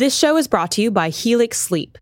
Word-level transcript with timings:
This 0.00 0.16
show 0.16 0.38
is 0.38 0.48
brought 0.48 0.70
to 0.70 0.80
you 0.80 0.90
by 0.90 1.10
Helix 1.10 1.60
Sleep. 1.60 1.98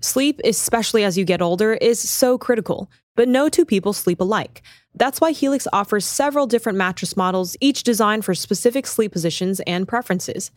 Sleep, 0.00 0.40
especially 0.44 1.04
as 1.04 1.18
you 1.18 1.26
get 1.26 1.42
older, 1.42 1.74
is 1.74 2.00
so 2.00 2.38
critical, 2.38 2.90
but 3.16 3.28
no 3.28 3.50
two 3.50 3.66
people 3.66 3.92
sleep 3.92 4.22
alike. 4.22 4.62
That's 4.94 5.20
why 5.20 5.32
Helix 5.32 5.68
offers 5.70 6.06
several 6.06 6.46
different 6.46 6.78
mattress 6.78 7.18
models, 7.18 7.54
each 7.60 7.82
designed 7.82 8.24
for 8.24 8.34
specific 8.34 8.86
sleep 8.86 9.12
positions 9.12 9.60
and 9.66 9.86
preferences. 9.86 10.52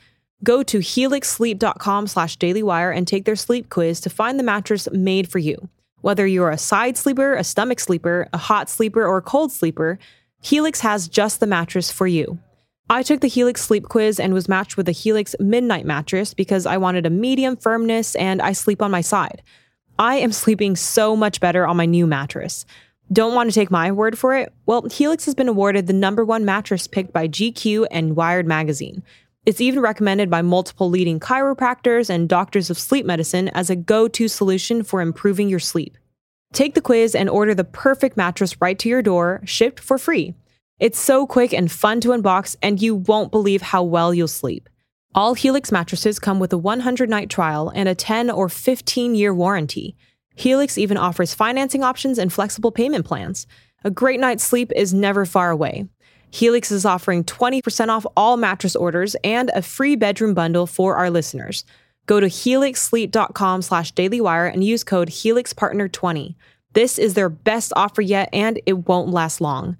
Go 0.45 0.63
to 0.63 0.77
helixsleep.com 0.77 2.07
slash 2.07 2.37
dailywire 2.37 2.95
and 2.95 3.05
take 3.05 3.25
their 3.25 3.35
sleep 3.35 3.69
quiz 3.69 3.99
to 3.99 4.09
find 4.09 4.39
the 4.39 4.43
mattress 4.43 4.87
made 4.93 5.29
for 5.29 5.39
you. 5.39 5.67
Whether 5.99 6.25
you're 6.25 6.51
a 6.51 6.57
side 6.57 6.95
sleeper, 6.95 7.35
a 7.35 7.43
stomach 7.43 7.81
sleeper, 7.81 8.29
a 8.31 8.37
hot 8.37 8.69
sleeper, 8.69 9.05
or 9.05 9.17
a 9.17 9.21
cold 9.21 9.51
sleeper, 9.51 9.99
Helix 10.41 10.79
has 10.79 11.09
just 11.09 11.41
the 11.41 11.47
mattress 11.47 11.91
for 11.91 12.07
you. 12.07 12.39
I 12.89 13.03
took 13.03 13.19
the 13.19 13.27
Helix 13.27 13.61
sleep 13.61 13.89
quiz 13.89 14.17
and 14.17 14.33
was 14.33 14.47
matched 14.47 14.77
with 14.77 14.85
the 14.85 14.93
Helix 14.93 15.35
Midnight 15.39 15.85
mattress 15.85 16.33
because 16.33 16.65
I 16.65 16.77
wanted 16.77 17.05
a 17.05 17.09
medium 17.09 17.57
firmness 17.57 18.15
and 18.15 18.41
I 18.41 18.53
sleep 18.53 18.81
on 18.81 18.91
my 18.91 19.01
side. 19.01 19.41
I 19.99 20.15
am 20.15 20.31
sleeping 20.31 20.77
so 20.77 21.15
much 21.15 21.41
better 21.41 21.67
on 21.67 21.75
my 21.75 21.85
new 21.85 22.07
mattress. 22.07 22.65
Don't 23.11 23.33
want 23.33 23.49
to 23.49 23.53
take 23.53 23.71
my 23.71 23.91
word 23.91 24.17
for 24.17 24.35
it? 24.35 24.53
Well, 24.65 24.87
Helix 24.89 25.25
has 25.25 25.35
been 25.35 25.49
awarded 25.49 25.87
the 25.87 25.93
number 25.93 26.23
one 26.23 26.45
mattress 26.45 26.87
picked 26.87 27.11
by 27.11 27.27
GQ 27.27 27.87
and 27.91 28.15
Wired 28.15 28.47
magazine. 28.47 29.03
It's 29.45 29.61
even 29.61 29.81
recommended 29.81 30.29
by 30.29 30.41
multiple 30.41 30.89
leading 30.89 31.19
chiropractors 31.19 32.09
and 32.09 32.29
doctors 32.29 32.69
of 32.69 32.77
sleep 32.77 33.05
medicine 33.05 33.49
as 33.49 33.69
a 33.69 33.75
go 33.75 34.07
to 34.09 34.27
solution 34.29 34.83
for 34.83 35.01
improving 35.01 35.49
your 35.49 35.59
sleep. 35.59 35.97
Take 36.53 36.73
the 36.73 36.81
quiz 36.81 37.15
and 37.15 37.29
order 37.29 37.53
the 37.53 37.63
perfect 37.65 38.15
mattress 38.15 38.61
right 38.61 38.79
to 38.79 38.87
your 38.87 39.01
door, 39.01 39.41
shipped 39.43 39.79
for 39.81 39.97
free. 39.97 40.35
It's 40.79 40.99
so 40.99 41.25
quick 41.25 41.53
and 41.53 41.71
fun 41.71 42.01
to 42.01 42.09
unbox, 42.09 42.55
and 42.61 42.79
you 42.79 42.95
won't 42.95 43.31
believe 43.31 43.63
how 43.63 43.81
well 43.81 44.13
you'll 44.13 44.27
sleep. 44.27 44.69
All 45.15 45.33
Helix 45.33 45.71
mattresses 45.71 46.19
come 46.19 46.39
with 46.39 46.53
a 46.53 46.57
100 46.57 47.09
night 47.09 47.31
trial 47.31 47.71
and 47.73 47.89
a 47.89 47.95
10 47.95 48.29
or 48.29 48.47
15 48.47 49.15
year 49.15 49.33
warranty. 49.33 49.95
Helix 50.35 50.77
even 50.77 50.95
offers 50.95 51.33
financing 51.33 51.83
options 51.83 52.19
and 52.19 52.31
flexible 52.31 52.71
payment 52.71 53.05
plans. 53.05 53.47
A 53.83 53.89
great 53.89 54.19
night's 54.19 54.43
sleep 54.43 54.71
is 54.75 54.93
never 54.93 55.25
far 55.25 55.49
away. 55.49 55.87
Helix 56.29 56.71
is 56.71 56.85
offering 56.85 57.23
20% 57.23 57.89
off 57.89 58.05
all 58.15 58.37
mattress 58.37 58.75
orders 58.75 59.15
and 59.23 59.49
a 59.55 59.63
free 59.63 59.95
bedroom 59.95 60.35
bundle 60.35 60.67
for 60.67 60.95
our 60.95 61.09
listeners. 61.09 61.65
Go 62.05 62.19
to 62.19 62.27
helixsleep.com 62.27 63.63
slash 63.63 63.93
dailywire 63.93 64.51
and 64.53 64.63
use 64.63 64.83
code 64.83 65.09
HelixPartner20. 65.09 66.35
This 66.73 66.99
is 66.99 67.15
their 67.15 67.29
best 67.29 67.73
offer 67.75 68.03
yet, 68.03 68.29
and 68.31 68.61
it 68.67 68.87
won't 68.87 69.09
last 69.09 69.41
long. 69.41 69.77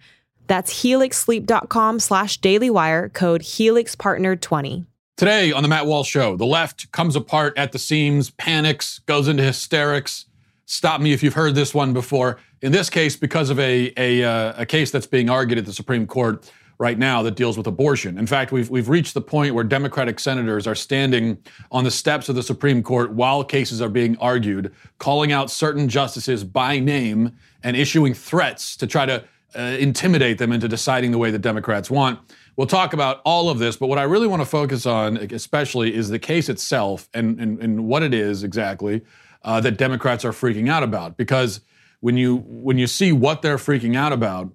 That's 0.47 0.83
helixsleep.com 0.83 1.99
slash 1.99 2.39
dailywire, 2.39 3.13
code 3.13 3.41
HelixPartner20. 3.41 4.85
Today 5.17 5.51
on 5.51 5.63
the 5.63 5.69
Matt 5.69 5.87
Walsh 5.87 6.09
Show, 6.09 6.37
the 6.37 6.45
left 6.45 6.91
comes 6.91 7.15
apart 7.15 7.57
at 7.57 7.71
the 7.71 7.79
seams, 7.79 8.29
panics, 8.29 8.99
goes 8.99 9.27
into 9.27 9.43
hysterics. 9.43 10.25
Stop 10.65 11.01
me 11.01 11.11
if 11.11 11.23
you've 11.23 11.33
heard 11.33 11.55
this 11.55 11.73
one 11.73 11.93
before. 11.93 12.39
In 12.61 12.71
this 12.71 12.89
case, 12.89 13.15
because 13.15 13.49
of 13.49 13.59
a, 13.59 13.91
a, 13.97 14.23
uh, 14.23 14.53
a 14.57 14.65
case 14.65 14.91
that's 14.91 15.07
being 15.07 15.29
argued 15.29 15.57
at 15.57 15.65
the 15.65 15.73
Supreme 15.73 16.05
Court 16.05 16.51
right 16.79 16.99
now 16.99 17.23
that 17.23 17.35
deals 17.35 17.57
with 17.57 17.65
abortion. 17.65 18.17
In 18.17 18.27
fact, 18.27 18.51
we've, 18.51 18.69
we've 18.69 18.89
reached 18.89 19.13
the 19.13 19.21
point 19.21 19.55
where 19.55 19.63
Democratic 19.63 20.19
senators 20.19 20.67
are 20.67 20.75
standing 20.75 21.37
on 21.71 21.83
the 21.83 21.91
steps 21.91 22.29
of 22.29 22.35
the 22.35 22.43
Supreme 22.43 22.83
Court 22.83 23.11
while 23.11 23.43
cases 23.43 23.81
are 23.81 23.89
being 23.89 24.15
argued, 24.17 24.71
calling 24.99 25.31
out 25.31 25.49
certain 25.49 25.89
justices 25.89 26.43
by 26.43 26.77
name 26.77 27.31
and 27.63 27.75
issuing 27.75 28.13
threats 28.13 28.75
to 28.77 28.85
try 28.85 29.05
to 29.05 29.23
uh, 29.55 29.77
intimidate 29.79 30.37
them 30.37 30.51
into 30.51 30.67
deciding 30.67 31.11
the 31.11 31.17
way 31.17 31.31
the 31.31 31.39
Democrats 31.39 31.89
want. 31.89 32.19
We'll 32.55 32.67
talk 32.67 32.93
about 32.93 33.21
all 33.23 33.49
of 33.49 33.59
this, 33.59 33.77
but 33.77 33.87
what 33.87 33.99
I 33.99 34.03
really 34.03 34.27
want 34.27 34.41
to 34.41 34.45
focus 34.45 34.85
on, 34.85 35.17
especially, 35.17 35.93
is 35.93 36.09
the 36.09 36.19
case 36.19 36.49
itself 36.49 37.07
and, 37.13 37.39
and, 37.39 37.61
and 37.61 37.87
what 37.87 38.03
it 38.03 38.13
is 38.13 38.43
exactly 38.43 39.03
uh, 39.43 39.61
that 39.61 39.77
Democrats 39.77 40.25
are 40.25 40.31
freaking 40.31 40.69
out 40.69 40.83
about. 40.83 41.17
Because 41.17 41.61
when 41.99 42.17
you 42.17 42.37
when 42.47 42.77
you 42.77 42.87
see 42.87 43.11
what 43.11 43.41
they're 43.41 43.57
freaking 43.57 43.95
out 43.95 44.11
about, 44.11 44.51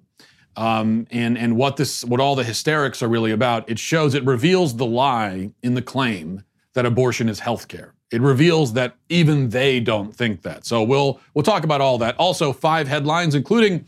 um, 0.55 1.07
and 1.11 1.37
and 1.37 1.55
what 1.55 1.77
this 1.77 2.03
what 2.05 2.19
all 2.19 2.35
the 2.35 2.43
hysterics 2.43 3.01
are 3.01 3.07
really 3.07 3.31
about, 3.31 3.69
it 3.69 3.79
shows 3.79 4.13
it 4.13 4.25
reveals 4.25 4.75
the 4.75 4.85
lie 4.85 5.51
in 5.61 5.73
the 5.73 5.81
claim 5.81 6.43
that 6.73 6.85
abortion 6.85 7.29
is 7.29 7.39
health 7.39 7.67
care. 7.67 7.93
It 8.11 8.21
reveals 8.21 8.73
that 8.73 8.95
even 9.09 9.49
they 9.49 9.79
don't 9.79 10.15
think 10.15 10.43
that. 10.43 10.65
So 10.65 10.83
we'll 10.83 11.19
we'll 11.33 11.43
talk 11.43 11.63
about 11.63 11.81
all 11.81 11.97
that. 11.99 12.15
Also, 12.17 12.53
five 12.53 12.87
headlines, 12.87 13.33
including 13.33 13.87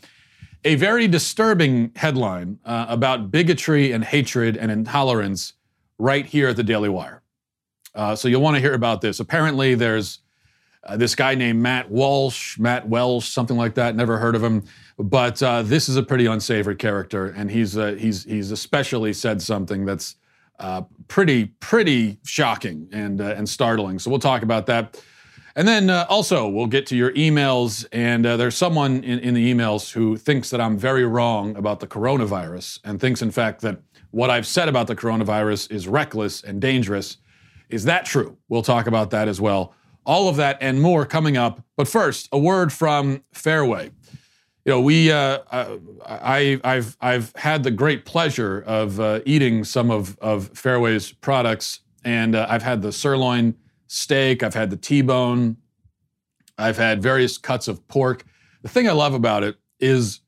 a 0.65 0.75
very 0.75 1.07
disturbing 1.07 1.91
headline 1.95 2.59
uh, 2.65 2.87
about 2.89 3.31
bigotry 3.31 3.91
and 3.91 4.03
hatred 4.03 4.57
and 4.57 4.71
intolerance 4.71 5.53
right 5.99 6.25
here 6.25 6.49
at 6.49 6.55
the 6.55 6.63
Daily 6.63 6.89
Wire. 6.89 7.21
Uh, 7.93 8.15
so 8.15 8.27
you'll 8.27 8.41
want 8.41 8.55
to 8.55 8.61
hear 8.61 8.73
about 8.73 8.99
this. 8.99 9.19
Apparently, 9.19 9.75
there's 9.75 10.19
uh, 10.83 10.97
this 10.97 11.15
guy 11.15 11.35
named 11.35 11.61
Matt 11.61 11.89
Walsh, 11.89 12.57
Matt 12.59 12.89
Welsh, 12.89 13.29
something 13.29 13.55
like 13.55 13.75
that. 13.75 13.95
Never 13.95 14.17
heard 14.17 14.35
of 14.35 14.43
him, 14.43 14.63
but 14.97 15.41
uh, 15.41 15.61
this 15.61 15.87
is 15.87 15.95
a 15.95 16.03
pretty 16.03 16.25
unsavory 16.25 16.75
character, 16.75 17.27
and 17.27 17.49
he's 17.49 17.77
uh, 17.77 17.93
he's 17.93 18.25
he's 18.25 18.51
especially 18.51 19.13
said 19.13 19.41
something 19.41 19.85
that's 19.85 20.15
uh, 20.59 20.81
pretty 21.07 21.45
pretty 21.59 22.19
shocking 22.25 22.89
and 22.91 23.21
and 23.21 23.47
startling. 23.47 23.99
So 23.99 24.09
we'll 24.09 24.19
talk 24.19 24.41
about 24.41 24.65
that. 24.65 25.01
And 25.57 25.66
then 25.66 25.89
uh, 25.89 26.05
also, 26.09 26.49
we'll 26.49 26.67
get 26.67 26.85
to 26.88 26.97
your 26.97 27.11
emails. 27.13 27.85
And 27.93 28.25
uh, 28.25 28.35
there's 28.35 28.55
someone 28.55 29.03
in, 29.03 29.19
in, 29.19 29.33
the 29.33 29.53
emails 29.53 29.93
who 29.93 30.17
thinks 30.17 30.49
that 30.49 30.59
I'm 30.59 30.77
very 30.77 31.05
wrong 31.05 31.55
about 31.55 31.79
the 31.79 31.88
coronavirus 31.88 32.79
and 32.83 32.99
thinks, 32.99 33.21
in 33.21 33.31
fact, 33.31 33.61
that 33.61 33.79
what 34.11 34.29
I've 34.29 34.45
said 34.45 34.67
about 34.67 34.88
the 34.88 34.95
coronavirus 34.95 35.71
is 35.71 35.88
reckless 35.88 36.44
and 36.44 36.59
dangerous. 36.59 37.17
Is 37.69 37.85
that 37.85 38.05
true? 38.05 38.38
We'll 38.49 38.63
talk 38.63 38.85
about 38.85 39.11
that 39.11 39.29
as 39.29 39.39
well. 39.39 39.73
All 40.05 40.27
of 40.27 40.35
that 40.35 40.57
and 40.59 40.81
more 40.81 41.05
coming 41.05 41.38
up. 41.38 41.63
But 41.77 41.88
first, 41.88 42.27
a 42.33 42.38
word 42.38 42.73
from 42.73 43.23
Fairway. 43.33 43.91
You 44.65 44.73
know, 44.73 44.81
we 44.81 45.11
uh, 45.11 45.39
uh 45.51 45.77
I, 46.05 46.59
have 46.63 46.97
I've 46.99 47.33
had 47.35 47.63
the 47.63 47.71
great 47.71 48.03
pleasure 48.03 48.63
of 48.67 48.99
uh, 48.99 49.21
eating 49.25 49.63
some 49.63 49.89
of, 49.89 50.17
of 50.19 50.49
Fairway's 50.49 51.11
products, 51.11 51.79
and 52.03 52.35
uh, 52.35 52.45
I've 52.49 52.63
had 52.63 52.81
the 52.81 52.91
sirloin 52.91 53.55
steak, 53.88 54.44
I've 54.44 54.53
had 54.53 54.69
the 54.69 54.78
T-bone, 54.78 55.57
I've 56.57 56.78
had 56.78 57.01
various 57.01 57.38
cuts 57.38 57.68
of 57.68 57.88
pork. 57.88 58.23
The 58.62 58.69
thing 58.69 58.88
I 58.88 58.94
love 58.94 59.13
about 59.13 59.44
it 59.44 59.57
is 59.79 60.22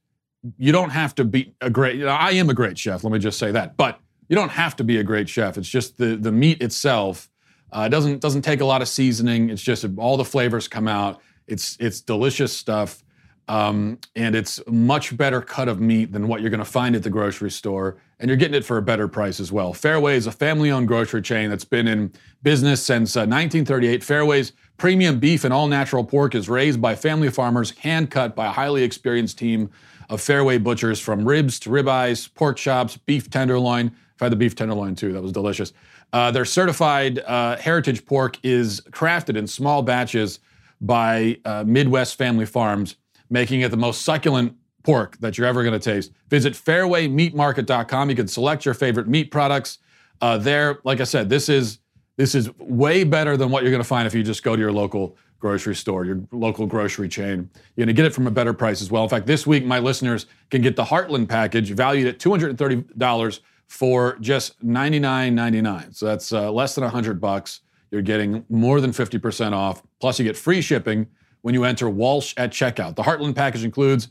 you 0.58 0.72
don't 0.72 0.92
have 0.92 1.16
to 1.16 1.26
be 1.26 1.56
a 1.62 1.70
great 1.70 1.96
you 1.96 2.06
know, 2.06 2.12
I 2.12 2.32
am 2.32 2.50
a 2.50 2.54
great 2.54 2.78
chef, 2.78 3.04
let 3.04 3.12
me 3.12 3.20
just 3.20 3.40
say 3.40 3.52
that. 3.52 3.78
But 3.78 4.00
you 4.30 4.36
don't 4.36 4.50
have 4.50 4.76
to 4.78 4.84
be 4.84 4.98
a 4.98 5.04
great 5.04 5.30
chef. 5.30 5.58
It's 5.58 5.70
just 5.70 5.98
the 5.98 6.16
the 6.16 6.32
meat 6.32 6.62
itself 6.62 7.30
uh, 7.72 7.88
doesn't 7.88 8.22
doesn't 8.22 8.44
take 8.44 8.62
a 8.62 8.66
lot 8.66 8.82
of 8.82 8.88
seasoning. 8.88 9.50
It's 9.50 9.62
just 9.62 9.86
all 9.98 10.18
the 10.18 10.26
flavors 10.26 10.68
come 10.68 10.88
out. 10.88 11.22
It's 11.48 11.78
it's 11.80 12.02
delicious 12.02 12.56
stuff. 12.56 13.04
Um, 13.50 14.00
and 14.16 14.36
it's 14.36 14.60
much 14.68 15.16
better 15.16 15.42
cut 15.42 15.70
of 15.70 15.80
meat 15.80 16.12
than 16.12 16.28
what 16.28 16.42
you're 16.42 16.50
going 16.50 16.60
to 16.60 16.66
find 16.66 16.96
at 16.96 17.04
the 17.04 17.10
grocery 17.10 17.50
store, 17.50 17.98
and 18.20 18.30
you're 18.30 18.38
getting 18.38 18.56
it 18.56 18.66
for 18.66 18.78
a 18.78 18.82
better 18.82 19.08
price 19.08 19.40
as 19.40 19.52
well. 19.52 19.74
Fairway 19.74 20.18
is 20.18 20.28
a 20.28 20.32
family-owned 20.32 20.88
grocery 20.88 21.22
chain 21.22 21.50
that's 21.50 21.64
been 21.64 21.88
in 21.88 22.12
business 22.44 22.84
since 22.84 23.16
uh, 23.16 23.22
1938. 23.22 24.04
Fairway's 24.04 24.52
premium 24.76 25.20
beef 25.20 25.46
and 25.46 25.54
all-natural 25.54 26.04
pork 26.04 26.36
is 26.36 26.50
raised 26.50 26.82
by 26.82 26.94
family 26.94 27.30
farmers, 27.30 27.72
hand-cut 27.72 28.36
by 28.36 28.48
a 28.48 28.52
highly 28.52 28.84
experienced 28.84 29.38
team 29.38 29.70
of 30.10 30.20
Fairway 30.20 30.58
butchers, 30.58 31.00
from 31.00 31.26
ribs 31.26 31.60
to 31.60 31.70
ribeyes, 31.70 32.34
pork 32.34 32.58
chops, 32.58 32.98
beef 32.98 33.30
tenderloin. 33.30 33.88
I've 34.16 34.26
had 34.26 34.32
the 34.32 34.38
beef 34.38 34.56
tenderloin 34.56 34.96
too; 34.96 35.14
that 35.14 35.22
was 35.22 35.32
delicious. 35.32 35.74
Uh, 36.12 36.32
their 36.32 36.46
certified 36.46 37.20
uh, 37.20 37.58
heritage 37.58 38.06
pork 38.06 38.40
is 38.44 38.82
crafted 38.92 39.38
in 39.38 39.48
small 39.48 39.84
batches 39.84 40.40
by 40.80 41.38
uh, 41.44 41.64
Midwest 41.68 42.18
family 42.18 42.46
farms 42.46 42.96
making 43.30 43.62
it 43.62 43.72
the 43.72 43.78
most 43.78 44.02
succulent 44.02 44.56
pork 44.84 45.18
that 45.18 45.38
you're 45.38 45.48
ever 45.48 45.64
going 45.64 45.78
to 45.78 45.94
taste. 45.94 46.12
Visit 46.30 46.54
fairwaymeatmarket.com. 46.54 48.10
You 48.10 48.16
can 48.16 48.28
select 48.28 48.66
your 48.66 48.74
favorite 48.74 49.08
meat 49.08 49.32
products 49.32 49.80
uh, 50.22 50.38
there. 50.38 50.80
Like 50.84 51.02
I 51.02 51.04
said, 51.04 51.30
this 51.30 51.50
is 51.50 51.80
this 52.16 52.34
is 52.34 52.50
way 52.58 53.04
better 53.04 53.38
than 53.38 53.52
what 53.52 53.62
you're 53.62 53.72
going 53.72 53.84
to 53.84 53.88
find 53.88 54.08
if 54.08 54.16
you 54.16 54.24
just 54.24 54.44
go 54.44 54.56
to 54.56 54.60
your 54.60 54.72
local 54.72 55.16
grocery 55.40 55.76
store, 55.76 56.04
your 56.04 56.20
local 56.32 56.66
grocery 56.66 57.08
chain. 57.08 57.50
You're 57.76 57.86
going 57.86 57.88
to 57.88 57.94
get 57.94 58.06
it 58.06 58.14
from 58.14 58.26
a 58.26 58.32
better 58.32 58.54
price 58.54 58.82
as 58.82 58.90
well. 58.90 59.04
In 59.04 59.10
fact, 59.10 59.28
this 59.28 59.46
week 59.46 59.64
my 59.66 59.78
listeners 59.78 60.26
can 60.50 60.62
get 60.62 60.76
the 60.76 60.86
Heartland 60.86 61.30
package 61.30 61.72
valued 61.72 62.08
at 62.08 62.18
$230 62.18 63.40
for 63.68 64.18
just 64.20 64.66
$99.99. 64.66 65.96
So 65.96 66.06
that's 66.08 66.34
uh, 66.34 66.52
less 66.52 66.74
than 66.74 66.84
100 66.84 67.22
bucks. 67.22 67.62
You're 67.92 68.02
getting 68.02 68.44
more 68.50 68.82
than 68.82 68.92
50% 68.92 69.54
off. 69.54 69.84
Plus, 70.00 70.18
you 70.20 70.26
get 70.26 70.36
free 70.36 70.62
shipping 70.62 71.08
when 71.42 71.54
you 71.54 71.64
enter 71.64 71.90
Walsh 71.90 72.34
at 72.38 72.52
checkout. 72.52 72.96
The 72.96 73.04
Heartland 73.04 73.36
package 73.36 73.64
includes 73.64 74.10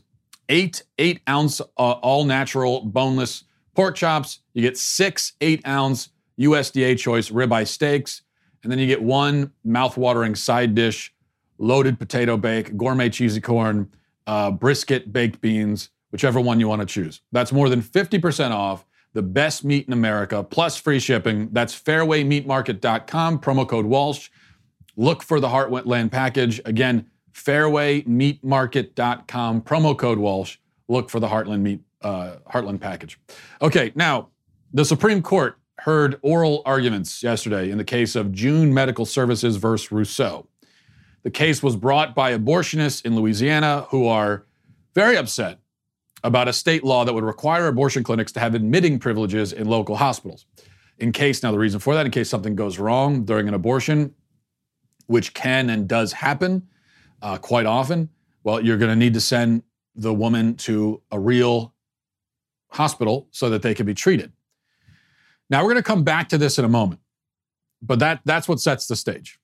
eight 0.49 0.83
eight 0.97 1.21
ounce 1.27 1.61
uh, 1.61 1.63
all 1.75 2.25
natural 2.25 2.81
boneless 2.81 3.43
pork 3.75 3.95
chops. 3.95 4.39
You 4.53 4.61
get 4.61 4.77
six 4.77 5.33
eight 5.41 5.65
ounce 5.67 6.09
USDA 6.39 6.97
choice 6.97 7.29
ribeye 7.29 7.67
steaks, 7.67 8.21
and 8.63 8.71
then 8.71 8.79
you 8.79 8.87
get 8.87 9.01
one 9.01 9.51
mouth-watering 9.63 10.35
side 10.35 10.75
dish, 10.75 11.13
loaded 11.57 11.99
potato 11.99 12.37
bake, 12.37 12.77
gourmet 12.77 13.09
cheesy 13.09 13.41
corn, 13.41 13.91
uh, 14.27 14.51
brisket 14.51 15.11
baked 15.11 15.41
beans, 15.41 15.89
whichever 16.11 16.39
one 16.39 16.59
you 16.59 16.67
want 16.67 16.81
to 16.81 16.85
choose. 16.85 17.21
That's 17.31 17.51
more 17.51 17.69
than 17.69 17.81
50% 17.81 18.51
off 18.51 18.85
the 19.13 19.23
best 19.23 19.63
meat 19.63 19.87
in 19.87 19.93
America, 19.93 20.43
plus 20.43 20.77
free 20.77 20.99
shipping. 20.99 21.49
That's 21.51 21.79
fairwaymeatmarket.com, 21.79 23.39
promo 23.39 23.67
code 23.67 23.85
Walsh. 23.85 24.29
Look 24.95 25.23
for 25.23 25.39
the 25.39 25.47
Heartland 25.47 26.11
package. 26.11 26.61
Again, 26.65 27.09
fairwaymeatmarket.com, 27.37 29.61
promo 29.61 29.97
code 29.97 30.17
Walsh. 30.17 30.57
Look 30.87 31.09
for 31.09 31.19
the 31.19 31.27
Heartland 31.27 31.59
meat 31.61 31.81
uh, 32.01 32.37
Heartland 32.51 32.81
package. 32.81 33.19
Okay, 33.61 33.91
now 33.95 34.29
the 34.73 34.85
Supreme 34.85 35.21
Court 35.21 35.57
heard 35.79 36.17
oral 36.21 36.61
arguments 36.65 37.21
yesterday 37.21 37.69
in 37.69 37.77
the 37.77 37.83
case 37.83 38.15
of 38.15 38.31
June 38.31 38.73
Medical 38.73 39.05
Services 39.05 39.57
versus 39.57 39.91
Russo. 39.91 40.47
The 41.23 41.31
case 41.31 41.61
was 41.61 41.75
brought 41.75 42.15
by 42.15 42.33
abortionists 42.33 43.05
in 43.05 43.15
Louisiana 43.15 43.85
who 43.89 44.07
are 44.07 44.45
very 44.95 45.17
upset 45.17 45.59
about 46.23 46.47
a 46.47 46.53
state 46.53 46.83
law 46.83 47.05
that 47.05 47.13
would 47.13 47.23
require 47.23 47.67
abortion 47.67 48.03
clinics 48.03 48.31
to 48.31 48.39
have 48.39 48.55
admitting 48.55 48.97
privileges 48.97 49.53
in 49.53 49.67
local 49.67 49.97
hospitals. 49.97 50.47
In 50.97 51.11
case, 51.11 51.43
now 51.43 51.51
the 51.51 51.59
reason 51.59 51.79
for 51.79 51.93
that, 51.93 52.05
in 52.05 52.11
case 52.11 52.29
something 52.29 52.55
goes 52.55 52.79
wrong 52.79 53.23
during 53.23 53.47
an 53.47 53.53
abortion, 53.53 54.15
which 55.05 55.35
can 55.35 55.69
and 55.69 55.87
does 55.87 56.13
happen 56.13 56.67
uh, 57.21 57.37
quite 57.37 57.65
often, 57.65 58.09
well, 58.43 58.61
you're 58.61 58.77
going 58.77 58.91
to 58.91 58.95
need 58.95 59.13
to 59.13 59.21
send 59.21 59.63
the 59.95 60.13
woman 60.13 60.55
to 60.55 61.01
a 61.11 61.19
real 61.19 61.73
hospital 62.69 63.27
so 63.31 63.49
that 63.49 63.61
they 63.61 63.73
can 63.73 63.85
be 63.85 63.93
treated. 63.93 64.31
Now 65.49 65.61
we're 65.63 65.71
going 65.71 65.83
to 65.83 65.83
come 65.83 66.03
back 66.03 66.29
to 66.29 66.37
this 66.37 66.59
in 66.59 66.65
a 66.65 66.69
moment, 66.69 67.01
but 67.81 67.99
that 67.99 68.21
that's 68.25 68.47
what 68.47 68.59
sets 68.59 68.87
the 68.87 68.95
stage, 68.95 69.39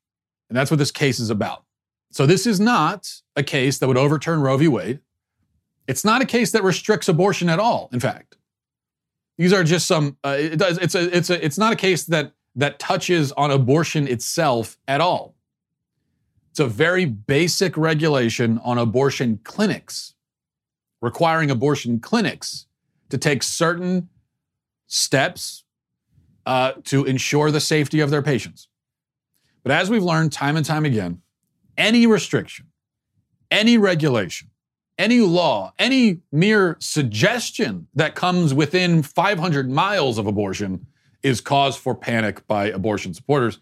and 0.50 0.58
that's 0.58 0.70
what 0.70 0.78
this 0.78 0.92
case 0.92 1.20
is 1.20 1.30
about. 1.30 1.64
So 2.12 2.26
this 2.26 2.46
is 2.46 2.60
not 2.60 3.12
a 3.36 3.44
case 3.44 3.80
that 3.80 3.88
would 3.88 3.98
overturn 3.98 4.42
Roe 4.42 4.58
v. 4.58 4.68
Wade. 4.68 5.00
It's 5.88 6.06
not 6.06 6.22
a 6.22 6.26
case 6.26 6.52
that 6.52 6.64
restricts 6.64 7.10
abortion 7.10 7.50
at 7.50 7.60
all. 7.60 7.90
In 7.92 8.00
fact, 8.00 8.38
these 9.38 9.52
are 9.52 9.64
just 9.64 9.88
some. 9.88 10.18
Uh, 10.24 10.36
it 10.38 10.58
does. 10.58 10.78
It's 10.78 10.96
a. 10.96 11.16
It's 11.16 11.30
a. 11.30 11.44
It's 11.44 11.58
not 11.58 11.74
a 11.74 11.76
case 11.76 12.04
that 12.06 12.34
that 12.56 12.80
touches 12.80 13.32
on 13.32 13.50
abortion 13.50 14.08
itself 14.08 14.78
at 14.88 15.02
all. 15.02 15.36
It's 16.54 16.60
a 16.60 16.68
very 16.68 17.06
basic 17.06 17.76
regulation 17.76 18.60
on 18.64 18.78
abortion 18.78 19.40
clinics, 19.44 20.14
requiring 21.02 21.50
abortion 21.50 22.00
clinics 22.00 22.68
to 23.10 23.18
take 23.18 23.42
certain 23.42 24.08
steps 24.86 25.64
uh, 26.46 26.74
to 26.84 27.06
ensure 27.06 27.50
the 27.50 27.60
safety 27.60 28.02
of 28.02 28.12
their 28.12 28.22
patients. 28.22 28.68
But 29.64 29.72
as 29.72 29.90
we've 29.90 30.04
learned 30.04 30.32
time 30.32 30.56
and 30.56 30.64
time 30.64 30.86
again, 30.86 31.24
any 31.76 32.06
restriction, 32.06 32.68
any 33.50 33.80
regulation, 33.80 34.52
any 35.00 35.22
law, 35.22 35.74
any 35.80 36.20
mere 36.32 36.78
suggestion 36.80 37.88
that 37.96 38.14
comes 38.14 38.54
within 38.54 39.02
500 39.02 39.72
miles 39.72 40.20
of 40.20 40.28
abortion 40.28 40.86
is 41.24 41.42
cause 41.42 41.76
for 41.76 41.96
panic 41.96 42.46
by 42.46 42.68
abortion 42.68 43.16
supporters. 43.16 43.58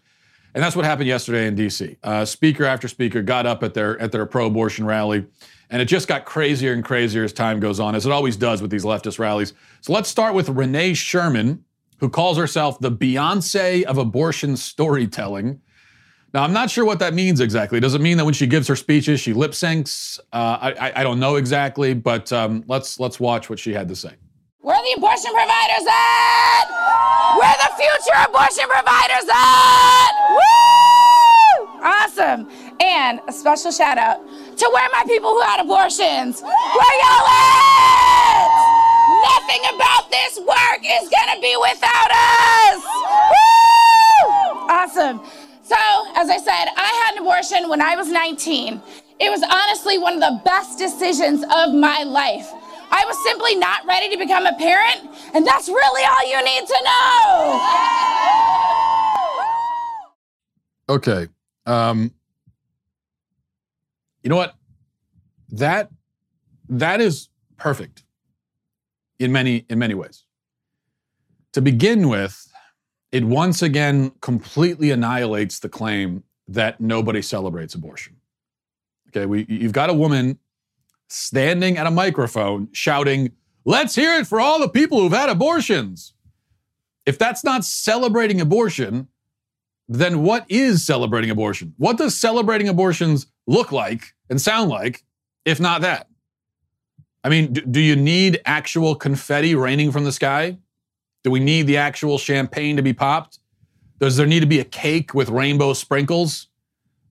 And 0.54 0.62
that's 0.62 0.76
what 0.76 0.84
happened 0.84 1.08
yesterday 1.08 1.46
in 1.46 1.56
DC. 1.56 1.96
Uh, 2.02 2.24
speaker 2.24 2.64
after 2.64 2.86
speaker 2.86 3.22
got 3.22 3.46
up 3.46 3.62
at 3.62 3.74
their 3.74 3.98
at 3.98 4.12
their 4.12 4.26
pro-abortion 4.26 4.84
rally, 4.84 5.26
and 5.70 5.80
it 5.80 5.86
just 5.86 6.08
got 6.08 6.26
crazier 6.26 6.74
and 6.74 6.84
crazier 6.84 7.24
as 7.24 7.32
time 7.32 7.58
goes 7.58 7.80
on, 7.80 7.94
as 7.94 8.04
it 8.04 8.12
always 8.12 8.36
does 8.36 8.60
with 8.60 8.70
these 8.70 8.84
leftist 8.84 9.18
rallies. 9.18 9.54
So 9.80 9.92
let's 9.92 10.08
start 10.10 10.34
with 10.34 10.50
Renee 10.50 10.94
Sherman, 10.94 11.64
who 11.98 12.10
calls 12.10 12.36
herself 12.36 12.78
the 12.80 12.92
Beyonce 12.92 13.82
of 13.84 13.96
abortion 13.96 14.56
storytelling. 14.56 15.60
Now, 16.34 16.44
I'm 16.44 16.52
not 16.52 16.70
sure 16.70 16.84
what 16.84 16.98
that 17.00 17.12
means 17.14 17.40
exactly. 17.40 17.78
Does 17.78 17.94
it 17.94 18.00
mean 18.00 18.16
that 18.16 18.24
when 18.24 18.34
she 18.34 18.46
gives 18.46 18.66
her 18.68 18.76
speeches, 18.76 19.20
she 19.20 19.34
lip 19.34 19.52
syncs? 19.52 20.18
Uh, 20.32 20.72
I, 20.80 20.92
I, 20.96 21.02
don't 21.02 21.20
know 21.20 21.36
exactly, 21.36 21.92
but 21.92 22.32
um, 22.32 22.64
let's 22.66 22.98
let's 22.98 23.20
watch 23.20 23.50
what 23.50 23.58
she 23.58 23.72
had 23.74 23.88
to 23.88 23.96
say. 23.96 24.14
Where 24.62 24.76
are 24.76 24.84
the 24.84 24.94
abortion 24.96 25.32
providers 25.32 25.86
at? 25.90 26.64
Where 27.34 27.50
the 27.50 27.74
future 27.74 28.14
abortion 28.30 28.62
providers 28.70 29.26
at? 29.28 30.12
Woo! 30.30 31.82
Awesome. 31.82 32.48
And 32.78 33.18
a 33.26 33.32
special 33.32 33.72
shout 33.72 33.98
out 33.98 34.18
to 34.56 34.70
where 34.72 34.88
my 34.92 35.02
people 35.08 35.30
who 35.30 35.40
had 35.40 35.60
abortions. 35.60 36.42
Where 36.42 36.94
y'all 37.02 37.26
at? 37.26 38.54
Nothing 39.34 39.62
about 39.74 40.08
this 40.12 40.38
work 40.38 40.78
is 40.84 41.10
gonna 41.10 41.40
be 41.40 41.56
without 41.58 42.12
us. 42.14 42.84
Woo! 43.34 44.30
Awesome. 44.70 45.22
So, 45.64 45.74
as 46.14 46.30
I 46.30 46.38
said, 46.38 46.68
I 46.76 47.02
had 47.02 47.16
an 47.16 47.22
abortion 47.22 47.68
when 47.68 47.80
I 47.80 47.96
was 47.96 48.06
19. 48.06 48.80
It 49.18 49.28
was 49.28 49.42
honestly 49.42 49.98
one 49.98 50.14
of 50.14 50.20
the 50.20 50.40
best 50.44 50.78
decisions 50.78 51.42
of 51.42 51.74
my 51.74 52.04
life. 52.04 52.48
I 52.92 53.04
was 53.06 53.16
simply 53.24 53.56
not 53.56 53.86
ready 53.86 54.10
to 54.10 54.18
become 54.18 54.44
a 54.44 54.52
parent, 54.54 55.08
and 55.34 55.46
that's 55.46 55.66
really 55.68 56.04
all 56.04 56.24
you 56.28 56.44
need 56.44 56.66
to 56.66 56.78
know. 56.84 57.60
Okay. 60.88 61.28
Um, 61.64 62.12
you 64.22 64.30
know 64.30 64.36
what? 64.36 64.54
That 65.50 65.90
that 66.68 67.00
is 67.00 67.28
perfect 67.56 68.04
in 69.18 69.32
many 69.32 69.64
in 69.68 69.78
many 69.78 69.94
ways. 69.94 70.24
To 71.52 71.62
begin 71.62 72.08
with, 72.08 72.46
it 73.10 73.24
once 73.24 73.62
again 73.62 74.12
completely 74.20 74.90
annihilates 74.90 75.60
the 75.60 75.68
claim 75.68 76.24
that 76.48 76.80
nobody 76.80 77.22
celebrates 77.22 77.74
abortion. 77.74 78.16
Okay, 79.08 79.26
we, 79.26 79.44
you've 79.48 79.72
got 79.72 79.90
a 79.90 79.94
woman 79.94 80.38
standing 81.12 81.76
at 81.76 81.86
a 81.86 81.90
microphone 81.90 82.68
shouting, 82.72 83.32
Let's 83.64 83.94
hear 83.94 84.14
it 84.14 84.26
for 84.26 84.40
all 84.40 84.58
the 84.58 84.68
people 84.68 85.00
who've 85.00 85.12
had 85.12 85.28
abortions. 85.28 86.14
If 87.06 87.18
that's 87.18 87.44
not 87.44 87.64
celebrating 87.64 88.40
abortion, 88.40 89.08
then 89.88 90.22
what 90.22 90.44
is 90.48 90.84
celebrating 90.84 91.30
abortion? 91.30 91.74
What 91.76 91.96
does 91.96 92.16
celebrating 92.16 92.68
abortions 92.68 93.26
look 93.46 93.70
like 93.70 94.14
and 94.30 94.40
sound 94.40 94.70
like, 94.70 95.04
if 95.44 95.60
not 95.60 95.82
that? 95.82 96.08
I 97.24 97.28
mean, 97.28 97.52
do, 97.52 97.60
do 97.60 97.80
you 97.80 97.94
need 97.94 98.40
actual 98.44 98.94
confetti 98.96 99.54
raining 99.54 99.92
from 99.92 100.04
the 100.04 100.12
sky? 100.12 100.58
Do 101.22 101.30
we 101.30 101.38
need 101.38 101.68
the 101.68 101.76
actual 101.76 102.18
champagne 102.18 102.76
to 102.76 102.82
be 102.82 102.92
popped? 102.92 103.38
Does 104.00 104.16
there 104.16 104.26
need 104.26 104.40
to 104.40 104.46
be 104.46 104.58
a 104.58 104.64
cake 104.64 105.14
with 105.14 105.28
rainbow 105.28 105.72
sprinkles 105.72 106.48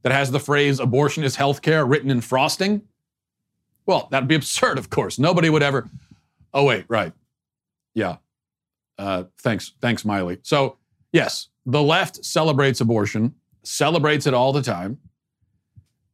that 0.04 0.12
has 0.12 0.32
the 0.32 0.40
phrase 0.40 0.82
abortion 0.82 1.24
is 1.24 1.38
healthcare 1.38 1.90
written 1.90 2.12
in 2.12 2.20
frosting? 2.20 2.82
Well, 3.86 4.08
that'd 4.12 4.28
be 4.28 4.36
absurd, 4.36 4.78
of 4.78 4.90
course. 4.90 5.20
Nobody 5.20 5.50
would 5.50 5.64
ever. 5.64 5.90
Oh, 6.54 6.66
wait, 6.66 6.86
right. 6.88 7.14
Yeah. 7.94 8.18
Uh, 8.98 9.24
thanks, 9.40 9.74
thanks, 9.82 10.06
Miley. 10.06 10.40
So, 10.44 10.78
yes, 11.12 11.50
the 11.66 11.82
left 11.82 12.24
celebrates 12.24 12.82
abortion, 12.82 13.36
celebrates 13.64 14.28
it 14.28 14.34
all 14.34 14.54
the 14.54 14.62
time. 14.62 15.00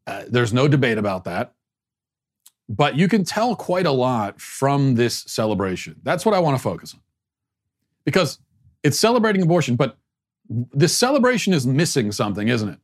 Uh, 0.05 0.23
there's 0.29 0.53
no 0.53 0.67
debate 0.67 0.97
about 0.97 1.25
that. 1.25 1.53
But 2.69 2.95
you 2.95 3.07
can 3.07 3.23
tell 3.23 3.55
quite 3.55 3.85
a 3.85 3.91
lot 3.91 4.41
from 4.41 4.95
this 4.95 5.23
celebration. 5.27 5.95
That's 6.03 6.25
what 6.25 6.35
I 6.35 6.39
want 6.39 6.57
to 6.57 6.63
focus 6.63 6.93
on 6.93 7.01
because 8.07 8.39
it's 8.83 8.97
celebrating 8.97 9.41
abortion, 9.41 9.75
but 9.75 9.97
this 10.49 10.97
celebration 10.97 11.53
is 11.53 11.67
missing 11.67 12.11
something, 12.13 12.47
isn't 12.47 12.69
it? 12.69 12.79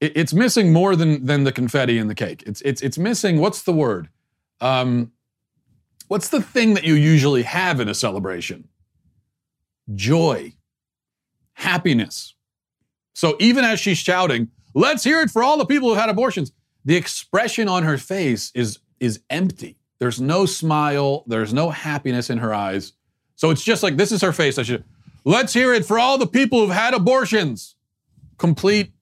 It 0.00 0.16
it's 0.16 0.32
missing 0.32 0.72
more 0.72 0.96
than 0.96 1.24
than 1.24 1.44
the 1.44 1.52
confetti 1.52 1.98
and 1.98 2.08
the 2.08 2.14
cake. 2.14 2.42
It's 2.46 2.60
it's 2.62 2.82
it's 2.82 2.98
missing. 2.98 3.38
What's 3.40 3.62
the 3.62 3.72
word? 3.72 4.08
Um, 4.60 5.12
what's 6.08 6.28
the 6.28 6.42
thing 6.42 6.74
that 6.74 6.84
you 6.84 6.94
usually 6.94 7.42
have 7.42 7.80
in 7.80 7.88
a 7.88 7.94
celebration? 7.94 8.68
Joy, 9.94 10.54
happiness. 11.54 12.34
So 13.14 13.36
even 13.40 13.64
as 13.64 13.80
she's 13.80 13.98
shouting, 13.98 14.48
"Let's 14.74 15.04
hear 15.04 15.20
it 15.20 15.30
for 15.30 15.42
all 15.42 15.58
the 15.58 15.66
people 15.66 15.88
who've 15.88 15.98
had 15.98 16.10
abortions," 16.10 16.52
the 16.84 16.96
expression 16.96 17.68
on 17.68 17.82
her 17.82 17.98
face 17.98 18.52
is 18.54 18.78
is 19.00 19.20
empty. 19.30 19.78
There's 19.98 20.20
no 20.20 20.46
smile. 20.46 21.24
There's 21.26 21.52
no 21.52 21.70
happiness 21.70 22.30
in 22.30 22.38
her 22.38 22.54
eyes. 22.54 22.92
So 23.36 23.50
it's 23.50 23.62
just 23.62 23.82
like 23.82 23.96
this 23.96 24.12
is 24.12 24.22
her 24.22 24.32
face. 24.32 24.58
I 24.58 24.62
should 24.62 24.84
let's 25.24 25.52
hear 25.52 25.72
it 25.74 25.84
for 25.84 25.98
all 25.98 26.18
the 26.18 26.26
people 26.26 26.60
who've 26.60 26.74
had 26.74 26.94
abortions. 26.94 27.74
Complete, 28.36 28.92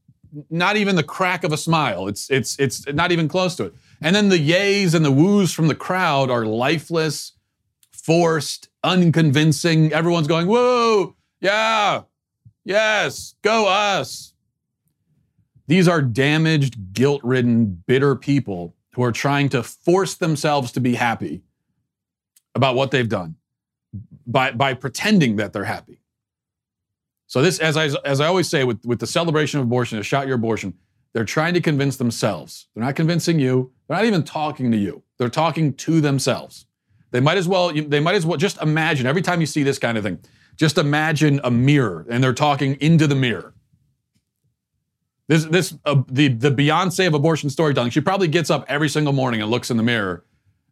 not 0.50 0.76
even 0.76 0.97
the 0.97 1.02
crack 1.02 1.45
of 1.45 1.52
a 1.52 1.57
smile. 1.57 2.09
It's 2.09 2.31
it's 2.31 2.59
it's 2.59 2.87
not 2.93 3.12
even 3.12 3.28
close 3.28 3.57
to 3.57 3.64
it. 3.64 3.75
And 4.00 4.14
then 4.14 4.28
the 4.28 4.38
yays 4.38 4.95
and 4.95 5.05
the 5.05 5.12
woos 5.12 5.52
from 5.52 5.69
the 5.69 5.75
crowd 5.75 6.31
are 6.31 6.45
lifeless, 6.45 7.33
forced, 7.93 8.69
unconvincing. 8.85 9.93
Everyone's 9.93 10.28
going, 10.28 10.47
whoa, 10.47 11.16
yeah, 11.40 12.02
yes, 12.64 13.35
go 13.43 13.69
us. 13.69 14.35
These 15.66 15.88
are 15.88 16.02
damaged, 16.02 16.93
guilt 16.93 17.23
ridden, 17.25 17.83
bitter 17.87 18.14
people 18.14 18.75
who 18.93 19.02
are 19.02 19.12
trying 19.12 19.49
to 19.50 19.62
force 19.62 20.14
themselves 20.14 20.73
to 20.73 20.81
be 20.81 20.95
happy 20.95 21.43
about 22.55 22.76
what 22.76 22.90
they've 22.90 23.09
done 23.09 23.37
by, 24.26 24.52
by 24.52 24.75
pretending 24.75 25.37
that 25.37 25.52
they're 25.52 25.64
happy. 25.64 26.00
So 27.26 27.42
this, 27.42 27.59
as 27.59 27.76
I, 27.76 27.90
as 28.04 28.21
I 28.21 28.26
always 28.26 28.49
say, 28.49 28.64
with, 28.64 28.85
with 28.85 29.00
the 29.00 29.06
celebration 29.06 29.61
of 29.61 29.66
abortion, 29.66 29.99
a 29.99 30.02
Shout 30.02 30.26
Your 30.26 30.37
Abortion, 30.37 30.75
they're 31.12 31.25
trying 31.25 31.54
to 31.54 31.61
convince 31.61 31.97
themselves. 31.97 32.68
They're 32.75 32.85
not 32.85 32.95
convincing 32.97 33.40
you. 33.40 33.73
They're 33.88 33.97
not 33.97 34.06
even 34.06 34.23
talking 34.23 34.71
to 34.73 34.76
you. 34.78 35.02
They're 35.18 35.28
talking 35.30 35.75
to 35.75 36.00
themselves 36.00 36.66
They 37.11 37.21
might 37.21 37.38
as 37.38 37.49
well. 37.49 37.73
They 37.73 38.00
might 38.00 38.14
as 38.14 38.26
well 38.26 38.37
just 38.37 38.61
imagine 38.62 39.06
every 39.06 39.23
time 39.23 39.40
you 39.40 39.47
see 39.47 39.62
this 39.62 39.78
kind 39.78 39.97
of 39.99 40.04
thing. 40.04 40.18
Just 40.56 40.78
imagine 40.78 41.40
a 41.45 41.50
mirror, 41.50 42.06
and 42.11 42.23
they're 42.23 42.35
talking 42.35 42.76
into 42.80 43.06
the 43.06 43.14
mirror. 43.14 43.54
This, 45.28 45.45
this, 45.47 45.75
uh, 45.85 46.02
the 46.09 46.28
the 46.28 46.50
Beyonce 46.50 47.06
of 47.06 47.14
abortion 47.14 47.50
storytelling. 47.50 47.90
She 47.90 48.00
probably 48.00 48.28
gets 48.28 48.50
up 48.50 48.64
every 48.68 48.88
single 48.88 49.12
morning 49.12 49.42
and 49.42 49.50
looks 49.50 49.71
in 49.71 49.76
the 49.76 49.83
mirror 49.83 50.25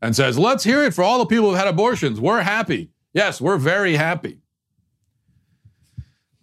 and 0.02 0.14
says, 0.14 0.38
"Let's 0.38 0.64
hear 0.64 0.82
it 0.84 0.94
for 0.94 1.02
all 1.02 1.18
the 1.18 1.26
people 1.26 1.49
who've 1.50 1.58
had 1.58 1.68
abortions. 1.68 2.20
We're 2.20 2.42
happy. 2.42 2.90
Yes, 3.14 3.40
we're 3.40 3.58
very 3.58 3.96
happy." 3.96 4.43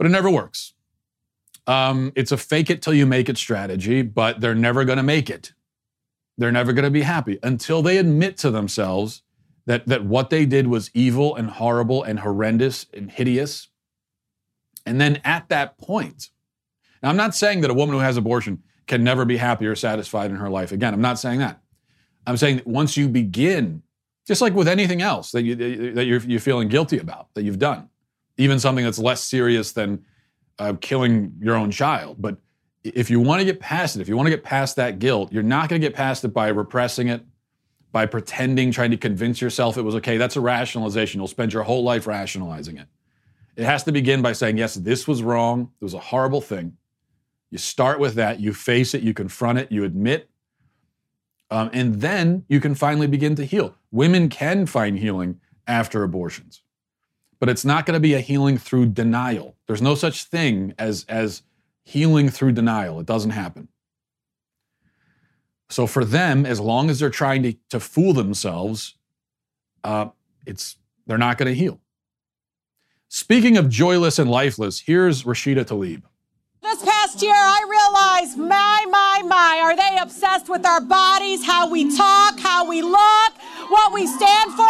But 0.02 0.08
it 0.08 0.14
never 0.14 0.32
works. 0.32 0.74
Um, 1.68 2.12
it's 2.16 2.32
a 2.32 2.38
fake 2.38 2.72
it 2.72 2.82
till 2.82 2.96
you 2.96 3.06
make 3.06 3.30
it 3.30 3.38
strategy, 3.38 4.02
but 4.02 4.42
they're 4.42 4.56
never 4.56 4.84
going 4.84 4.98
to 4.98 5.04
make 5.04 5.30
it. 5.30 5.54
They're 6.40 6.52
never 6.52 6.74
going 6.74 6.86
to 6.86 6.90
be 6.90 7.04
happy 7.04 7.38
until 7.44 7.84
they 7.84 7.98
admit 7.98 8.36
to 8.38 8.50
themselves 8.50 9.22
that, 9.68 9.86
that 9.86 10.04
what 10.04 10.32
they 10.32 10.48
did 10.48 10.66
was 10.66 10.90
evil 10.96 11.36
and 11.36 11.52
horrible 11.52 12.02
and 12.02 12.22
horrendous 12.22 12.88
and 12.96 13.12
hideous. 13.12 13.68
And 14.88 15.00
then 15.00 15.22
at 15.24 15.50
that 15.50 15.78
point, 15.78 16.32
now 17.04 17.10
I'm 17.10 17.16
not 17.16 17.36
saying 17.36 17.62
that 17.62 17.70
a 17.70 17.76
woman 17.76 17.94
who 17.94 18.02
has 18.02 18.18
abortion 18.18 18.64
can 18.88 19.04
never 19.04 19.24
be 19.24 19.38
happy 19.38 19.68
or 19.68 19.76
satisfied 19.76 20.32
in 20.32 20.38
her 20.38 20.50
life 20.50 20.72
again. 20.72 20.96
I'm 20.96 21.02
not 21.02 21.20
saying 21.20 21.38
that. 21.42 21.62
I'm 22.26 22.38
saying 22.38 22.56
that 22.56 22.66
once 22.66 22.98
you 22.98 23.08
begin, 23.08 23.84
just 24.26 24.42
like 24.42 24.56
with 24.56 24.68
anything 24.68 25.04
else 25.04 25.30
that, 25.30 25.44
you, 25.44 25.94
that 25.94 26.06
you're, 26.06 26.22
you're 26.22 26.40
feeling 26.40 26.70
guilty 26.70 26.98
about, 26.98 27.32
that 27.36 27.44
you've 27.44 27.60
done, 27.60 27.88
even 28.42 28.60
something 28.60 28.84
that's 28.84 29.00
less 29.00 29.24
serious 29.24 29.72
than 29.72 30.06
uh, 30.60 30.74
killing 30.82 31.34
your 31.42 31.56
own 31.56 31.72
child. 31.72 32.18
But 32.20 32.38
if 32.84 33.10
you 33.10 33.20
want 33.20 33.40
to 33.40 33.46
get 33.46 33.60
past 33.60 33.96
it, 33.96 34.02
if 34.02 34.08
you 34.08 34.18
want 34.18 34.28
to 34.28 34.32
get 34.32 34.44
past 34.44 34.76
that 34.76 35.00
guilt, 35.00 35.32
you're 35.32 35.44
not 35.44 35.70
going 35.70 35.82
to 35.82 35.88
get 35.88 35.96
past 35.96 36.26
it 36.26 36.30
by 36.30 36.48
repressing 36.50 37.08
it, 37.08 37.24
by 37.92 38.06
pretending, 38.06 38.72
trying 38.72 38.92
to 38.92 38.98
convince 38.98 39.42
yourself 39.42 39.78
it 39.78 39.84
was 39.84 39.96
okay. 39.96 40.18
That's 40.18 40.36
a 40.36 40.42
rationalization. 40.42 41.20
You'll 41.20 41.28
spend 41.28 41.54
your 41.54 41.64
whole 41.64 41.84
life 41.84 42.08
rationalizing 42.08 42.78
it. 42.78 42.88
It 43.56 43.66
has 43.66 43.84
to 43.84 43.92
begin 43.92 44.22
by 44.22 44.34
saying, 44.34 44.58
yes, 44.58 44.76
this 44.76 45.08
was 45.08 45.22
wrong. 45.22 45.72
It 45.80 45.84
was 45.84 45.94
a 45.94 46.00
horrible 46.00 46.42
thing. 46.42 46.78
You 47.52 47.58
start 47.58 48.00
with 48.00 48.16
that, 48.16 48.40
you 48.40 48.54
face 48.54 48.94
it, 48.94 49.04
you 49.04 49.14
confront 49.14 49.60
it, 49.60 49.72
you 49.72 49.84
admit, 49.84 50.30
um, 51.52 51.70
and 51.74 51.96
then 51.96 52.46
you 52.48 52.62
can 52.62 52.74
finally 52.74 53.08
begin 53.08 53.36
to 53.36 53.46
heal. 53.46 53.76
Women 53.92 54.30
can 54.30 54.66
find 54.66 54.98
healing 54.98 55.42
after 55.68 56.02
abortions, 56.04 56.64
but 57.42 57.50
it's 57.50 57.66
not 57.66 57.88
going 57.88 57.96
to 57.96 58.00
be 58.00 58.14
a 58.14 58.20
healing 58.20 58.56
through 58.60 58.86
denial. 58.86 59.56
There's 59.66 59.82
no 59.82 59.96
such 59.96 60.26
thing 60.26 60.76
as, 60.78 61.08
as 61.10 61.42
healing 61.84 62.30
through 62.30 62.52
denial. 62.52 63.00
It 63.00 63.08
doesn't 63.08 63.32
happen. 63.32 63.68
So 65.68 65.88
for 65.88 66.06
them, 66.06 66.46
as 66.46 66.60
long 66.60 66.92
as 66.92 67.00
they're 67.00 67.10
trying 67.10 67.42
to, 67.42 67.56
to 67.72 67.80
fool 67.80 68.14
themselves, 68.14 68.96
uh, 69.84 70.10
it's 70.46 70.76
they're 71.08 71.18
not 71.18 71.40
going 71.40 71.48
to 71.48 71.56
heal. 71.56 71.82
Speaking 73.08 73.58
of 73.58 73.70
joyless 73.70 74.20
and 74.20 74.30
lifeless, 74.30 74.82
here's 74.82 75.24
Rashida 75.24 75.66
Tlaib. 75.66 76.04
This 76.62 76.86
past 76.86 77.24
year, 77.24 77.34
I 77.34 77.66
realized, 77.68 78.38
my, 78.38 78.86
my, 78.88 79.24
my, 79.26 79.62
are 79.64 79.76
they 79.76 79.98
obsessed 80.00 80.48
with 80.48 80.64
our 80.64 80.80
bodies, 80.80 81.44
how 81.44 81.68
we 81.68 81.98
talk, 81.98 82.40
how 82.40 82.70
we 82.70 82.84
look, 82.84 83.34
what 83.72 83.94
we 83.94 84.06
stand 84.06 84.54
for? 84.54 84.68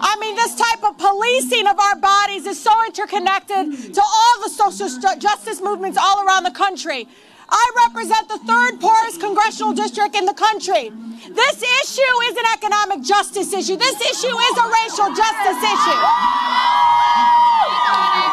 I 0.00 0.16
mean, 0.20 0.36
this 0.36 0.54
type 0.54 0.82
of 0.84 0.96
policing 0.96 1.66
of 1.66 1.78
our 1.78 1.96
bodies 1.96 2.46
is 2.46 2.62
so 2.62 2.72
interconnected 2.86 3.92
to 3.94 4.00
all 4.00 4.34
the 4.42 4.48
social 4.48 4.88
justice 5.18 5.60
movements 5.60 5.98
all 6.00 6.24
around 6.24 6.44
the 6.44 6.54
country. 6.54 7.08
I 7.50 7.88
represent 7.90 8.28
the 8.28 8.38
third 8.46 8.80
poorest 8.80 9.20
congressional 9.20 9.72
district 9.74 10.14
in 10.14 10.24
the 10.24 10.34
country. 10.34 10.90
This 11.28 11.56
issue 11.82 12.14
is 12.30 12.36
an 12.38 12.46
economic 12.54 13.02
justice 13.02 13.52
issue. 13.52 13.76
This 13.76 13.98
issue 14.00 14.30
is 14.30 14.54
a 14.56 14.66
racial 14.70 15.10
justice 15.10 15.58
issue. 15.58 16.00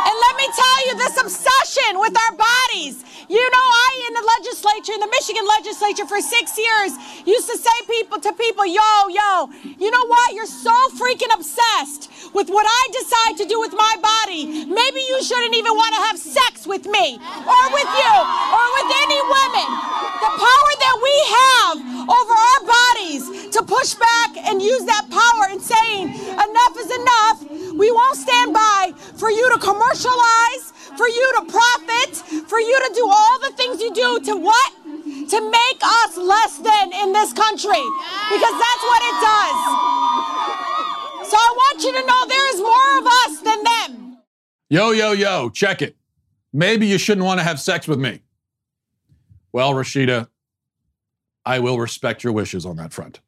And 0.07 0.16
tell 0.53 0.79
you, 0.87 0.93
this 0.97 1.17
obsession 1.17 1.99
with 1.99 2.15
our 2.15 2.33
bodies. 2.37 3.03
You 3.27 3.43
know, 3.43 3.65
I 3.67 4.07
in 4.07 4.13
the 4.13 4.23
legislature, 4.39 4.93
in 4.93 5.01
the 5.01 5.11
Michigan 5.11 5.43
legislature 5.45 6.07
for 6.07 6.21
six 6.21 6.57
years, 6.57 6.95
used 7.27 7.49
to 7.51 7.57
say 7.57 7.75
people 7.87 8.19
to 8.21 8.31
people, 8.33 8.65
yo, 8.65 8.91
yo, 9.11 9.51
you 9.77 9.91
know 9.91 10.05
what? 10.07 10.33
You're 10.33 10.47
so 10.47 10.71
freaking 10.95 11.33
obsessed 11.35 12.07
with 12.33 12.47
what 12.49 12.65
I 12.67 12.81
decide 12.95 13.35
to 13.43 13.45
do 13.45 13.59
with 13.59 13.73
my 13.73 13.95
body. 13.99 14.65
Maybe 14.65 15.01
you 15.11 15.23
shouldn't 15.23 15.55
even 15.55 15.75
want 15.75 15.91
to 15.95 16.01
have 16.07 16.17
sex 16.17 16.65
with 16.65 16.85
me 16.85 17.19
or 17.19 17.63
with 17.75 17.91
you 17.99 18.15
or 18.55 18.65
with 18.79 18.89
any 19.03 19.19
women. 19.19 19.67
The 20.23 20.31
power 20.31 20.71
that 20.87 20.97
we 21.03 21.15
have 21.35 21.77
over 22.07 22.33
our 22.33 22.61
bodies 22.63 23.51
to 23.51 23.63
push 23.63 23.95
back 23.95 24.37
and 24.47 24.61
use 24.61 24.85
that 24.85 25.03
power 25.11 25.51
in 25.51 25.59
saying 25.59 26.09
enough 26.09 26.73
is 26.79 26.91
enough. 26.95 27.37
We 27.75 27.91
won't 27.91 28.17
stand 28.17 28.53
by 28.53 28.93
for 29.15 29.29
you 29.29 29.51
to 29.51 29.59
commercialize, 29.59 30.36
for 30.97 31.07
you 31.07 31.33
to 31.37 31.45
profit, 31.45 32.15
for 32.49 32.59
you 32.59 32.79
to 32.87 32.93
do 32.95 33.07
all 33.07 33.39
the 33.39 33.51
things 33.55 33.81
you 33.81 33.93
do 33.93 34.19
to 34.25 34.35
what? 34.35 34.73
To 35.29 35.51
make 35.51 35.81
us 35.83 36.17
less 36.17 36.57
than 36.57 36.93
in 36.93 37.13
this 37.13 37.33
country. 37.33 37.83
Because 38.31 38.55
that's 38.57 38.83
what 38.89 39.01
it 39.03 39.17
does. 39.21 39.59
So 41.29 41.37
I 41.37 41.53
want 41.55 41.83
you 41.83 41.91
to 41.93 42.05
know 42.05 42.25
there 42.27 42.53
is 42.53 42.59
more 42.61 42.97
of 42.99 43.05
us 43.05 43.41
than 43.41 43.63
them. 43.63 44.17
Yo, 44.69 44.91
yo, 44.91 45.11
yo, 45.11 45.49
check 45.49 45.81
it. 45.81 45.95
Maybe 46.53 46.87
you 46.87 46.97
shouldn't 46.97 47.25
want 47.25 47.39
to 47.39 47.43
have 47.43 47.59
sex 47.59 47.87
with 47.87 47.99
me. 47.99 48.21
Well, 49.51 49.73
Rashida, 49.73 50.27
I 51.45 51.59
will 51.59 51.79
respect 51.79 52.23
your 52.23 52.33
wishes 52.33 52.65
on 52.65 52.77
that 52.77 52.93
front. 52.93 53.19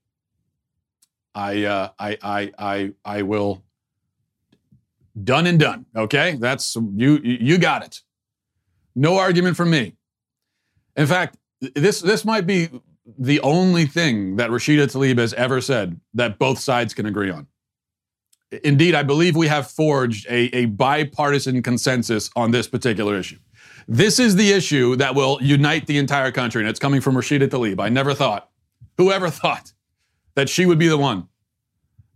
I, 1.36 1.64
uh, 1.64 1.90
I, 2.00 2.18
I, 2.22 2.52
I, 2.58 2.94
I 3.06 3.22
will. 3.22 3.64
Done 5.24 5.48
and 5.48 5.60
done. 5.60 5.86
Okay, 5.96 6.38
that's 6.40 6.76
you. 6.76 7.20
You 7.24 7.58
got 7.58 7.84
it. 7.84 8.02
No 8.96 9.18
argument 9.18 9.58
from 9.58 9.70
me. 9.70 9.96
In 10.96 11.08
fact, 11.08 11.38
this 11.76 12.02
this 12.02 12.24
might 12.24 12.46
be 12.46 12.70
the 13.18 13.40
only 13.42 13.86
thing 13.86 14.36
that 14.36 14.50
Rashida 14.50 14.86
Tlaib 14.86 15.18
has 15.18 15.34
ever 15.34 15.62
said 15.62 16.00
that 16.14 16.38
both 16.38 16.60
sides 16.60 16.94
can 16.94 17.06
agree 17.06 17.32
on. 17.32 17.48
Indeed, 18.64 18.96
I 18.96 19.04
believe 19.04 19.36
we 19.36 19.48
have 19.48 19.70
forged 19.70 20.26
a, 20.28 20.56
a 20.56 20.66
bipartisan 20.66 21.62
consensus 21.62 22.30
on 22.36 22.52
this 22.52 22.68
particular 22.68 23.16
issue. 23.18 23.38
This 23.88 24.20
is 24.20 24.36
the 24.36 24.52
issue 24.52 24.96
that 24.98 25.16
will 25.16 25.40
unite 25.42 25.88
the 25.88 25.98
entire 25.98 26.32
country, 26.32 26.62
and 26.62 26.70
it's 26.70 26.80
coming 26.80 27.02
from 27.02 27.16
Rashida 27.16 27.48
Tlaib. 27.48 27.80
I 27.80 27.90
never 27.90 28.14
thought, 28.14 28.50
whoever 28.98 29.30
thought, 29.42 29.74
that 30.36 30.50
she 30.50 30.66
would 30.66 30.80
be 30.80 30.88
the 30.88 30.98
one 30.98 31.28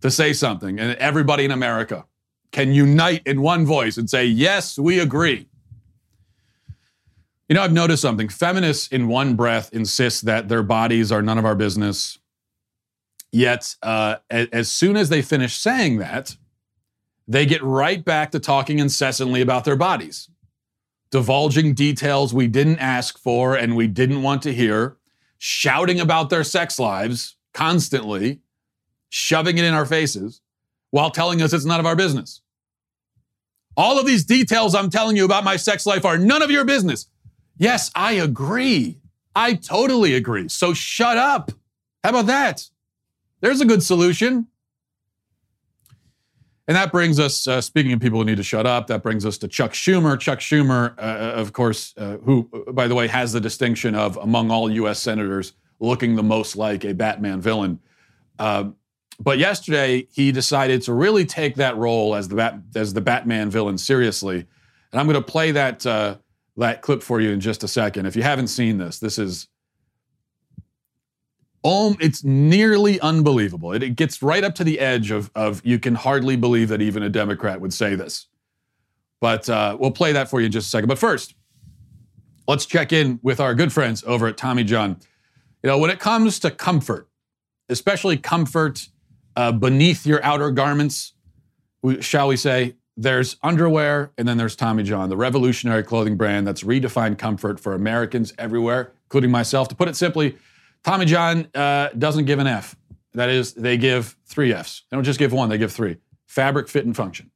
to 0.00 0.10
say 0.10 0.32
something, 0.32 0.78
and 0.78 0.96
everybody 0.96 1.44
in 1.44 1.50
America 1.50 2.04
can 2.54 2.72
unite 2.72 3.20
in 3.26 3.42
one 3.42 3.66
voice 3.66 3.96
and 3.96 4.08
say, 4.08 4.24
yes, 4.24 4.78
we 4.78 5.00
agree. 5.00 5.48
You 7.48 7.56
know, 7.56 7.62
I've 7.62 7.72
noticed 7.72 8.00
something. 8.00 8.28
Feminists, 8.28 8.86
in 8.88 9.08
one 9.08 9.34
breath, 9.34 9.72
insist 9.72 10.24
that 10.26 10.48
their 10.48 10.62
bodies 10.62 11.10
are 11.10 11.20
none 11.20 11.36
of 11.36 11.44
our 11.44 11.56
business. 11.56 12.16
Yet, 13.32 13.74
uh, 13.82 14.16
as 14.30 14.70
soon 14.70 14.96
as 14.96 15.08
they 15.08 15.20
finish 15.20 15.56
saying 15.56 15.98
that, 15.98 16.36
they 17.26 17.44
get 17.44 17.60
right 17.64 18.04
back 18.04 18.30
to 18.30 18.38
talking 18.38 18.78
incessantly 18.78 19.40
about 19.40 19.64
their 19.64 19.76
bodies 19.76 20.30
divulging 21.10 21.74
details 21.74 22.34
we 22.34 22.48
didn't 22.48 22.78
ask 22.78 23.18
for 23.18 23.54
and 23.54 23.76
we 23.76 23.86
didn't 23.86 24.20
want 24.22 24.42
to 24.42 24.52
hear, 24.52 24.96
shouting 25.38 26.00
about 26.00 26.28
their 26.28 26.42
sex 26.42 26.76
lives 26.76 27.36
constantly, 27.52 28.40
shoving 29.10 29.56
it 29.56 29.64
in 29.64 29.74
our 29.74 29.86
faces 29.86 30.40
while 30.90 31.10
telling 31.10 31.40
us 31.40 31.52
it's 31.52 31.64
none 31.64 31.78
of 31.78 31.86
our 31.86 31.94
business. 31.94 32.40
All 33.76 33.98
of 33.98 34.06
these 34.06 34.24
details 34.24 34.74
I'm 34.74 34.90
telling 34.90 35.16
you 35.16 35.24
about 35.24 35.44
my 35.44 35.56
sex 35.56 35.86
life 35.86 36.04
are 36.04 36.18
none 36.18 36.42
of 36.42 36.50
your 36.50 36.64
business. 36.64 37.08
Yes, 37.56 37.90
I 37.94 38.12
agree. 38.12 38.98
I 39.34 39.54
totally 39.54 40.14
agree. 40.14 40.48
So 40.48 40.74
shut 40.74 41.16
up. 41.16 41.50
How 42.02 42.10
about 42.10 42.26
that? 42.26 42.68
There's 43.40 43.60
a 43.60 43.64
good 43.64 43.82
solution. 43.82 44.46
And 46.66 46.76
that 46.76 46.92
brings 46.92 47.20
us, 47.20 47.46
uh, 47.46 47.60
speaking 47.60 47.92
of 47.92 48.00
people 48.00 48.18
who 48.18 48.24
need 48.24 48.38
to 48.38 48.42
shut 48.42 48.66
up, 48.66 48.86
that 48.86 49.02
brings 49.02 49.26
us 49.26 49.36
to 49.38 49.48
Chuck 49.48 49.72
Schumer. 49.72 50.18
Chuck 50.18 50.38
Schumer, 50.38 50.96
uh, 50.98 51.02
uh 51.02 51.32
of 51.36 51.52
course, 51.52 51.92
uh, 51.98 52.16
who, 52.24 52.48
by 52.72 52.88
the 52.88 52.94
way, 52.94 53.06
has 53.06 53.32
the 53.32 53.40
distinction 53.40 53.94
of, 53.94 54.16
among 54.16 54.50
all 54.50 54.70
U.S. 54.70 54.98
senators, 54.98 55.52
looking 55.78 56.16
the 56.16 56.22
most 56.22 56.56
like 56.56 56.84
a 56.84 56.94
Batman 56.94 57.40
villain. 57.40 57.80
But 59.20 59.38
yesterday, 59.38 60.08
he 60.12 60.32
decided 60.32 60.82
to 60.82 60.92
really 60.92 61.24
take 61.24 61.54
that 61.56 61.76
role 61.76 62.14
as 62.14 62.28
the, 62.28 62.36
Bat- 62.36 62.60
as 62.74 62.94
the 62.94 63.00
Batman 63.00 63.50
villain 63.50 63.78
seriously. 63.78 64.38
And 64.38 65.00
I'm 65.00 65.06
going 65.06 65.14
to 65.14 65.22
play 65.22 65.52
that, 65.52 65.86
uh, 65.86 66.16
that 66.56 66.82
clip 66.82 67.02
for 67.02 67.20
you 67.20 67.30
in 67.30 67.40
just 67.40 67.62
a 67.62 67.68
second. 67.68 68.06
If 68.06 68.16
you 68.16 68.22
haven't 68.22 68.48
seen 68.48 68.78
this, 68.78 68.98
this 68.98 69.18
is 69.18 69.48
Oh, 71.66 71.96
it's 71.98 72.22
nearly 72.22 73.00
unbelievable. 73.00 73.72
It, 73.72 73.82
it, 73.82 73.96
gets 73.96 74.22
right 74.22 74.44
up 74.44 74.54
to 74.56 74.64
the 74.64 74.78
edge 74.78 75.10
of, 75.10 75.30
of 75.34 75.64
you 75.64 75.78
can 75.78 75.94
hardly 75.94 76.36
believe 76.36 76.68
that 76.68 76.82
even 76.82 77.02
a 77.02 77.08
Democrat 77.08 77.58
would 77.58 77.72
say 77.72 77.94
this. 77.94 78.26
But 79.18 79.48
uh, 79.48 79.78
we'll 79.80 79.90
play 79.90 80.12
that 80.12 80.28
for 80.28 80.40
you 80.40 80.46
in 80.46 80.52
just 80.52 80.66
a 80.66 80.70
second. 80.70 80.88
But 80.88 80.98
first, 80.98 81.34
let's 82.46 82.66
check 82.66 82.92
in 82.92 83.18
with 83.22 83.40
our 83.40 83.54
good 83.54 83.72
friends 83.72 84.04
over 84.06 84.26
at 84.26 84.36
Tommy 84.36 84.62
John. 84.62 84.98
You 85.62 85.68
know, 85.68 85.78
when 85.78 85.88
it 85.88 85.98
comes 85.98 86.38
to 86.40 86.50
comfort, 86.50 87.08
especially 87.70 88.18
comfort 88.18 88.88
uh, 89.36 89.52
beneath 89.52 90.06
your 90.06 90.22
outer 90.24 90.50
garments, 90.50 91.12
shall 92.00 92.28
we 92.28 92.36
say, 92.36 92.76
there's 92.96 93.36
underwear 93.42 94.12
and 94.16 94.28
then 94.28 94.36
there's 94.36 94.54
Tommy 94.54 94.84
John, 94.84 95.08
the 95.08 95.16
revolutionary 95.16 95.82
clothing 95.82 96.16
brand 96.16 96.46
that's 96.46 96.62
redefined 96.62 97.18
comfort 97.18 97.58
for 97.58 97.74
Americans 97.74 98.32
everywhere, 98.38 98.92
including 99.06 99.30
myself. 99.30 99.68
To 99.68 99.74
put 99.74 99.88
it 99.88 99.96
simply, 99.96 100.36
Tommy 100.84 101.04
John 101.04 101.48
uh, 101.54 101.88
doesn't 101.98 102.26
give 102.26 102.38
an 102.38 102.46
F. 102.46 102.76
That 103.14 103.30
is, 103.30 103.54
they 103.54 103.76
give 103.76 104.16
three 104.26 104.52
Fs. 104.52 104.82
They 104.90 104.96
don't 104.96 105.04
just 105.04 105.18
give 105.18 105.32
one, 105.32 105.48
they 105.48 105.58
give 105.58 105.72
three 105.72 105.98
fabric, 106.26 106.68
fit, 106.68 106.84
and 106.84 106.96
function. 106.96 107.30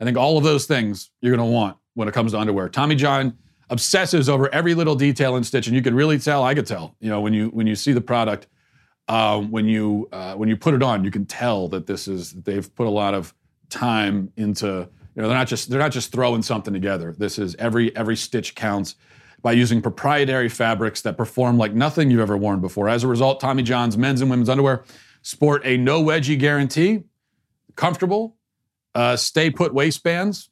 I 0.00 0.04
think 0.04 0.18
all 0.18 0.36
of 0.36 0.44
those 0.44 0.66
things 0.66 1.10
you're 1.20 1.34
going 1.34 1.46
to 1.46 1.52
want 1.52 1.78
when 1.94 2.06
it 2.06 2.12
comes 2.12 2.32
to 2.32 2.38
underwear. 2.38 2.68
Tommy 2.68 2.94
John 2.94 3.36
obsesses 3.70 4.28
over 4.28 4.52
every 4.54 4.74
little 4.74 4.94
detail 4.94 5.36
and 5.36 5.46
stitch, 5.46 5.66
and 5.66 5.74
you 5.74 5.82
could 5.82 5.94
really 5.94 6.18
tell. 6.18 6.44
I 6.44 6.54
could 6.54 6.66
tell, 6.66 6.94
you 7.00 7.08
know, 7.08 7.20
when 7.20 7.32
you 7.32 7.48
when 7.48 7.66
you 7.66 7.74
see 7.74 7.92
the 7.92 8.00
product, 8.00 8.46
um, 9.08 9.50
when 9.50 9.66
you 9.66 10.08
uh, 10.12 10.34
when 10.34 10.48
you 10.48 10.56
put 10.56 10.74
it 10.74 10.82
on, 10.82 11.04
you 11.04 11.10
can 11.10 11.26
tell 11.26 11.68
that 11.68 11.86
this 11.86 12.08
is 12.08 12.32
they've 12.32 12.72
put 12.74 12.86
a 12.86 12.90
lot 12.90 13.14
of 13.14 13.34
time 13.70 14.32
into. 14.36 14.88
You 15.14 15.22
know, 15.22 15.28
they're 15.28 15.38
not 15.38 15.48
just 15.48 15.70
they're 15.70 15.80
not 15.80 15.92
just 15.92 16.12
throwing 16.12 16.42
something 16.42 16.74
together. 16.74 17.14
This 17.16 17.38
is 17.38 17.54
every 17.58 17.94
every 17.96 18.16
stitch 18.16 18.54
counts 18.54 18.96
by 19.42 19.52
using 19.52 19.80
proprietary 19.80 20.48
fabrics 20.48 21.02
that 21.02 21.16
perform 21.16 21.56
like 21.56 21.72
nothing 21.72 22.10
you've 22.10 22.20
ever 22.20 22.36
worn 22.36 22.60
before. 22.60 22.88
As 22.88 23.04
a 23.04 23.08
result, 23.08 23.40
Tommy 23.40 23.62
John's 23.62 23.96
men's 23.96 24.20
and 24.20 24.28
women's 24.28 24.48
underwear 24.48 24.84
sport 25.22 25.62
a 25.64 25.76
no 25.76 26.02
wedgie 26.02 26.38
guarantee, 26.38 27.04
comfortable, 27.76 28.36
uh, 28.94 29.16
stay 29.16 29.50
put 29.50 29.72
waistbands, 29.72 30.50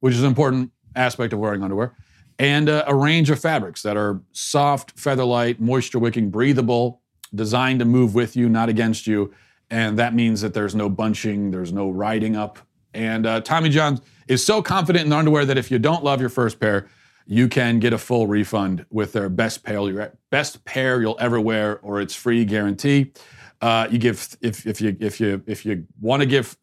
which 0.00 0.14
is 0.14 0.20
an 0.20 0.26
important 0.26 0.70
aspect 0.96 1.32
of 1.32 1.38
wearing 1.38 1.62
underwear, 1.62 1.96
and 2.38 2.68
uh, 2.68 2.84
a 2.86 2.94
range 2.94 3.30
of 3.30 3.40
fabrics 3.40 3.82
that 3.82 3.96
are 3.96 4.20
soft, 4.32 4.98
feather 4.98 5.24
light, 5.24 5.60
moisture 5.60 5.98
wicking, 5.98 6.30
breathable, 6.30 7.02
designed 7.34 7.80
to 7.80 7.84
move 7.84 8.14
with 8.14 8.36
you, 8.36 8.48
not 8.48 8.68
against 8.68 9.06
you. 9.06 9.32
And 9.70 9.98
that 9.98 10.14
means 10.14 10.40
that 10.42 10.54
there's 10.54 10.74
no 10.74 10.88
bunching, 10.88 11.50
there's 11.50 11.72
no 11.72 11.90
riding 11.90 12.36
up. 12.36 12.58
And 12.92 13.26
uh, 13.26 13.40
Tommy 13.40 13.70
John 13.70 14.00
is 14.28 14.44
so 14.44 14.62
confident 14.62 15.04
in 15.04 15.10
the 15.10 15.16
underwear 15.16 15.44
that 15.44 15.58
if 15.58 15.70
you 15.70 15.78
don't 15.78 16.04
love 16.04 16.20
your 16.20 16.30
first 16.30 16.60
pair, 16.60 16.88
you 17.26 17.48
can 17.48 17.78
get 17.78 17.92
a 17.92 17.98
full 17.98 18.26
refund 18.26 18.84
with 18.90 19.12
their 19.12 19.28
best 19.28 19.64
pair, 19.64 20.12
best 20.30 20.64
pair 20.64 21.00
you'll 21.00 21.16
ever 21.18 21.40
wear, 21.40 21.78
or 21.80 22.00
it's 22.00 22.14
free 22.14 22.44
guarantee. 22.44 23.12
Uh, 23.60 23.88
you 23.90 23.98
give 23.98 24.36
if 24.42 24.66
if 24.66 24.80
you 24.80 24.96
if 25.00 25.20
you 25.20 25.42
if 25.46 25.64
you 25.64 25.86
want 26.00 26.20
to 26.20 26.26
give 26.26 26.56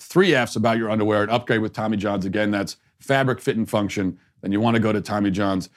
three 0.00 0.34
Fs 0.34 0.56
about 0.56 0.76
your 0.76 0.90
underwear 0.90 1.22
and 1.22 1.30
upgrade 1.30 1.60
with 1.60 1.72
Tommy 1.72 1.96
John's 1.96 2.26
again. 2.26 2.50
That's 2.50 2.76
fabric, 2.98 3.40
fit, 3.40 3.56
and 3.56 3.68
function. 3.68 4.18
Then 4.42 4.52
you 4.52 4.60
want 4.60 4.74
to 4.74 4.80
go 4.80 4.92
to 4.92 5.00
Tommy 5.00 5.30
John's. 5.30 5.68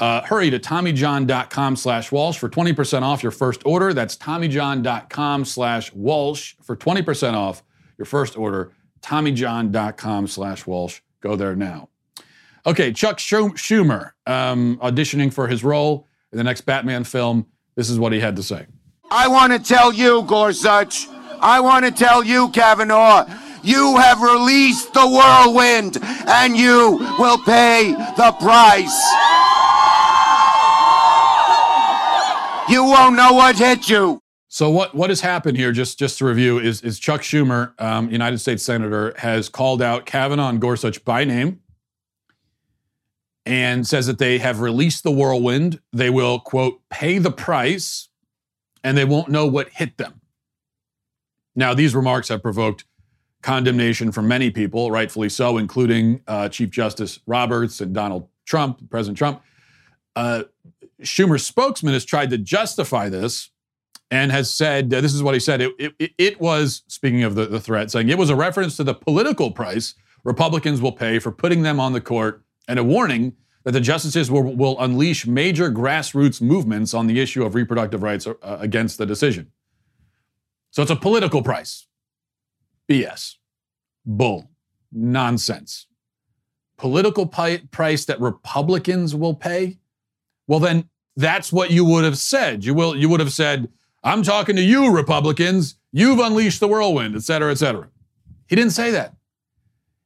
Uh, 0.00 0.22
hurry 0.22 0.50
to 0.50 0.58
TommyJohn.com 0.58 1.76
slash 1.76 2.10
Walsh 2.10 2.38
for 2.38 2.48
20% 2.48 3.02
off 3.02 3.22
your 3.22 3.32
first 3.32 3.62
order. 3.64 3.94
That's 3.94 4.16
TommyJohn.com 4.16 5.44
slash 5.44 5.92
Walsh 5.92 6.54
for 6.62 6.76
20% 6.76 7.34
off 7.34 7.62
your 7.96 8.06
first 8.06 8.36
order. 8.36 8.72
TommyJohn.com 9.02 10.26
slash 10.26 10.66
Walsh. 10.66 11.00
Go 11.20 11.36
there 11.36 11.54
now. 11.54 11.88
Okay, 12.66 12.92
Chuck 12.92 13.18
Schumer 13.18 14.12
um, 14.26 14.78
auditioning 14.78 15.32
for 15.32 15.46
his 15.48 15.62
role 15.62 16.08
in 16.32 16.38
the 16.38 16.44
next 16.44 16.62
Batman 16.62 17.04
film. 17.04 17.46
This 17.76 17.90
is 17.90 17.98
what 17.98 18.12
he 18.12 18.20
had 18.20 18.36
to 18.36 18.42
say. 18.42 18.66
I 19.10 19.28
want 19.28 19.52
to 19.52 19.58
tell 19.58 19.92
you, 19.92 20.22
Gorsuch, 20.22 21.06
I 21.40 21.60
want 21.60 21.84
to 21.84 21.90
tell 21.90 22.24
you, 22.24 22.48
Kavanaugh, 22.50 23.26
you 23.62 23.96
have 23.98 24.20
released 24.22 24.92
the 24.94 25.06
whirlwind 25.06 25.98
and 26.02 26.56
you 26.56 26.98
will 27.18 27.38
pay 27.38 27.92
the 28.16 28.32
price. 28.40 29.53
You 32.74 32.82
won't 32.82 33.14
know 33.14 33.34
what 33.34 33.56
hit 33.56 33.88
you. 33.88 34.20
So 34.48 34.68
what 34.68 34.96
what 34.96 35.08
has 35.08 35.20
happened 35.20 35.56
here? 35.56 35.70
Just 35.70 35.96
just 35.96 36.18
to 36.18 36.24
review 36.24 36.58
is 36.58 36.82
is 36.82 36.98
Chuck 36.98 37.20
Schumer, 37.20 37.80
um, 37.80 38.10
United 38.10 38.38
States 38.38 38.64
Senator, 38.64 39.14
has 39.18 39.48
called 39.48 39.80
out 39.80 40.06
Kavanaugh 40.06 40.48
and 40.48 40.60
Gorsuch 40.60 41.04
by 41.04 41.22
name, 41.22 41.60
and 43.46 43.86
says 43.86 44.08
that 44.08 44.18
they 44.18 44.38
have 44.38 44.58
released 44.58 45.04
the 45.04 45.12
whirlwind. 45.12 45.78
They 45.92 46.10
will 46.10 46.40
quote 46.40 46.80
pay 46.90 47.18
the 47.18 47.30
price, 47.30 48.08
and 48.82 48.98
they 48.98 49.04
won't 49.04 49.28
know 49.28 49.46
what 49.46 49.68
hit 49.68 49.96
them. 49.96 50.20
Now 51.54 51.74
these 51.74 51.94
remarks 51.94 52.26
have 52.26 52.42
provoked 52.42 52.86
condemnation 53.40 54.10
from 54.10 54.26
many 54.26 54.50
people, 54.50 54.90
rightfully 54.90 55.28
so, 55.28 55.58
including 55.58 56.22
uh, 56.26 56.48
Chief 56.48 56.70
Justice 56.70 57.20
Roberts 57.24 57.80
and 57.80 57.94
Donald 57.94 58.26
Trump, 58.46 58.90
President 58.90 59.16
Trump. 59.16 59.42
Uh, 60.16 60.42
Schumer's 61.02 61.44
spokesman 61.44 61.92
has 61.92 62.04
tried 62.04 62.30
to 62.30 62.38
justify 62.38 63.08
this 63.08 63.50
and 64.10 64.30
has 64.30 64.52
said 64.52 64.92
uh, 64.92 65.00
this 65.00 65.14
is 65.14 65.22
what 65.22 65.34
he 65.34 65.40
said. 65.40 65.60
It, 65.60 65.94
it, 65.98 66.12
it 66.18 66.40
was, 66.40 66.82
speaking 66.88 67.22
of 67.24 67.34
the, 67.34 67.46
the 67.46 67.60
threat, 67.60 67.90
saying 67.90 68.08
it 68.08 68.18
was 68.18 68.30
a 68.30 68.36
reference 68.36 68.76
to 68.76 68.84
the 68.84 68.94
political 68.94 69.50
price 69.50 69.94
Republicans 70.24 70.80
will 70.80 70.92
pay 70.92 71.18
for 71.18 71.30
putting 71.30 71.62
them 71.62 71.78
on 71.78 71.92
the 71.92 72.00
court 72.00 72.42
and 72.66 72.78
a 72.78 72.84
warning 72.84 73.34
that 73.64 73.72
the 73.72 73.80
justices 73.80 74.30
will, 74.30 74.42
will 74.42 74.78
unleash 74.80 75.26
major 75.26 75.70
grassroots 75.70 76.40
movements 76.40 76.94
on 76.94 77.06
the 77.06 77.20
issue 77.20 77.44
of 77.44 77.54
reproductive 77.54 78.02
rights 78.02 78.26
uh, 78.26 78.34
against 78.42 78.98
the 78.98 79.06
decision. 79.06 79.50
So 80.70 80.82
it's 80.82 80.90
a 80.90 80.96
political 80.96 81.42
price. 81.42 81.86
BS. 82.90 83.36
Bull. 84.04 84.50
Nonsense. 84.92 85.86
Political 86.76 87.26
pi- 87.26 87.62
price 87.70 88.04
that 88.06 88.20
Republicans 88.20 89.14
will 89.14 89.34
pay? 89.34 89.78
Well, 90.46 90.60
then 90.60 90.88
that's 91.16 91.52
what 91.52 91.70
you 91.70 91.84
would 91.84 92.04
have 92.04 92.18
said. 92.18 92.64
You 92.64 92.74
will 92.74 92.96
you 92.96 93.08
would 93.08 93.20
have 93.20 93.32
said, 93.32 93.68
I'm 94.02 94.22
talking 94.22 94.56
to 94.56 94.62
you, 94.62 94.90
Republicans. 94.90 95.76
You've 95.92 96.18
unleashed 96.18 96.60
the 96.60 96.68
whirlwind, 96.68 97.14
et 97.14 97.22
cetera, 97.22 97.50
et 97.50 97.58
cetera. 97.58 97.88
He 98.46 98.56
didn't 98.56 98.72
say 98.72 98.90
that. 98.90 99.14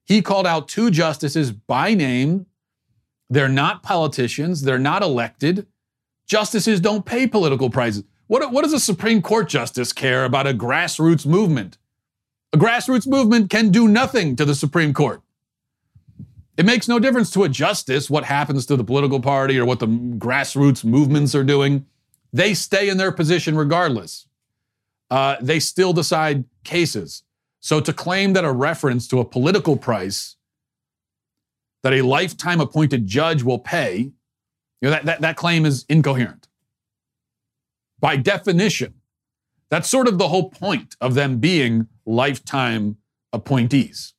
He 0.05 0.23
called 0.23 0.47
out 0.47 0.69
two 0.69 0.91
justices 0.91 1.51
by 1.53 1.95
name. 1.95 2.47
They're 3.31 3.49
not 3.49 3.83
politicians, 3.83 4.63
they're 4.63 4.79
not 4.79 5.03
elected. 5.03 5.67
Justices 6.27 6.81
don't 6.81 7.05
pay 7.05 7.27
political 7.27 7.71
prices. 7.71 8.05
What, 8.27 8.53
what 8.53 8.63
does 8.63 8.75
a 8.75 8.81
Supreme 8.81 9.23
Court 9.23 9.49
justice 9.49 9.93
care 9.93 10.25
about 10.25 10.47
a 10.47 10.53
grassroots 10.53 11.25
movement? 11.25 11.79
A 12.53 12.59
grassroots 12.59 13.07
movement 13.07 13.51
can 13.51 13.71
do 13.71 13.89
nothing 13.89 14.37
to 14.37 14.45
the 14.45 14.55
Supreme 14.55 14.93
Court. 14.93 15.23
It 16.59 16.67
makes 16.67 16.89
no 16.89 16.99
difference 16.99 17.31
to 17.31 17.45
a 17.45 17.49
justice 17.49 18.11
what 18.11 18.25
happens 18.25 18.67
to 18.67 18.77
the 18.77 18.85
political 18.85 19.21
party 19.21 19.59
or 19.59 19.65
what 19.65 19.79
the 19.79 19.87
grassroots 19.87 20.85
movements 20.85 21.35
are 21.35 21.45
doing. 21.45 21.87
They 22.33 22.53
stay 22.53 22.89
in 22.89 22.99
their 22.99 23.13
position 23.13 23.57
regardless. 23.57 24.27
Uh, 25.11 25.37
they 25.41 25.61
still 25.61 25.93
decide 25.93 26.45
cases. 26.65 27.23
So 27.61 27.81
to 27.81 27.93
claim 27.93 28.33
that 28.33 28.45
a 28.45 28.53
reference 28.53 29.07
to 29.09 29.21
a 29.21 29.25
political 29.25 29.77
price 29.77 30.37
that 31.85 31.93
a 31.93 32.03
lifetime 32.03 32.61
appointed 32.61 33.07
judge 33.07 33.45
will 33.45 33.61
pay, 33.61 33.97
you 33.99 34.13
know, 34.83 34.91
that, 34.91 35.05
that, 35.05 35.21
that 35.21 35.37
claim 35.37 35.65
is 35.65 35.85
incoherent. 35.89 36.49
By 38.01 38.17
definition, 38.17 38.95
that's 39.71 39.89
sort 39.89 40.09
of 40.09 40.19
the 40.19 40.29
whole 40.29 40.51
point 40.51 40.97
of 41.01 41.15
them 41.15 41.39
being 41.39 41.87
lifetime 42.05 42.97
appointees, 43.33 44.15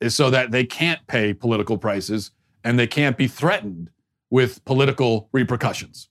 is 0.00 0.14
so 0.14 0.30
that 0.30 0.50
they 0.50 0.64
can't 0.64 1.06
pay 1.06 1.32
political 1.32 1.78
prices 1.78 2.30
and 2.64 2.78
they 2.78 2.86
can't 2.86 3.16
be 3.16 3.28
threatened 3.28 3.90
with 4.30 4.64
political 4.64 5.28
repercussions. 5.32 6.08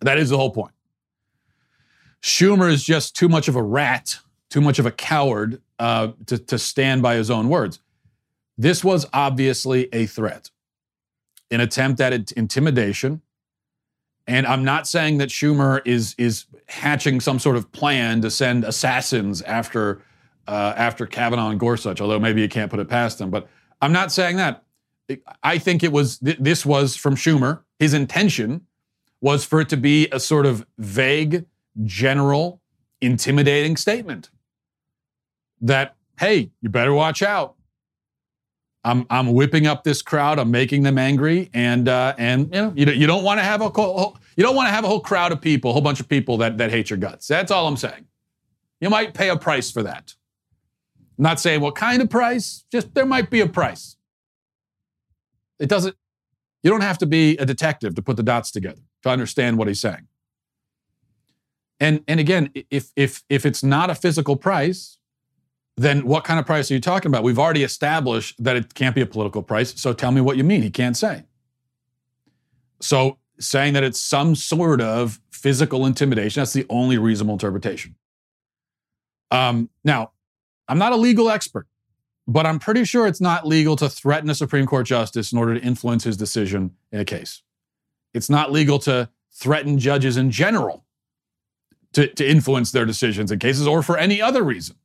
That 0.00 0.18
is 0.18 0.30
the 0.30 0.36
whole 0.36 0.50
point. 0.50 0.72
Schumer 2.22 2.70
is 2.70 2.82
just 2.82 3.14
too 3.16 3.28
much 3.28 3.48
of 3.48 3.56
a 3.56 3.62
rat, 3.62 4.18
too 4.48 4.60
much 4.60 4.78
of 4.78 4.86
a 4.86 4.90
coward 4.90 5.60
uh, 5.78 6.12
to, 6.26 6.38
to 6.38 6.58
stand 6.58 7.02
by 7.02 7.16
his 7.16 7.30
own 7.30 7.48
words. 7.48 7.80
This 8.56 8.84
was 8.84 9.06
obviously 9.12 9.88
a 9.92 10.06
threat, 10.06 10.50
an 11.50 11.60
attempt 11.60 12.00
at 12.00 12.32
intimidation, 12.32 13.22
and 14.26 14.46
I'm 14.46 14.64
not 14.64 14.86
saying 14.86 15.18
that 15.18 15.30
Schumer 15.30 15.82
is 15.84 16.14
is 16.16 16.46
hatching 16.66 17.20
some 17.20 17.38
sort 17.38 17.56
of 17.56 17.72
plan 17.72 18.20
to 18.22 18.30
send 18.30 18.64
assassins 18.64 19.42
after 19.42 20.00
uh, 20.46 20.74
after 20.76 21.06
Kavanaugh 21.06 21.50
and 21.50 21.60
Gorsuch, 21.60 22.00
although 22.00 22.18
maybe 22.18 22.40
you 22.40 22.48
can't 22.48 22.70
put 22.70 22.80
it 22.80 22.88
past 22.88 23.18
them. 23.18 23.30
But 23.30 23.48
I'm 23.80 23.92
not 23.92 24.12
saying 24.12 24.36
that. 24.36 24.64
I 25.42 25.58
think 25.58 25.82
it 25.82 25.92
was 25.92 26.18
th- 26.18 26.38
this 26.38 26.64
was 26.64 26.96
from 26.96 27.16
Schumer. 27.16 27.62
His 27.78 27.92
intention 27.92 28.66
was 29.20 29.44
for 29.44 29.60
it 29.60 29.68
to 29.70 29.76
be 29.76 30.08
a 30.10 30.20
sort 30.20 30.46
of 30.46 30.64
vague, 30.78 31.44
general, 31.84 32.60
intimidating 33.00 33.76
statement 33.76 34.30
that 35.60 35.96
hey, 36.18 36.50
you 36.60 36.68
better 36.68 36.92
watch 36.92 37.22
out. 37.22 37.56
I'm 38.84 39.06
I'm 39.10 39.32
whipping 39.32 39.66
up 39.66 39.84
this 39.84 40.02
crowd. 40.02 40.38
I'm 40.38 40.50
making 40.50 40.82
them 40.82 40.98
angry, 40.98 41.50
and 41.54 41.88
uh, 41.88 42.14
and 42.18 42.46
you 42.46 42.60
know 42.60 42.72
you, 42.74 42.86
you 42.86 43.06
don't 43.06 43.22
want 43.22 43.38
to 43.38 43.44
have 43.44 43.60
a 43.60 43.66
you 43.66 44.44
don't 44.44 44.56
want 44.56 44.68
to 44.68 44.72
have 44.72 44.84
a 44.84 44.88
whole 44.88 45.00
crowd 45.00 45.30
of 45.30 45.40
people, 45.40 45.70
a 45.70 45.72
whole 45.72 45.82
bunch 45.82 46.00
of 46.00 46.08
people 46.08 46.36
that 46.38 46.58
that 46.58 46.70
hate 46.70 46.90
your 46.90 46.98
guts. 46.98 47.28
That's 47.28 47.50
all 47.50 47.68
I'm 47.68 47.76
saying. 47.76 48.06
You 48.80 48.90
might 48.90 49.14
pay 49.14 49.28
a 49.28 49.36
price 49.36 49.70
for 49.70 49.84
that. 49.84 50.14
I'm 51.18 51.22
not 51.22 51.40
saying 51.40 51.60
what 51.60 51.74
kind 51.74 52.02
of 52.02 52.10
price. 52.10 52.64
Just 52.72 52.94
there 52.94 53.06
might 53.06 53.30
be 53.30 53.40
a 53.40 53.46
price. 53.46 53.96
It 55.58 55.68
doesn't. 55.68 55.96
You 56.62 56.70
don't 56.70 56.82
have 56.82 56.98
to 56.98 57.06
be 57.06 57.36
a 57.38 57.46
detective 57.46 57.94
to 57.96 58.02
put 58.02 58.16
the 58.16 58.22
dots 58.22 58.50
together 58.50 58.82
to 59.02 59.08
understand 59.08 59.58
what 59.58 59.68
he's 59.68 59.80
saying. 59.80 60.06
And 61.80 62.02
and 62.06 62.20
again, 62.20 62.50
if 62.70 62.92
if 62.96 63.22
if 63.28 63.44
it's 63.44 63.62
not 63.62 63.90
a 63.90 63.94
physical 63.94 64.36
price, 64.36 64.98
then 65.76 66.06
what 66.06 66.24
kind 66.24 66.38
of 66.38 66.46
price 66.46 66.70
are 66.70 66.74
you 66.74 66.80
talking 66.80 67.10
about? 67.10 67.22
We've 67.22 67.38
already 67.38 67.64
established 67.64 68.42
that 68.42 68.56
it 68.56 68.74
can't 68.74 68.94
be 68.94 69.00
a 69.00 69.06
political 69.06 69.42
price. 69.42 69.80
So 69.80 69.92
tell 69.92 70.12
me 70.12 70.20
what 70.20 70.36
you 70.36 70.44
mean. 70.44 70.62
He 70.62 70.70
can't 70.70 70.96
say. 70.96 71.24
So 72.80 73.18
saying 73.38 73.74
that 73.74 73.82
it's 73.82 74.00
some 74.00 74.34
sort 74.34 74.80
of 74.80 75.20
physical 75.30 75.86
intimidation, 75.86 76.40
that's 76.40 76.52
the 76.52 76.66
only 76.68 76.98
reasonable 76.98 77.34
interpretation. 77.34 77.96
Um, 79.30 79.70
now, 79.82 80.12
I'm 80.68 80.78
not 80.78 80.92
a 80.92 80.96
legal 80.96 81.30
expert, 81.30 81.66
but 82.26 82.46
I'm 82.46 82.58
pretty 82.58 82.84
sure 82.84 83.06
it's 83.06 83.20
not 83.20 83.46
legal 83.46 83.76
to 83.76 83.88
threaten 83.88 84.30
a 84.30 84.34
Supreme 84.34 84.66
Court 84.66 84.86
justice 84.86 85.32
in 85.32 85.38
order 85.38 85.54
to 85.54 85.60
influence 85.60 86.04
his 86.04 86.16
decision 86.16 86.76
in 86.90 87.00
a 87.00 87.04
case. 87.04 87.42
It's 88.14 88.30
not 88.30 88.52
legal 88.52 88.78
to 88.80 89.08
threaten 89.32 89.78
judges 89.78 90.16
in 90.16 90.30
general 90.30 90.84
to, 91.92 92.06
to 92.06 92.28
influence 92.28 92.72
their 92.72 92.84
decisions 92.84 93.30
in 93.30 93.38
cases 93.38 93.66
or 93.66 93.82
for 93.82 93.96
any 93.96 94.20
other 94.20 94.42
reason. 94.42 94.76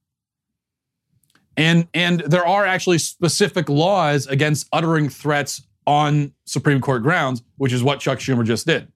And, 1.55 1.87
and 1.93 2.19
there 2.21 2.45
are 2.45 2.65
actually 2.65 2.99
specific 2.99 3.67
laws 3.67 4.27
against 4.27 4.67
uttering 4.71 5.09
threats 5.09 5.63
on 5.87 6.33
Supreme 6.45 6.81
Court 6.81 7.01
grounds, 7.01 7.41
which 7.57 7.73
is 7.73 7.81
what 7.81 7.99
Chuck 7.99 8.19
Schumer 8.19 8.45
just 8.45 8.67
did. 8.67 8.91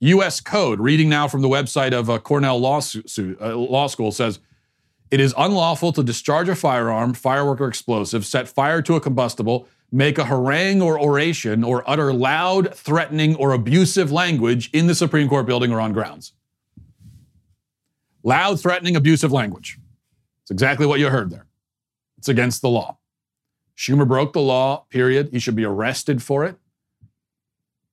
U.S. 0.00 0.40
Code, 0.40 0.78
reading 0.78 1.08
now 1.08 1.26
from 1.26 1.42
the 1.42 1.48
website 1.48 1.92
of 1.92 2.08
uh, 2.08 2.20
Cornell 2.20 2.60
Law, 2.60 2.80
uh, 3.18 3.56
Law 3.56 3.88
School, 3.88 4.12
says 4.12 4.38
it 5.10 5.20
is 5.20 5.34
unlawful 5.38 5.92
to 5.92 6.02
discharge 6.02 6.48
a 6.48 6.54
firearm, 6.54 7.14
firework, 7.14 7.60
or 7.60 7.68
explosive, 7.68 8.26
set 8.26 8.48
fire 8.48 8.82
to 8.82 8.94
a 8.94 9.00
combustible, 9.00 9.66
make 9.90 10.18
a 10.18 10.24
harangue 10.24 10.82
or 10.82 11.00
oration, 11.00 11.64
or 11.64 11.88
utter 11.88 12.12
loud, 12.12 12.74
threatening, 12.74 13.34
or 13.36 13.52
abusive 13.52 14.12
language 14.12 14.70
in 14.72 14.86
the 14.86 14.94
Supreme 14.94 15.28
Court 15.28 15.46
building 15.46 15.72
or 15.72 15.80
on 15.80 15.92
grounds. 15.92 16.32
Loud, 18.22 18.60
threatening, 18.60 18.96
abusive 18.96 19.32
language. 19.32 19.78
It's 20.42 20.50
exactly 20.50 20.84
what 20.84 21.00
you 21.00 21.08
heard 21.08 21.30
there. 21.30 21.46
It's 22.18 22.28
against 22.28 22.60
the 22.60 22.68
law. 22.68 22.98
Schumer 23.76 24.06
broke 24.06 24.32
the 24.32 24.40
law, 24.40 24.84
period. 24.90 25.30
He 25.32 25.38
should 25.38 25.54
be 25.54 25.64
arrested 25.64 26.22
for 26.22 26.44
it. 26.44 26.56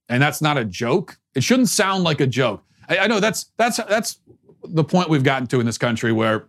And 0.09 0.21
that's 0.21 0.41
not 0.41 0.57
a 0.57 0.65
joke. 0.65 1.19
It 1.35 1.43
shouldn't 1.43 1.69
sound 1.69 2.03
like 2.03 2.19
a 2.19 2.27
joke. 2.27 2.63
I, 2.89 2.99
I 2.99 3.07
know 3.07 3.19
that's 3.19 3.51
that's 3.57 3.77
that's 3.77 4.19
the 4.63 4.83
point 4.83 5.09
we've 5.09 5.23
gotten 5.23 5.47
to 5.47 5.59
in 5.59 5.65
this 5.65 5.77
country 5.77 6.11
where 6.11 6.47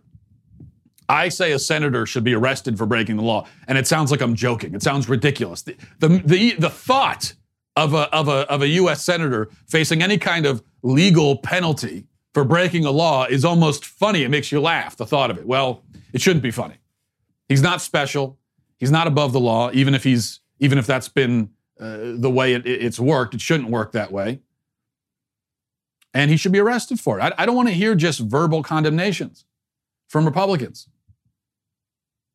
I 1.09 1.29
say 1.29 1.51
a 1.53 1.59
senator 1.59 2.05
should 2.05 2.23
be 2.23 2.33
arrested 2.33 2.77
for 2.77 2.85
breaking 2.85 3.17
the 3.17 3.23
law, 3.23 3.47
and 3.67 3.77
it 3.77 3.87
sounds 3.87 4.11
like 4.11 4.21
I'm 4.21 4.35
joking. 4.35 4.73
It 4.75 4.83
sounds 4.83 5.07
ridiculous. 5.07 5.61
The 5.61 5.75
the 5.99 6.07
the, 6.25 6.53
the 6.53 6.69
thought 6.69 7.33
of 7.77 7.93
a, 7.93 8.13
of, 8.13 8.27
a, 8.27 8.51
of 8.51 8.63
a 8.63 8.67
U.S. 8.69 9.03
senator 9.03 9.49
facing 9.67 10.01
any 10.01 10.17
kind 10.17 10.47
of 10.47 10.63
legal 10.81 11.37
penalty 11.37 12.07
for 12.33 12.43
breaking 12.43 12.85
a 12.85 12.91
law 12.91 13.25
is 13.25 13.45
almost 13.45 13.85
funny. 13.85 14.23
It 14.23 14.29
makes 14.29 14.51
you 14.51 14.59
laugh, 14.59 14.95
the 14.95 15.05
thought 15.05 15.29
of 15.29 15.37
it. 15.37 15.45
Well, 15.45 15.83
it 16.11 16.21
shouldn't 16.21 16.43
be 16.43 16.51
funny. 16.51 16.77
He's 17.47 17.61
not 17.61 17.81
special. 17.81 18.37
He's 18.77 18.91
not 18.91 19.07
above 19.07 19.31
the 19.31 19.39
law, 19.39 19.69
even 19.73 19.95
if 19.95 20.03
he's 20.03 20.39
even 20.59 20.77
if 20.77 20.87
that's 20.87 21.07
been 21.07 21.51
uh, 21.79 22.13
the 22.15 22.29
way 22.29 22.53
it, 22.53 22.65
it's 22.65 22.99
worked. 22.99 23.33
It 23.35 23.41
shouldn't 23.41 23.69
work 23.69 23.91
that 23.91 24.11
way. 24.11 24.41
And 26.13 26.31
he 26.31 26.37
should 26.37 26.51
be 26.51 26.59
arrested 26.59 26.99
for 26.99 27.19
it. 27.19 27.21
I, 27.21 27.33
I 27.37 27.45
don't 27.45 27.55
want 27.55 27.67
to 27.67 27.73
hear 27.73 27.93
just 27.93 28.19
verbal 28.19 28.63
condemnations 28.63 29.45
from 30.07 30.25
Republicans. 30.25 30.87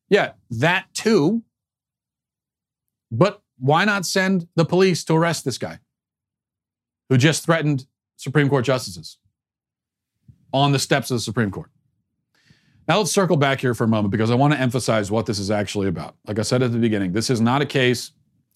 Yeah, 0.09 0.33
that 0.49 0.85
too. 0.93 1.43
But 3.11 3.41
why 3.57 3.85
not 3.85 4.05
send 4.05 4.47
the 4.55 4.65
police 4.65 5.03
to 5.05 5.13
arrest 5.13 5.45
this 5.45 5.57
guy 5.57 5.79
who 7.09 7.17
just 7.17 7.45
threatened 7.45 7.85
Supreme 8.17 8.49
Court 8.49 8.65
justices 8.65 9.17
on 10.51 10.71
the 10.71 10.79
steps 10.79 11.11
of 11.11 11.17
the 11.17 11.21
Supreme 11.21 11.51
Court? 11.51 11.69
Now 12.87 12.97
let's 12.97 13.11
circle 13.11 13.37
back 13.37 13.61
here 13.61 13.73
for 13.73 13.85
a 13.85 13.87
moment 13.87 14.11
because 14.11 14.29
I 14.29 14.35
want 14.35 14.53
to 14.53 14.59
emphasize 14.59 15.09
what 15.09 15.25
this 15.25 15.39
is 15.39 15.49
actually 15.49 15.87
about. 15.87 16.15
Like 16.27 16.39
I 16.39 16.41
said 16.41 16.61
at 16.61 16.71
the 16.73 16.79
beginning, 16.79 17.13
this 17.13 17.29
is 17.29 17.39
not 17.39 17.61
a 17.61 17.65
case 17.65 18.11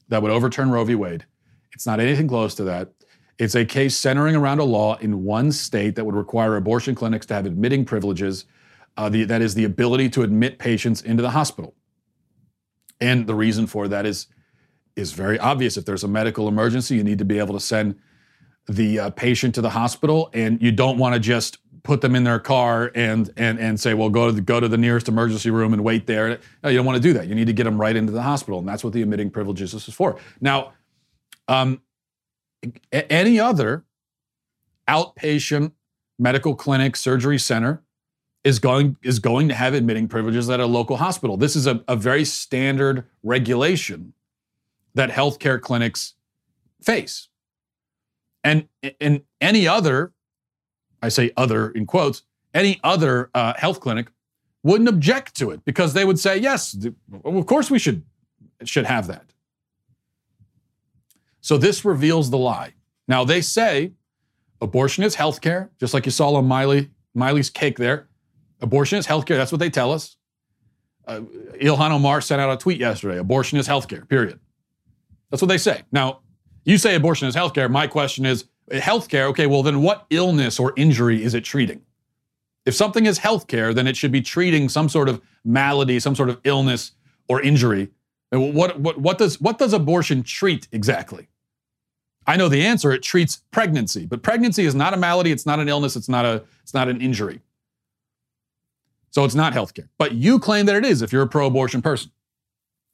that 0.09 0.21
would 0.21 0.31
overturn 0.31 0.69
Roe 0.69 0.83
v. 0.83 0.95
Wade. 0.95 1.25
It's 1.71 1.85
not 1.85 1.99
anything 1.99 2.27
close 2.27 2.53
to 2.55 2.63
that. 2.65 2.91
It's 3.37 3.55
a 3.55 3.63
case 3.63 3.95
centering 3.95 4.35
around 4.35 4.59
a 4.59 4.63
law 4.63 4.97
in 4.97 5.23
one 5.23 5.51
state 5.51 5.95
that 5.95 6.03
would 6.05 6.15
require 6.15 6.55
abortion 6.55 6.95
clinics 6.95 7.25
to 7.27 7.35
have 7.35 7.45
admitting 7.45 7.85
privileges. 7.85 8.45
Uh, 8.97 9.09
the, 9.09 9.23
that 9.25 9.41
is 9.41 9.53
the 9.53 9.63
ability 9.63 10.09
to 10.09 10.23
admit 10.23 10.57
patients 10.57 11.01
into 11.01 11.21
the 11.21 11.29
hospital. 11.29 11.75
And 12.99 13.27
the 13.27 13.35
reason 13.35 13.67
for 13.67 13.87
that 13.87 14.05
is, 14.05 14.27
is 14.95 15.11
very 15.11 15.37
obvious. 15.37 15.77
If 15.77 15.85
there's 15.85 16.03
a 16.03 16.07
medical 16.07 16.47
emergency, 16.47 16.95
you 16.95 17.03
need 17.03 17.19
to 17.19 17.25
be 17.25 17.37
able 17.37 17.53
to 17.53 17.59
send 17.59 17.99
the 18.67 18.99
uh, 18.99 19.09
patient 19.11 19.55
to 19.55 19.61
the 19.61 19.69
hospital, 19.69 20.29
and 20.33 20.61
you 20.61 20.71
don't 20.71 20.97
want 20.97 21.13
to 21.13 21.19
just 21.19 21.59
put 21.83 22.01
them 22.01 22.15
in 22.15 22.25
their 22.25 22.39
car 22.39 22.91
and 22.95 23.31
and 23.37 23.59
and 23.59 23.79
say, 23.79 23.93
well, 23.93 24.09
go 24.09 24.25
to 24.25 24.33
the, 24.33 24.41
go 24.41 24.59
to 24.59 24.67
the 24.67 24.77
nearest 24.77 25.07
emergency 25.07 25.49
room 25.49 25.73
and 25.73 25.83
wait 25.83 26.05
there. 26.05 26.39
No, 26.63 26.69
you 26.69 26.77
don't 26.77 26.85
want 26.85 26.97
to 26.97 27.01
do 27.01 27.13
that. 27.13 27.27
You 27.27 27.35
need 27.35 27.47
to 27.47 27.53
get 27.53 27.63
them 27.63 27.79
right 27.79 27.95
into 27.95 28.11
the 28.11 28.21
hospital, 28.21 28.59
and 28.59 28.67
that's 28.67 28.83
what 28.83 28.93
the 28.93 29.01
admitting 29.01 29.29
privileges 29.29 29.73
is 29.73 29.85
for. 29.85 30.19
Now, 30.41 30.73
um, 31.47 31.81
any 32.91 33.39
other 33.39 33.85
outpatient 34.89 35.71
medical 36.19 36.55
clinic, 36.55 36.95
surgery 36.95 37.37
center 37.37 37.83
is 38.47 38.59
going 38.59 38.95
is 39.03 39.19
going 39.19 39.49
to 39.49 39.53
have 39.53 39.73
admitting 39.73 40.07
privileges 40.07 40.49
at 40.49 40.59
a 40.59 40.65
local 40.65 40.97
hospital. 40.97 41.37
This 41.37 41.55
is 41.55 41.67
a, 41.67 41.83
a 41.87 41.95
very 41.95 42.25
standard 42.25 43.05
regulation 43.21 44.13
that 44.93 45.09
healthcare 45.09 45.59
clinics 45.59 46.13
face. 46.81 47.27
And 48.43 48.67
in 48.99 49.23
any 49.41 49.67
other 49.67 50.13
I 51.01 51.09
say 51.09 51.31
other 51.37 51.69
in 51.71 51.85
quotes, 51.85 52.23
any 52.53 52.79
other 52.83 53.29
uh, 53.33 53.53
health 53.57 53.79
clinic 53.79 54.07
wouldn't 54.63 54.89
object 54.89 55.35
to 55.35 55.51
it 55.51 55.63
because 55.65 55.93
they 55.93 56.05
would 56.05 56.19
say, 56.19 56.37
yes, 56.37 56.75
of 57.23 57.45
course 57.45 57.69
we 57.69 57.79
should, 57.79 58.03
should 58.63 58.85
have 58.85 59.07
that. 59.07 59.25
So 61.41 61.57
this 61.57 61.85
reveals 61.85 62.29
the 62.29 62.37
lie. 62.37 62.73
Now 63.07 63.23
they 63.23 63.41
say 63.41 63.91
abortion 64.59 65.03
is 65.03 65.15
healthcare, 65.15 65.69
just 65.79 65.93
like 65.93 66.05
you 66.05 66.11
saw 66.11 66.33
on 66.33 66.47
Miley, 66.47 66.89
Miley's 67.13 67.49
cake 67.49 67.77
there. 67.77 68.07
Abortion 68.61 68.97
is 68.97 69.05
health 69.05 69.25
care. 69.25 69.37
That's 69.37 69.51
what 69.51 69.59
they 69.59 69.69
tell 69.69 69.91
us. 69.91 70.17
Uh, 71.05 71.21
Ilhan 71.61 71.91
Omar 71.91 72.21
sent 72.21 72.41
out 72.41 72.51
a 72.51 72.57
tweet 72.57 72.79
yesterday. 72.79 73.17
Abortion 73.17 73.57
is 73.57 73.67
health 73.67 73.87
care, 73.87 74.05
period. 74.05 74.39
That's 75.29 75.41
what 75.41 75.47
they 75.47 75.57
say. 75.57 75.83
Now, 75.91 76.19
you 76.65 76.77
say 76.77 76.95
abortion 76.95 77.27
is 77.27 77.35
health 77.35 77.53
care. 77.53 77.69
My 77.69 77.87
question 77.87 78.25
is, 78.25 78.45
healthcare, 78.71 79.29
okay, 79.29 79.47
well, 79.47 79.63
then 79.63 79.81
what 79.81 80.05
illness 80.09 80.59
or 80.59 80.73
injury 80.75 81.23
is 81.23 81.33
it 81.33 81.45
treating? 81.45 81.81
If 82.65 82.75
something 82.75 83.05
is 83.05 83.19
healthcare, 83.19 83.73
then 83.73 83.87
it 83.87 83.95
should 83.95 84.11
be 84.11 84.21
treating 84.21 84.67
some 84.67 84.89
sort 84.89 85.07
of 85.07 85.21
malady, 85.45 85.99
some 85.99 86.15
sort 86.15 86.29
of 86.29 86.41
illness 86.43 86.91
or 87.29 87.41
injury. 87.41 87.89
What, 88.31 88.79
what, 88.81 88.97
what, 88.97 89.17
does, 89.17 89.39
what 89.39 89.57
does 89.57 89.71
abortion 89.71 90.23
treat 90.23 90.67
exactly? 90.73 91.29
I 92.25 92.35
know 92.35 92.49
the 92.49 92.65
answer. 92.65 92.91
It 92.91 93.03
treats 93.03 93.41
pregnancy, 93.51 94.05
but 94.05 94.21
pregnancy 94.21 94.65
is 94.65 94.75
not 94.75 94.93
a 94.93 94.97
malady, 94.97 95.31
it's 95.31 95.45
not 95.45 95.61
an 95.61 95.69
illness, 95.69 95.95
it's 95.95 96.09
not, 96.09 96.25
a, 96.25 96.43
it's 96.61 96.73
not 96.73 96.89
an 96.89 96.99
injury. 96.99 97.39
So 99.11 99.23
it's 99.25 99.35
not 99.35 99.53
healthcare. 99.53 99.87
But 99.97 100.13
you 100.13 100.39
claim 100.39 100.65
that 100.67 100.75
it 100.75 100.85
is 100.85 101.01
if 101.01 101.11
you're 101.11 101.23
a 101.23 101.27
pro 101.27 101.47
abortion 101.47 101.81
person. 101.81 102.11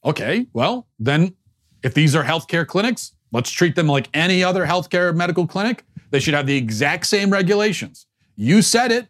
Okay, 0.06 0.48
well, 0.54 0.88
then 1.00 1.36
if 1.82 1.94
these 1.94 2.16
are 2.16 2.24
healthcare 2.24 2.68
clinics, 2.68 3.14
Let's 3.34 3.50
treat 3.50 3.76
them 3.76 3.88
like 3.88 4.10
any 4.14 4.44
other 4.44 4.66
healthcare 4.66 5.14
medical 5.14 5.48
clinic. 5.48 5.84
They 6.12 6.20
should 6.20 6.36
have 6.36 6.46
the 6.46 6.56
exact 6.56 7.08
same 7.08 7.32
regulations. 7.32 8.06
You 8.36 8.62
said 8.62 8.92
it. 8.92 9.08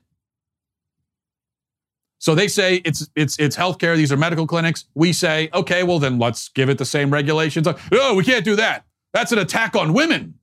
So 2.19 2.33
they 2.33 2.47
say 2.47 2.75
it's 2.85 3.09
it's 3.17 3.37
it's 3.37 3.57
healthcare. 3.57 3.97
These 3.97 4.13
are 4.13 4.17
medical 4.17 4.47
clinics. 4.47 4.85
We 4.95 5.11
say, 5.11 5.49
okay, 5.53 5.83
well 5.83 5.99
then 5.99 6.19
let's 6.19 6.47
give 6.47 6.69
it 6.69 6.77
the 6.77 6.85
same 6.85 7.11
regulations. 7.11 7.67
Oh, 7.91 8.15
we 8.15 8.23
can't 8.23 8.45
do 8.45 8.55
that. 8.55 8.85
That's 9.11 9.33
an 9.33 9.39
attack 9.39 9.75
on 9.75 9.91
women. 9.91 10.35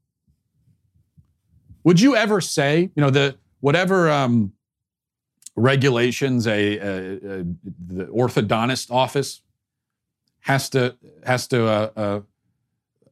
Would 1.84 2.02
you 2.02 2.14
ever 2.14 2.42
say, 2.42 2.90
you 2.94 3.00
know, 3.00 3.08
the 3.08 3.38
whatever 3.60 4.10
um, 4.10 4.52
regulations 5.56 6.46
a, 6.46 6.78
a, 6.78 7.12
a, 7.14 7.44
the 7.88 8.04
orthodontist 8.06 8.90
office 8.90 9.42
has 10.40 10.70
to 10.70 10.96
has 11.24 11.46
to 11.48 11.66
uh, 11.66 11.90
uh, 11.96 12.20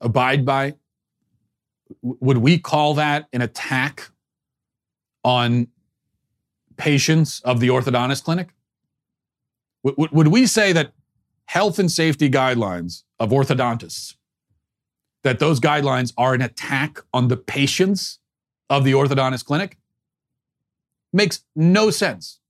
abide 0.00 0.44
by? 0.44 0.74
Would 2.02 2.38
we 2.38 2.58
call 2.58 2.94
that 2.94 3.28
an 3.32 3.42
attack 3.42 4.10
on 5.24 5.68
patients 6.76 7.40
of 7.40 7.60
the 7.60 7.68
orthodontist 7.68 8.24
clinic? 8.24 8.48
Would, 9.82 10.10
would 10.12 10.28
we 10.28 10.46
say 10.46 10.72
that 10.72 10.92
health 11.46 11.78
and 11.78 11.90
safety 11.90 12.30
guidelines 12.30 13.04
of 13.18 13.30
orthodontists, 13.30 14.16
that 15.22 15.38
those 15.38 15.60
guidelines 15.60 16.12
are 16.16 16.34
an 16.34 16.42
attack 16.42 17.00
on 17.12 17.28
the 17.28 17.36
patients 17.36 18.18
of 18.68 18.84
the 18.84 18.92
orthodontist 18.92 19.44
clinic? 19.44 19.78
Makes 21.12 21.44
no 21.56 21.90
sense. 21.90 22.40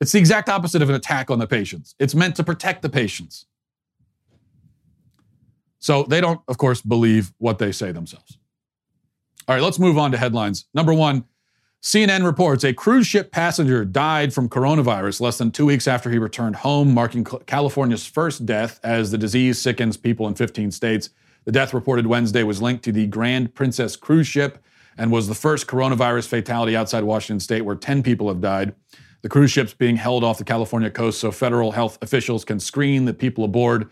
It's 0.00 0.12
the 0.12 0.18
exact 0.18 0.48
opposite 0.48 0.82
of 0.82 0.88
an 0.88 0.94
attack 0.94 1.30
on 1.30 1.38
the 1.38 1.46
patients. 1.46 1.94
It's 1.98 2.14
meant 2.14 2.36
to 2.36 2.44
protect 2.44 2.82
the 2.82 2.88
patients. 2.88 3.46
So 5.78 6.02
they 6.04 6.20
don't, 6.20 6.40
of 6.48 6.58
course, 6.58 6.80
believe 6.80 7.32
what 7.38 7.58
they 7.58 7.70
say 7.70 7.92
themselves. 7.92 8.38
All 9.46 9.54
right, 9.54 9.62
let's 9.62 9.78
move 9.78 9.98
on 9.98 10.12
to 10.12 10.18
headlines. 10.18 10.64
Number 10.74 10.94
one 10.94 11.24
CNN 11.82 12.24
reports 12.24 12.64
a 12.64 12.72
cruise 12.72 13.06
ship 13.06 13.30
passenger 13.30 13.84
died 13.84 14.32
from 14.32 14.48
coronavirus 14.48 15.20
less 15.20 15.36
than 15.36 15.50
two 15.50 15.66
weeks 15.66 15.86
after 15.86 16.10
he 16.10 16.16
returned 16.16 16.56
home, 16.56 16.94
marking 16.94 17.24
California's 17.24 18.06
first 18.06 18.46
death 18.46 18.80
as 18.82 19.10
the 19.10 19.18
disease 19.18 19.60
sickens 19.60 19.98
people 19.98 20.26
in 20.26 20.34
15 20.34 20.70
states. 20.70 21.10
The 21.44 21.52
death 21.52 21.74
reported 21.74 22.06
Wednesday 22.06 22.42
was 22.42 22.62
linked 22.62 22.84
to 22.84 22.92
the 22.92 23.06
Grand 23.06 23.54
Princess 23.54 23.96
cruise 23.96 24.26
ship 24.26 24.64
and 24.98 25.10
was 25.10 25.28
the 25.28 25.34
first 25.34 25.66
coronavirus 25.66 26.28
fatality 26.28 26.76
outside 26.76 27.04
Washington 27.04 27.40
state 27.40 27.62
where 27.62 27.76
10 27.76 28.02
people 28.02 28.28
have 28.28 28.40
died. 28.40 28.74
The 29.22 29.28
cruise 29.28 29.50
ship's 29.50 29.74
being 29.74 29.96
held 29.96 30.22
off 30.22 30.38
the 30.38 30.44
California 30.44 30.90
coast 30.90 31.18
so 31.18 31.30
federal 31.30 31.72
health 31.72 31.98
officials 32.02 32.44
can 32.44 32.60
screen 32.60 33.04
the 33.04 33.14
people 33.14 33.44
aboard, 33.44 33.88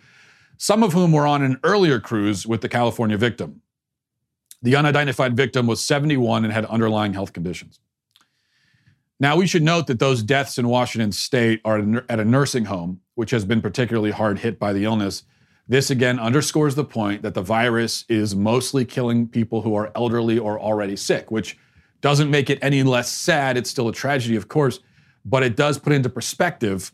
some 0.59 0.83
of 0.83 0.93
whom 0.93 1.12
were 1.12 1.27
on 1.27 1.43
an 1.43 1.59
earlier 1.65 1.99
cruise 1.99 2.47
with 2.47 2.61
the 2.61 2.69
California 2.69 3.17
victim. 3.17 3.62
The 4.61 4.77
unidentified 4.77 5.37
victim 5.37 5.67
was 5.67 5.83
71 5.83 6.45
and 6.45 6.53
had 6.53 6.67
underlying 6.67 7.15
health 7.15 7.33
conditions. 7.33 7.81
Now, 9.19 9.37
we 9.37 9.47
should 9.47 9.62
note 9.62 9.87
that 9.87 10.01
those 10.01 10.23
deaths 10.23 10.59
in 10.59 10.69
Washington 10.69 11.12
state 11.12 11.61
are 11.65 11.79
at 12.09 12.21
a 12.21 12.25
nursing 12.25 12.65
home, 12.65 13.01
which 13.15 13.31
has 13.31 13.45
been 13.45 13.61
particularly 13.61 14.11
hard 14.11 14.41
hit 14.41 14.59
by 14.59 14.73
the 14.73 14.85
illness. 14.85 15.23
This 15.68 15.90
again 15.90 16.18
underscores 16.18 16.75
the 16.75 16.85
point 16.85 17.22
that 17.22 17.35
the 17.35 17.42
virus 17.42 18.05
is 18.09 18.35
mostly 18.35 18.85
killing 18.85 19.29
people 19.29 19.62
who 19.62 19.75
are 19.75 19.92
elderly 19.94 20.38
or 20.38 20.61
already 20.61 20.96
sick, 20.96 21.31
which 21.31 21.57
doesn't 22.01 22.31
make 22.31 22.51
it 22.51 22.59
any 22.62 22.83
less 22.83 23.11
sad. 23.11 23.57
It's 23.57 23.70
still 23.70 23.88
a 23.88 23.92
tragedy, 23.92 24.37
of 24.37 24.48
course, 24.48 24.81
but 25.25 25.42
it 25.42 25.57
does 25.57 25.79
put 25.79 25.92
into 25.92 26.09
perspective 26.09 26.92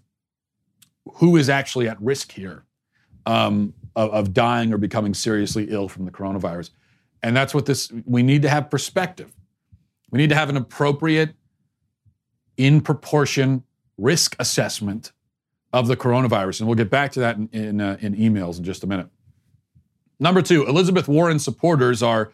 who 1.14 1.36
is 1.36 1.48
actually 1.48 1.88
at 1.88 2.00
risk 2.00 2.32
here 2.32 2.64
um, 3.24 3.72
of, 3.96 4.10
of 4.10 4.34
dying 4.34 4.72
or 4.72 4.78
becoming 4.78 5.14
seriously 5.14 5.66
ill 5.70 5.88
from 5.88 6.04
the 6.04 6.10
coronavirus. 6.10 6.70
And 7.22 7.34
that's 7.34 7.54
what 7.54 7.66
this, 7.66 7.90
we 8.04 8.22
need 8.22 8.42
to 8.42 8.48
have 8.48 8.70
perspective. 8.70 9.32
We 10.10 10.18
need 10.18 10.28
to 10.28 10.34
have 10.34 10.50
an 10.50 10.56
appropriate, 10.56 11.34
in 12.58 12.80
proportion 12.80 13.62
risk 13.96 14.36
assessment 14.38 15.12
of 15.72 15.86
the 15.86 15.96
coronavirus. 15.96 16.60
And 16.60 16.68
we'll 16.68 16.76
get 16.76 16.90
back 16.90 17.12
to 17.12 17.20
that 17.20 17.36
in, 17.36 17.48
in, 17.52 17.80
uh, 17.80 17.98
in 18.00 18.14
emails 18.14 18.58
in 18.58 18.64
just 18.64 18.84
a 18.84 18.86
minute. 18.86 19.08
Number 20.20 20.42
two, 20.42 20.66
Elizabeth 20.66 21.08
Warren 21.08 21.38
supporters 21.38 22.02
are 22.02 22.32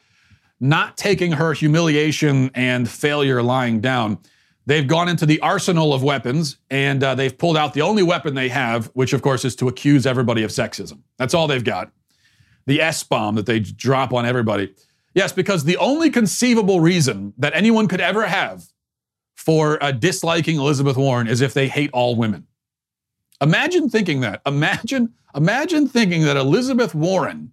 not 0.61 0.97
taking 0.97 1.33
her 1.33 1.53
humiliation 1.53 2.51
and 2.55 2.89
failure 2.89 3.43
lying 3.43 3.81
down. 3.81 4.19
They've 4.67 4.87
gone 4.87 5.09
into 5.09 5.27
the 5.27 5.41
arsenal 5.41 5.93
of 5.93 6.03
weapons 6.03 6.57
and 6.71 7.03
uh, 7.03 7.15
they've 7.15 7.37
pulled 7.37 7.57
out 7.57 7.75
the 7.75 7.83
only 7.83 8.03
weapon 8.03 8.35
they 8.35 8.49
have, 8.49 8.87
which 8.95 9.13
of 9.13 9.21
course 9.21 9.45
is 9.45 9.55
to 9.57 9.69
accuse 9.69 10.07
everybody 10.07 10.43
of 10.43 10.51
sexism. 10.51 11.01
That's 11.19 11.35
all 11.35 11.47
they've 11.47 11.63
got 11.63 11.93
the 12.67 12.81
S 12.81 13.03
bomb 13.03 13.35
that 13.35 13.47
they 13.47 13.61
drop 13.61 14.13
on 14.13 14.25
everybody. 14.25 14.75
Yes, 15.15 15.33
because 15.33 15.65
the 15.65 15.77
only 15.77 16.11
conceivable 16.11 16.81
reason 16.81 17.35
that 17.39 17.55
anyone 17.55 17.89
could 17.89 18.01
ever 18.01 18.27
have 18.27 18.65
for 19.35 19.83
uh, 19.83 19.93
disliking 19.93 20.57
Elizabeth 20.57 20.97
Warren 20.97 21.29
is 21.29 21.41
if 21.41 21.55
they 21.55 21.69
hate 21.69 21.91
all 21.93 22.17
women. 22.17 22.47
Imagine 23.41 23.89
thinking 23.89 24.21
that. 24.21 24.41
Imagine, 24.47 25.13
imagine 25.35 25.89
thinking 25.89 26.23
that 26.23 26.37
Elizabeth 26.37 26.95
Warren, 26.95 27.53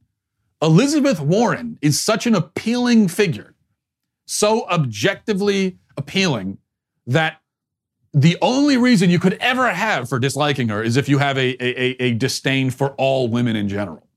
Elizabeth 0.62 1.20
Warren 1.20 1.78
is 1.82 2.00
such 2.00 2.28
an 2.28 2.36
appealing 2.36 3.08
figure, 3.08 3.56
so 4.26 4.68
objectively 4.70 5.78
appealing 5.98 6.58
that 7.08 7.42
the 8.14 8.38
only 8.42 8.78
reason 8.78 9.10
you 9.10 9.20
could 9.20 9.38
ever 9.40 9.72
have 9.72 10.10
for 10.10 10.20
disliking 10.20 10.68
her 10.70 10.84
is 10.84 10.98
if 10.98 11.08
you 11.08 11.18
have 11.18 11.38
a, 11.38 11.56
a, 11.64 12.04
a 12.04 12.14
disdain 12.14 12.70
for 12.70 12.92
all 12.92 13.28
women 13.28 13.56
in 13.56 13.70
general. 13.70 14.08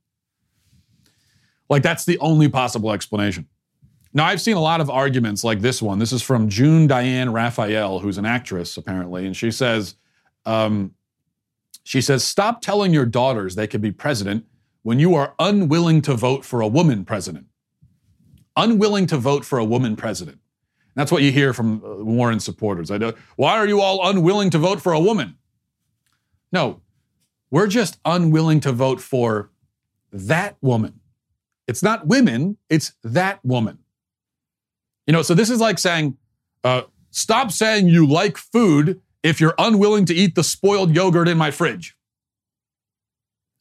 Like 1.71 1.83
that's 1.83 2.05
the 2.05 2.19
only 2.19 2.49
possible 2.49 2.93
explanation. 2.93 3.47
Now, 4.13 4.27
I've 4.27 4.41
seen 4.41 4.57
a 4.57 4.61
lot 4.61 4.81
of 4.81 4.89
arguments 4.91 5.43
like 5.43 5.61
this 5.61 5.83
one. 5.83 5.99
This 5.99 6.13
is 6.13 6.23
from 6.23 6.49
June 6.49 6.87
Diane 6.87 7.33
Raphael, 7.33 7.99
who's 7.99 8.19
an 8.19 8.25
actress 8.25 8.77
apparently, 8.77 9.27
and 9.27 9.37
she 9.37 9.51
says, 9.51 9.97
um, 10.45 10.95
she 11.85 12.01
says, 12.01 12.25
stop 12.25 12.61
telling 12.63 12.93
your 12.93 13.07
daughters 13.07 13.55
they 13.55 13.67
can 13.67 13.81
be 13.81 13.93
president 13.93 14.47
when 14.83 14.99
you 14.99 15.15
are 15.15 15.35
unwilling 15.39 16.03
to 16.03 16.15
vote 16.15 16.45
for 16.45 16.61
a 16.61 16.67
woman 16.67 17.05
president. 17.05 17.47
Unwilling 18.57 19.07
to 19.07 19.19
vote 19.19 19.45
for 19.45 19.59
a 19.59 19.65
woman 19.65 19.95
president. 19.95 20.39
That's 20.95 21.13
what 21.13 21.23
you 21.23 21.31
hear 21.31 21.53
from 21.53 21.85
uh, 21.85 22.03
Warren 22.05 22.41
supporters. 22.41 22.91
I 22.91 22.99
know, 22.99 23.13
Why 23.37 23.53
are 23.53 23.67
you 23.67 23.81
all 23.81 24.09
unwilling 24.09 24.51
to 24.51 24.59
vote 24.59 24.81
for 24.81 24.93
a 24.93 25.01
woman? 25.01 25.37
No, 26.53 26.81
we're 27.51 27.67
just 27.67 27.99
unwilling 28.05 28.61
to 28.61 28.73
vote 28.73 29.01
for 29.01 29.51
that 30.13 30.57
woman. 30.61 31.01
It's 31.67 31.83
not 31.83 32.07
women, 32.07 32.57
it's 32.71 32.93
that 33.03 33.45
woman. 33.45 33.79
You 35.07 35.13
know, 35.13 35.23
so 35.23 35.35
this 35.35 35.51
is 35.51 35.61
like 35.61 35.79
saying, 35.79 36.17
uh, 36.63 36.83
stop 37.11 37.51
saying 37.51 37.89
you 37.89 38.07
like 38.07 38.39
food 38.39 39.03
if 39.25 39.41
you're 39.41 39.55
unwilling 39.59 40.05
to 40.05 40.15
eat 40.15 40.37
the 40.37 40.45
spoiled 40.45 40.95
yogurt 40.95 41.27
in 41.27 41.37
my 41.37 41.51
fridge. 41.51 41.97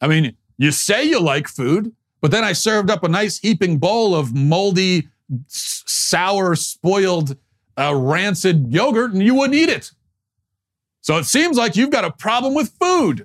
I 0.01 0.07
mean, 0.07 0.35
you 0.57 0.71
say 0.71 1.05
you 1.05 1.19
like 1.19 1.47
food, 1.47 1.95
but 2.21 2.29
then 2.29 2.43
I 2.43 2.51
served 2.51 2.91
up 2.91 3.03
a 3.03 3.07
nice 3.07 3.39
heaping 3.39 3.79
bowl 3.79 4.13
of 4.13 4.35
moldy, 4.35 5.07
sour, 5.47 6.55
spoiled, 6.55 7.37
uh, 7.79 7.95
rancid 7.95 8.71
yogurt, 8.71 9.13
and 9.13 9.23
you 9.23 9.33
wouldn't 9.33 9.55
eat 9.55 9.69
it. 9.69 9.91
So 11.01 11.17
it 11.17 11.25
seems 11.25 11.57
like 11.57 11.77
you've 11.77 11.89
got 11.89 12.05
a 12.05 12.11
problem 12.11 12.53
with 12.53 12.73
food. 12.79 13.21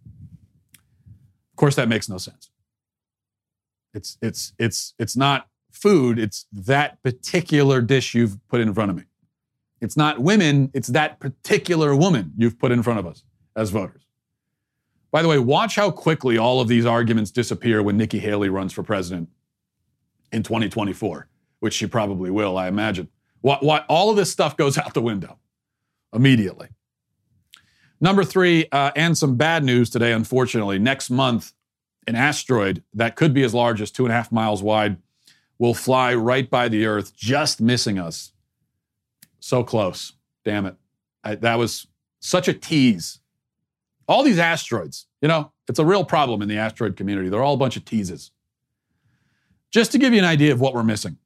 Of 0.00 1.56
course, 1.56 1.76
that 1.76 1.88
makes 1.88 2.08
no 2.08 2.16
sense. 2.16 2.50
It's 3.94 4.16
it's 4.22 4.54
it's 4.58 4.94
it's 4.98 5.16
not 5.16 5.48
food, 5.70 6.18
it's 6.18 6.46
that 6.50 7.02
particular 7.02 7.82
dish 7.82 8.14
you've 8.14 8.38
put 8.48 8.60
in 8.60 8.72
front 8.72 8.90
of 8.90 8.96
me. 8.96 9.04
It's 9.82 9.96
not 9.96 10.20
women, 10.20 10.70
it's 10.72 10.88
that 10.88 11.18
particular 11.18 11.94
woman 11.94 12.32
you've 12.38 12.56
put 12.56 12.70
in 12.70 12.84
front 12.84 13.00
of 13.00 13.06
us 13.06 13.24
as 13.56 13.70
voters. 13.70 14.06
By 15.10 15.22
the 15.22 15.28
way, 15.28 15.40
watch 15.40 15.74
how 15.74 15.90
quickly 15.90 16.38
all 16.38 16.60
of 16.60 16.68
these 16.68 16.86
arguments 16.86 17.32
disappear 17.32 17.82
when 17.82 17.96
Nikki 17.96 18.20
Haley 18.20 18.48
runs 18.48 18.72
for 18.72 18.84
president 18.84 19.28
in 20.30 20.44
2024, 20.44 21.28
which 21.58 21.74
she 21.74 21.88
probably 21.88 22.30
will, 22.30 22.56
I 22.56 22.68
imagine. 22.68 23.08
What, 23.40 23.84
all 23.88 24.08
of 24.08 24.16
this 24.16 24.30
stuff 24.30 24.56
goes 24.56 24.78
out 24.78 24.94
the 24.94 25.02
window 25.02 25.38
immediately. 26.14 26.68
Number 28.00 28.22
three, 28.22 28.66
uh, 28.70 28.92
and 28.94 29.18
some 29.18 29.36
bad 29.36 29.64
news 29.64 29.90
today, 29.90 30.12
unfortunately. 30.12 30.78
Next 30.78 31.10
month, 31.10 31.52
an 32.06 32.14
asteroid 32.14 32.84
that 32.94 33.16
could 33.16 33.34
be 33.34 33.42
as 33.42 33.52
large 33.52 33.80
as 33.80 33.90
two 33.90 34.04
and 34.04 34.12
a 34.12 34.16
half 34.16 34.30
miles 34.30 34.62
wide 34.62 34.96
will 35.58 35.74
fly 35.74 36.14
right 36.14 36.48
by 36.48 36.68
the 36.68 36.86
Earth, 36.86 37.16
just 37.16 37.60
missing 37.60 37.98
us. 37.98 38.31
So 39.42 39.64
close. 39.64 40.12
Damn 40.44 40.66
it. 40.66 40.76
I, 41.24 41.34
that 41.36 41.58
was 41.58 41.86
such 42.20 42.48
a 42.48 42.54
tease. 42.54 43.18
All 44.08 44.22
these 44.22 44.38
asteroids, 44.38 45.06
you 45.20 45.28
know, 45.28 45.52
it's 45.68 45.78
a 45.78 45.84
real 45.84 46.04
problem 46.04 46.42
in 46.42 46.48
the 46.48 46.58
asteroid 46.58 46.96
community. 46.96 47.28
They're 47.28 47.42
all 47.42 47.54
a 47.54 47.58
bunch 47.58 47.76
of 47.76 47.84
teases. 47.84 48.30
Just 49.70 49.92
to 49.92 49.98
give 49.98 50.12
you 50.12 50.18
an 50.18 50.24
idea 50.24 50.52
of 50.52 50.60
what 50.60 50.74
we're 50.74 50.82
missing, 50.82 51.18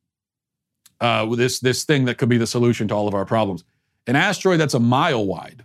uh, 1.00 1.26
this, 1.34 1.60
this 1.60 1.84
thing 1.84 2.04
that 2.06 2.16
could 2.16 2.28
be 2.28 2.38
the 2.38 2.46
solution 2.46 2.88
to 2.88 2.94
all 2.94 3.08
of 3.08 3.14
our 3.14 3.24
problems. 3.24 3.64
An 4.06 4.16
asteroid 4.16 4.60
that's 4.60 4.74
a 4.74 4.80
mile 4.80 5.26
wide, 5.26 5.64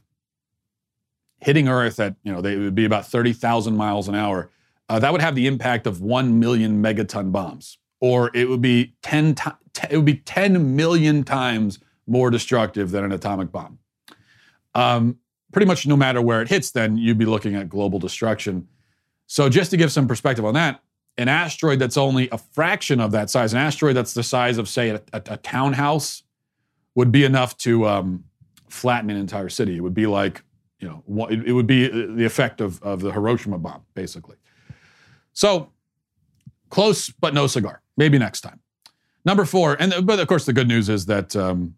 hitting 1.39 1.67
Earth 1.67 1.99
at, 1.99 2.15
you 2.23 2.31
know, 2.31 2.41
they, 2.41 2.53
it 2.53 2.59
would 2.59 2.75
be 2.75 2.85
about 2.85 3.05
30,000 3.05 3.75
miles 3.75 4.07
an 4.07 4.15
hour 4.15 4.49
uh, 4.91 4.99
that 4.99 5.13
would 5.13 5.21
have 5.21 5.35
the 5.35 5.47
impact 5.47 5.87
of 5.87 6.01
1 6.01 6.37
million 6.37 6.83
megaton 6.83 7.31
bombs 7.31 7.77
or 8.01 8.29
it 8.35 8.49
would 8.49 8.61
be 8.61 8.93
10 9.03 9.35
to- 9.35 9.57
it 9.89 9.95
would 9.95 10.05
be 10.05 10.17
10 10.17 10.75
million 10.75 11.23
times 11.23 11.79
more 12.11 12.29
destructive 12.29 12.91
than 12.91 13.03
an 13.03 13.11
atomic 13.11 13.51
bomb 13.51 13.79
um, 14.75 15.17
pretty 15.51 15.65
much 15.65 15.85
no 15.87 15.95
matter 15.95 16.21
where 16.21 16.41
it 16.41 16.47
hits 16.47 16.71
then 16.71 16.97
you'd 16.97 17.17
be 17.17 17.25
looking 17.25 17.55
at 17.55 17.69
global 17.69 17.99
destruction 17.99 18.67
so 19.27 19.49
just 19.49 19.71
to 19.71 19.77
give 19.77 19.91
some 19.91 20.07
perspective 20.07 20.45
on 20.45 20.53
that 20.53 20.81
an 21.17 21.27
asteroid 21.27 21.79
that's 21.79 21.97
only 21.97 22.29
a 22.31 22.37
fraction 22.37 22.99
of 22.99 23.11
that 23.11 23.29
size 23.29 23.53
an 23.53 23.59
asteroid 23.59 23.95
that's 23.95 24.13
the 24.13 24.23
size 24.23 24.57
of 24.57 24.67
say 24.67 24.89
a, 24.89 25.01
a, 25.13 25.21
a 25.29 25.37
townhouse 25.37 26.23
would 26.95 27.11
be 27.11 27.23
enough 27.23 27.57
to 27.57 27.87
um, 27.87 28.23
flatten 28.69 29.09
an 29.09 29.17
entire 29.17 29.49
city 29.49 29.77
it 29.77 29.81
would 29.81 29.93
be 29.93 30.07
like 30.07 30.43
you 30.79 30.87
know 30.87 31.27
it, 31.27 31.47
it 31.47 31.53
would 31.53 31.67
be 31.67 31.85
uh, 31.85 32.15
the 32.15 32.25
effect 32.25 32.61
of, 32.61 32.81
of 32.83 33.01
the 33.01 33.11
hiroshima 33.11 33.57
bomb 33.57 33.81
basically 33.93 34.35
so 35.33 35.71
close, 36.69 37.09
but 37.09 37.33
no 37.33 37.47
cigar. 37.47 37.81
Maybe 37.97 38.17
next 38.17 38.41
time. 38.41 38.59
Number 39.23 39.45
four, 39.45 39.77
and 39.79 39.93
but 40.05 40.19
of 40.19 40.27
course 40.27 40.45
the 40.45 40.53
good 40.53 40.67
news 40.67 40.89
is 40.89 41.05
that 41.05 41.35
um, 41.35 41.75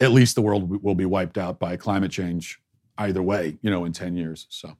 at 0.00 0.12
least 0.12 0.34
the 0.34 0.42
world 0.42 0.82
will 0.82 0.94
be 0.94 1.04
wiped 1.04 1.38
out 1.38 1.58
by 1.58 1.76
climate 1.76 2.10
change 2.10 2.60
either 2.98 3.22
way, 3.22 3.58
you 3.62 3.70
know, 3.70 3.84
in 3.84 3.92
10 3.92 4.16
years. 4.16 4.46
So. 4.50 4.76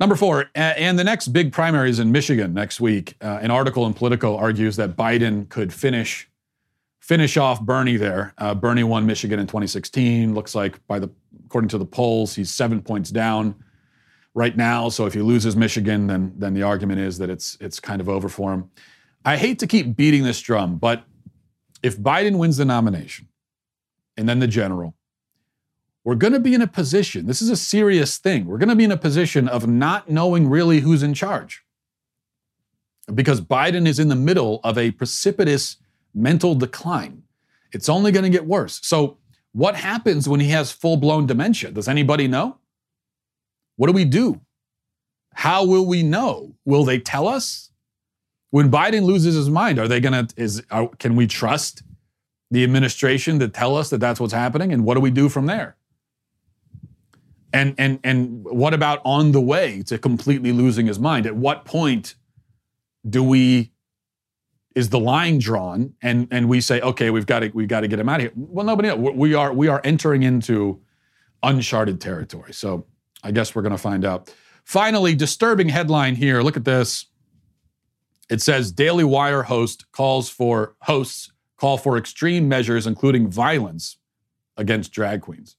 Number 0.00 0.16
four, 0.16 0.50
and 0.54 0.98
the 0.98 1.04
next 1.04 1.28
big 1.28 1.52
primary 1.52 1.90
is 1.90 1.98
in 1.98 2.10
Michigan 2.10 2.54
next 2.54 2.80
week. 2.80 3.14
Uh, 3.20 3.38
an 3.42 3.50
article 3.50 3.86
in 3.86 3.94
Politico 3.94 4.36
argues 4.36 4.76
that 4.76 4.96
Biden 4.96 5.48
could 5.48 5.72
finish 5.72 6.28
finish 6.98 7.36
off 7.36 7.60
Bernie 7.60 7.96
there. 7.96 8.32
Uh, 8.38 8.54
Bernie 8.54 8.84
won 8.84 9.06
Michigan 9.06 9.38
in 9.38 9.46
2016. 9.46 10.34
Looks 10.34 10.54
like 10.54 10.84
by 10.86 10.98
the 10.98 11.10
according 11.44 11.68
to 11.68 11.78
the 11.78 11.84
polls, 11.84 12.34
he's 12.34 12.50
seven 12.50 12.80
points 12.80 13.10
down 13.10 13.54
right 14.34 14.56
now. 14.56 14.88
So 14.88 15.06
if 15.06 15.14
he 15.14 15.20
loses 15.20 15.56
Michigan, 15.56 16.06
then 16.06 16.32
then 16.36 16.54
the 16.54 16.62
argument 16.62 17.00
is 17.00 17.18
that 17.18 17.28
it's 17.28 17.56
it's 17.60 17.78
kind 17.78 18.00
of 18.00 18.08
over 18.08 18.28
for 18.28 18.52
him. 18.52 18.70
I 19.24 19.36
hate 19.36 19.58
to 19.60 19.66
keep 19.66 19.94
beating 19.94 20.24
this 20.24 20.40
drum, 20.40 20.78
but 20.78 21.04
if 21.82 21.98
Biden 21.98 22.38
wins 22.38 22.56
the 22.56 22.64
nomination, 22.64 23.28
and 24.16 24.28
then 24.28 24.38
the 24.38 24.46
general, 24.46 24.94
we're 26.04 26.14
going 26.16 26.32
to 26.32 26.40
be 26.40 26.54
in 26.54 26.62
a 26.62 26.66
position, 26.66 27.26
this 27.26 27.40
is 27.40 27.48
a 27.48 27.56
serious 27.56 28.18
thing. 28.18 28.46
We're 28.46 28.58
going 28.58 28.68
to 28.68 28.76
be 28.76 28.84
in 28.84 28.92
a 28.92 28.96
position 28.96 29.48
of 29.48 29.66
not 29.68 30.10
knowing 30.10 30.48
really 30.48 30.80
who's 30.80 31.02
in 31.02 31.14
charge. 31.14 31.62
Because 33.12 33.40
Biden 33.40 33.86
is 33.86 33.98
in 33.98 34.08
the 34.08 34.16
middle 34.16 34.60
of 34.64 34.78
a 34.78 34.90
precipitous 34.92 35.76
mental 36.14 36.54
decline. 36.54 37.22
It's 37.72 37.88
only 37.88 38.12
going 38.12 38.24
to 38.24 38.30
get 38.30 38.46
worse. 38.46 38.80
So, 38.82 39.18
what 39.52 39.74
happens 39.74 40.28
when 40.28 40.40
he 40.40 40.48
has 40.48 40.72
full 40.72 40.96
blown 40.96 41.26
dementia? 41.26 41.70
Does 41.72 41.88
anybody 41.88 42.26
know? 42.26 42.58
What 43.76 43.88
do 43.88 43.92
we 43.92 44.04
do? 44.04 44.40
How 45.34 45.64
will 45.64 45.86
we 45.86 46.02
know? 46.02 46.54
Will 46.64 46.84
they 46.84 46.98
tell 46.98 47.28
us? 47.28 47.70
When 48.50 48.70
Biden 48.70 49.02
loses 49.02 49.34
his 49.34 49.50
mind, 49.50 49.78
are 49.78 49.88
they 49.88 50.00
going 50.00 50.26
to, 50.26 50.34
is, 50.40 50.62
are, 50.70 50.88
can 50.98 51.16
we 51.16 51.26
trust 51.26 51.82
the 52.52 52.62
administration 52.62 53.38
to 53.38 53.48
tell 53.48 53.76
us 53.76 53.88
that 53.90 53.98
that's 53.98 54.20
what's 54.20 54.34
happening? 54.34 54.72
And 54.74 54.84
what 54.84 54.94
do 54.94 55.00
we 55.00 55.10
do 55.10 55.30
from 55.30 55.46
there? 55.46 55.74
And, 57.50 57.74
and, 57.78 57.98
and 58.04 58.44
what 58.44 58.74
about 58.74 59.00
on 59.06 59.32
the 59.32 59.40
way 59.40 59.82
to 59.86 59.96
completely 59.98 60.52
losing 60.52 60.86
his 60.86 60.98
mind? 60.98 61.26
At 61.26 61.34
what 61.34 61.64
point 61.64 62.14
do 63.08 63.24
we 63.24 63.72
is 64.74 64.90
the 64.90 65.00
line 65.00 65.38
drawn 65.38 65.94
and 66.02 66.28
and 66.30 66.48
we 66.48 66.60
say 66.60 66.80
okay 66.80 67.10
we've 67.10 67.26
got 67.26 67.40
to 67.40 67.50
we've 67.50 67.68
got 67.68 67.80
to 67.80 67.88
get 67.88 67.98
him 67.98 68.08
out 68.08 68.16
of 68.16 68.22
here 68.22 68.32
well 68.34 68.64
nobody 68.64 68.88
knows. 68.88 69.12
we 69.14 69.34
are 69.34 69.52
we 69.52 69.68
are 69.68 69.82
entering 69.84 70.22
into 70.22 70.80
uncharted 71.42 72.00
territory 72.00 72.54
so 72.54 72.86
i 73.22 73.30
guess 73.30 73.54
we're 73.54 73.60
going 73.60 73.72
to 73.72 73.76
find 73.76 74.02
out 74.02 74.32
finally 74.64 75.14
disturbing 75.14 75.68
headline 75.68 76.14
here 76.14 76.40
look 76.40 76.56
at 76.56 76.64
this 76.64 77.04
it 78.30 78.40
says 78.40 78.72
daily 78.72 79.04
wire 79.04 79.42
host 79.42 79.84
calls 79.92 80.30
for 80.30 80.74
hosts 80.80 81.32
call 81.62 81.78
for 81.78 81.96
extreme 81.96 82.48
measures 82.48 82.86
including 82.86 83.30
violence 83.30 83.96
against 84.56 84.92
drag 84.92 85.22
queens 85.22 85.56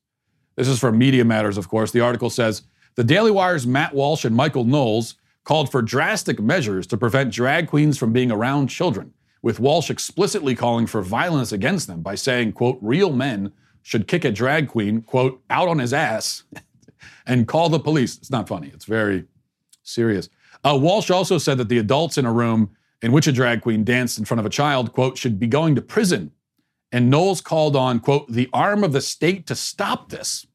this 0.57 0.67
is 0.67 0.79
from 0.79 0.97
media 0.97 1.25
matters 1.25 1.57
of 1.57 1.67
course 1.67 1.91
the 1.91 2.05
article 2.07 2.29
says 2.29 2.63
the 2.95 3.03
daily 3.03 3.31
wire's 3.31 3.65
matt 3.65 3.93
walsh 3.93 4.25
and 4.25 4.35
michael 4.35 4.65
knowles 4.65 5.15
called 5.43 5.71
for 5.71 5.81
drastic 5.81 6.39
measures 6.39 6.87
to 6.87 6.97
prevent 6.97 7.33
drag 7.33 7.67
queens 7.67 7.97
from 7.97 8.13
being 8.13 8.31
around 8.31 8.67
children, 8.67 9.13
with 9.41 9.59
Walsh 9.59 9.89
explicitly 9.89 10.55
calling 10.55 10.87
for 10.87 11.01
violence 11.01 11.51
against 11.51 11.87
them 11.87 12.01
by 12.01 12.15
saying, 12.15 12.53
quote, 12.53 12.77
real 12.81 13.11
men 13.11 13.51
should 13.81 14.07
kick 14.07 14.23
a 14.23 14.31
drag 14.31 14.69
queen, 14.69 15.01
quote, 15.01 15.41
out 15.49 15.67
on 15.67 15.79
his 15.79 15.93
ass 15.93 16.43
and 17.27 17.47
call 17.47 17.67
the 17.69 17.79
police. 17.79 18.17
It's 18.17 18.31
not 18.31 18.47
funny, 18.47 18.71
it's 18.73 18.85
very 18.85 19.25
serious. 19.83 20.29
Uh, 20.63 20.77
Walsh 20.81 21.11
also 21.11 21.37
said 21.37 21.57
that 21.57 21.67
the 21.67 21.77
adults 21.77 22.17
in 22.17 22.25
a 22.25 22.31
room 22.31 22.69
in 23.03 23.11
which 23.11 23.27
a 23.27 23.33
drag 23.33 23.61
queen 23.61 23.83
danced 23.83 24.17
in 24.17 24.23
front 24.23 24.39
of 24.39 24.45
a 24.45 24.49
child, 24.49 24.93
quote, 24.93 25.17
should 25.17 25.37
be 25.37 25.45
going 25.45 25.75
to 25.75 25.81
prison. 25.81 26.31
And 26.91 27.09
Knowles 27.09 27.41
called 27.41 27.75
on, 27.75 27.99
quote, 27.99 28.31
the 28.31 28.49
arm 28.53 28.81
of 28.83 28.93
the 28.93 29.01
state 29.01 29.45
to 29.47 29.55
stop 29.55 30.09
this. 30.09 30.47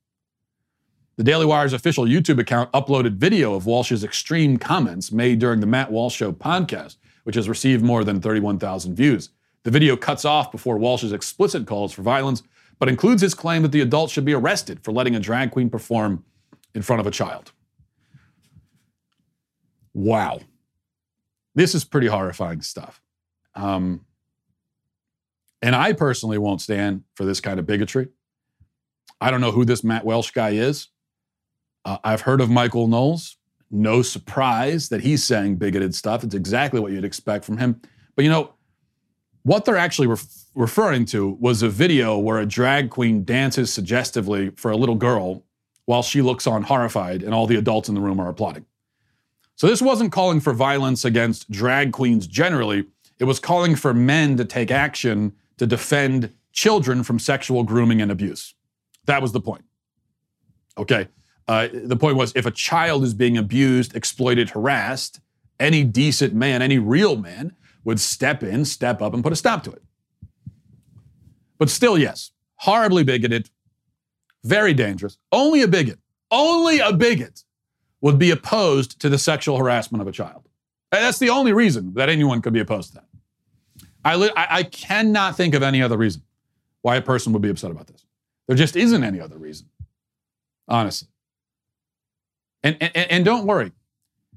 The 1.16 1.24
Daily 1.24 1.44
Wire's 1.44 1.74
official 1.74 2.06
YouTube 2.06 2.38
account 2.38 2.72
uploaded 2.72 3.16
video 3.16 3.54
of 3.54 3.66
Walsh's 3.66 4.02
extreme 4.02 4.56
comments 4.56 5.12
made 5.12 5.40
during 5.40 5.60
the 5.60 5.66
Matt 5.66 5.92
Walsh 5.92 6.14
Show 6.14 6.32
podcast, 6.32 6.96
which 7.24 7.36
has 7.36 7.50
received 7.50 7.84
more 7.84 8.02
than 8.02 8.18
31,000 8.18 8.94
views. 8.94 9.28
The 9.64 9.70
video 9.70 9.94
cuts 9.94 10.24
off 10.24 10.50
before 10.50 10.78
Walsh's 10.78 11.12
explicit 11.12 11.66
calls 11.66 11.92
for 11.92 12.00
violence, 12.00 12.42
but 12.78 12.88
includes 12.88 13.20
his 13.20 13.34
claim 13.34 13.60
that 13.62 13.72
the 13.72 13.82
adult 13.82 14.10
should 14.10 14.24
be 14.24 14.32
arrested 14.32 14.82
for 14.82 14.92
letting 14.92 15.16
a 15.16 15.20
drag 15.20 15.50
queen 15.50 15.68
perform 15.68 16.24
in 16.74 16.80
front 16.80 17.00
of 17.00 17.06
a 17.06 17.10
child. 17.10 17.52
Wow. 19.92 20.40
This 21.54 21.74
is 21.74 21.84
pretty 21.84 22.06
horrifying 22.06 22.62
stuff. 22.62 23.00
Um, 23.54 24.04
and 25.60 25.74
I 25.74 25.92
personally 25.92 26.38
won't 26.38 26.60
stand 26.60 27.04
for 27.14 27.24
this 27.24 27.40
kind 27.40 27.58
of 27.58 27.66
bigotry. 27.66 28.08
I 29.20 29.30
don't 29.30 29.40
know 29.40 29.50
who 29.50 29.64
this 29.64 29.82
Matt 29.82 30.04
Welsh 30.04 30.30
guy 30.30 30.50
is. 30.50 30.88
Uh, 31.84 31.98
I've 32.04 32.20
heard 32.20 32.40
of 32.40 32.50
Michael 32.50 32.86
Knowles. 32.86 33.36
No 33.70 34.02
surprise 34.02 34.88
that 34.88 35.02
he's 35.02 35.24
saying 35.24 35.56
bigoted 35.56 35.94
stuff. 35.94 36.24
It's 36.24 36.34
exactly 36.34 36.80
what 36.80 36.92
you'd 36.92 37.04
expect 37.04 37.44
from 37.44 37.58
him. 37.58 37.80
But 38.14 38.24
you 38.24 38.30
know, 38.30 38.54
what 39.42 39.64
they're 39.64 39.76
actually 39.76 40.06
ref- 40.06 40.44
referring 40.54 41.04
to 41.06 41.36
was 41.40 41.62
a 41.62 41.68
video 41.68 42.18
where 42.18 42.38
a 42.38 42.46
drag 42.46 42.90
queen 42.90 43.24
dances 43.24 43.72
suggestively 43.72 44.50
for 44.50 44.70
a 44.70 44.76
little 44.76 44.94
girl 44.94 45.44
while 45.86 46.02
she 46.02 46.22
looks 46.22 46.46
on 46.46 46.62
horrified 46.62 47.22
and 47.22 47.34
all 47.34 47.46
the 47.46 47.56
adults 47.56 47.88
in 47.88 47.94
the 47.94 48.00
room 48.00 48.20
are 48.20 48.28
applauding. 48.28 48.64
So 49.58 49.66
this 49.66 49.82
wasn't 49.82 50.12
calling 50.12 50.38
for 50.38 50.52
violence 50.52 51.04
against 51.04 51.50
drag 51.50 51.92
queens 51.92 52.28
generally. 52.28 52.86
It 53.18 53.24
was 53.24 53.40
calling 53.40 53.74
for 53.74 53.92
men 53.92 54.36
to 54.36 54.44
take 54.44 54.70
action 54.70 55.32
to 55.56 55.66
defend 55.66 56.32
children 56.52 57.02
from 57.02 57.18
sexual 57.18 57.64
grooming 57.64 58.00
and 58.00 58.12
abuse. 58.12 58.54
That 59.06 59.20
was 59.20 59.32
the 59.32 59.40
point. 59.40 59.64
Okay. 60.78 61.08
Uh, 61.48 61.66
the 61.72 61.96
point 61.96 62.16
was 62.16 62.32
if 62.36 62.46
a 62.46 62.52
child 62.52 63.02
is 63.02 63.14
being 63.14 63.36
abused, 63.36 63.96
exploited, 63.96 64.50
harassed, 64.50 65.18
any 65.58 65.82
decent 65.82 66.34
man, 66.34 66.62
any 66.62 66.78
real 66.78 67.16
man 67.16 67.56
would 67.82 67.98
step 67.98 68.44
in, 68.44 68.64
step 68.64 69.02
up, 69.02 69.12
and 69.12 69.24
put 69.24 69.32
a 69.32 69.36
stop 69.36 69.64
to 69.64 69.72
it. 69.72 69.82
But 71.58 71.68
still, 71.68 71.98
yes, 71.98 72.30
horribly 72.56 73.02
bigoted, 73.02 73.50
very 74.44 74.72
dangerous. 74.72 75.18
Only 75.32 75.62
a 75.62 75.68
bigot, 75.68 75.98
only 76.30 76.78
a 76.78 76.92
bigot 76.92 77.42
would 78.00 78.18
be 78.18 78.30
opposed 78.30 79.00
to 79.00 79.08
the 79.08 79.18
sexual 79.18 79.58
harassment 79.58 80.00
of 80.00 80.08
a 80.08 80.12
child. 80.12 80.48
That's 80.90 81.18
the 81.18 81.30
only 81.30 81.52
reason 81.52 81.94
that 81.94 82.08
anyone 82.08 82.40
could 82.40 82.52
be 82.52 82.60
opposed 82.60 82.90
to 82.90 82.94
that. 82.94 83.04
I, 84.04 84.16
li- 84.16 84.32
I, 84.36 84.46
I 84.50 84.62
cannot 84.62 85.36
think 85.36 85.54
of 85.54 85.62
any 85.62 85.82
other 85.82 85.96
reason 85.96 86.22
why 86.82 86.96
a 86.96 87.02
person 87.02 87.32
would 87.32 87.42
be 87.42 87.50
upset 87.50 87.70
about 87.70 87.88
this. 87.88 88.04
There 88.46 88.56
just 88.56 88.76
isn't 88.76 89.04
any 89.04 89.20
other 89.20 89.36
reason, 89.36 89.68
honestly. 90.66 91.08
And, 92.62 92.76
and, 92.80 92.96
and 92.96 93.24
don't 93.24 93.46
worry, 93.46 93.72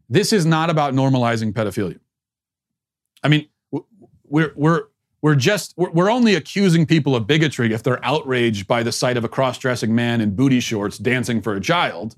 this 0.09 0.33
is 0.33 0.45
not 0.45 0.69
about 0.69 0.93
normalizing 0.93 1.53
pedophilia. 1.53 1.99
I 3.23 3.29
mean, 3.29 3.47
we're, 4.25 4.51
we're, 4.55 4.83
we're 5.21 5.35
just, 5.35 5.73
we're, 5.77 5.91
we're 5.91 6.11
only 6.11 6.35
accusing 6.35 6.85
people 6.85 7.15
of 7.15 7.27
bigotry 7.27 7.73
if 7.73 7.83
they're 7.83 8.03
outraged 8.03 8.67
by 8.67 8.83
the 8.83 8.91
sight 8.91 9.17
of 9.17 9.23
a 9.23 9.29
cross 9.29 9.57
dressing 9.57 9.93
man 9.93 10.19
in 10.19 10.35
booty 10.35 10.59
shorts 10.59 10.97
dancing 10.97 11.41
for 11.41 11.53
a 11.53 11.61
child. 11.61 12.15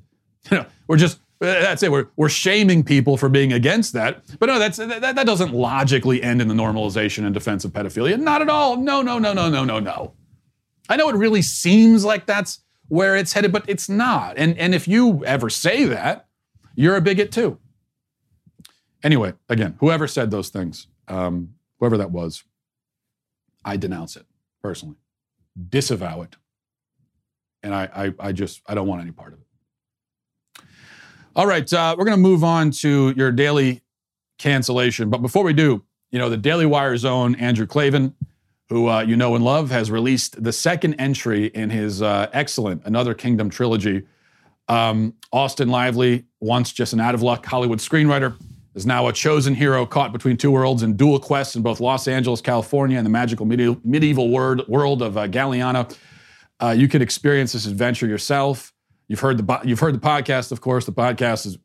We're 0.87 0.97
just, 0.97 1.19
that's 1.39 1.83
it. 1.83 1.91
We're, 1.91 2.07
we're 2.15 2.29
shaming 2.29 2.83
people 2.83 3.17
for 3.17 3.29
being 3.29 3.51
against 3.53 3.93
that. 3.93 4.23
But 4.39 4.47
no, 4.47 4.59
that's, 4.59 4.77
that, 4.77 5.01
that 5.01 5.25
doesn't 5.25 5.53
logically 5.53 6.23
end 6.23 6.41
in 6.41 6.47
the 6.47 6.53
normalization 6.53 7.25
and 7.25 7.33
defense 7.33 7.65
of 7.65 7.71
pedophilia. 7.71 8.19
Not 8.19 8.41
at 8.41 8.49
all. 8.49 8.77
No, 8.77 9.01
no, 9.01 9.19
no, 9.19 9.33
no, 9.33 9.49
no, 9.49 9.65
no, 9.65 9.79
no. 9.79 10.13
I 10.89 10.95
know 10.95 11.09
it 11.09 11.15
really 11.15 11.41
seems 11.41 12.05
like 12.05 12.25
that's 12.25 12.59
where 12.87 13.15
it's 13.15 13.33
headed, 13.33 13.51
but 13.51 13.65
it's 13.67 13.89
not. 13.89 14.37
And, 14.37 14.57
and 14.57 14.75
if 14.75 14.87
you 14.87 15.25
ever 15.25 15.49
say 15.49 15.85
that, 15.85 16.27
you're 16.75 16.95
a 16.95 17.01
bigot 17.01 17.31
too. 17.31 17.59
Anyway, 19.03 19.33
again, 19.49 19.75
whoever 19.79 20.07
said 20.07 20.31
those 20.31 20.49
things, 20.49 20.87
um, 21.07 21.55
whoever 21.79 21.97
that 21.97 22.11
was, 22.11 22.43
I 23.65 23.77
denounce 23.77 24.15
it 24.15 24.25
personally, 24.61 24.95
disavow 25.69 26.21
it. 26.21 26.35
And 27.61 27.73
I, 27.73 27.89
I, 28.19 28.27
I 28.27 28.31
just, 28.31 28.61
I 28.67 28.75
don't 28.75 28.87
want 28.87 29.01
any 29.01 29.11
part 29.11 29.33
of 29.33 29.39
it. 29.39 29.42
All 31.35 31.47
right, 31.47 31.71
uh, 31.73 31.95
we're 31.97 32.05
going 32.05 32.15
to 32.15 32.21
move 32.21 32.43
on 32.43 32.69
to 32.69 33.11
your 33.17 33.31
daily 33.31 33.81
cancellation. 34.37 35.09
But 35.09 35.23
before 35.23 35.43
we 35.43 35.53
do, 35.53 35.83
you 36.11 36.19
know, 36.19 36.29
the 36.29 36.37
Daily 36.37 36.67
Wire's 36.67 37.05
own 37.05 37.33
Andrew 37.35 37.65
Klavan, 37.65 38.13
who 38.69 38.87
uh, 38.87 39.01
you 39.01 39.15
know 39.15 39.33
and 39.33 39.43
love, 39.43 39.71
has 39.71 39.89
released 39.89 40.43
the 40.43 40.53
second 40.53 40.93
entry 40.95 41.47
in 41.47 41.71
his 41.71 42.03
uh, 42.03 42.29
excellent 42.33 42.83
Another 42.85 43.15
Kingdom 43.15 43.49
trilogy. 43.49 44.03
Um, 44.67 45.15
Austin 45.31 45.69
Lively, 45.69 46.25
once 46.39 46.71
just 46.71 46.93
an 46.93 46.99
out 46.99 47.15
of 47.15 47.23
luck 47.23 47.43
Hollywood 47.43 47.79
screenwriter, 47.79 48.37
is 48.75 48.85
now 48.85 49.07
a 49.07 49.13
chosen 49.13 49.55
hero 49.55 49.87
caught 49.87 50.13
between 50.13 50.37
two 50.37 50.51
worlds 50.51 50.83
in 50.83 50.95
dual 50.95 51.19
quests 51.19 51.55
in 51.55 51.63
both 51.63 51.79
Los 51.79 52.07
Angeles, 52.07 52.41
California, 52.41 52.97
and 52.97 53.05
the 53.07 53.09
magical 53.09 53.47
medieval, 53.47 53.81
medieval 53.83 54.29
word, 54.29 54.61
world 54.67 55.01
of 55.01 55.17
uh, 55.17 55.27
Galiana. 55.27 55.97
Uh, 56.61 56.75
you 56.77 56.87
can 56.87 57.01
experience 57.01 57.53
this 57.53 57.65
adventure 57.65 58.05
yourself. 58.05 58.71
You've 59.07 59.19
heard 59.19 59.37
the 59.37 59.61
you've 59.63 59.79
heard 59.79 59.95
the 59.95 59.99
podcast, 59.99 60.51
of 60.51 60.61
course. 60.61 60.85
The 60.85 60.93
podcast 60.93 61.45
is 61.45 61.57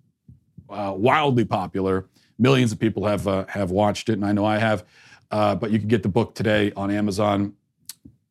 uh, 0.69 0.95
wildly 0.97 1.45
popular. 1.45 2.07
Millions 2.39 2.73
of 2.73 2.79
people 2.79 3.07
have 3.07 3.27
uh, 3.27 3.47
have 3.49 3.71
watched 3.71 4.09
it, 4.09 4.15
and 4.15 4.25
I 4.25 4.33
know 4.33 4.45
I 4.45 4.59
have. 4.59 4.85
Uh, 5.31 5.55
but 5.55 5.71
you 5.71 5.79
can 5.79 5.89
get 5.89 6.03
the 6.03 6.09
book 6.09 6.35
today 6.35 6.73
on 6.77 6.91
Amazon. 6.91 7.55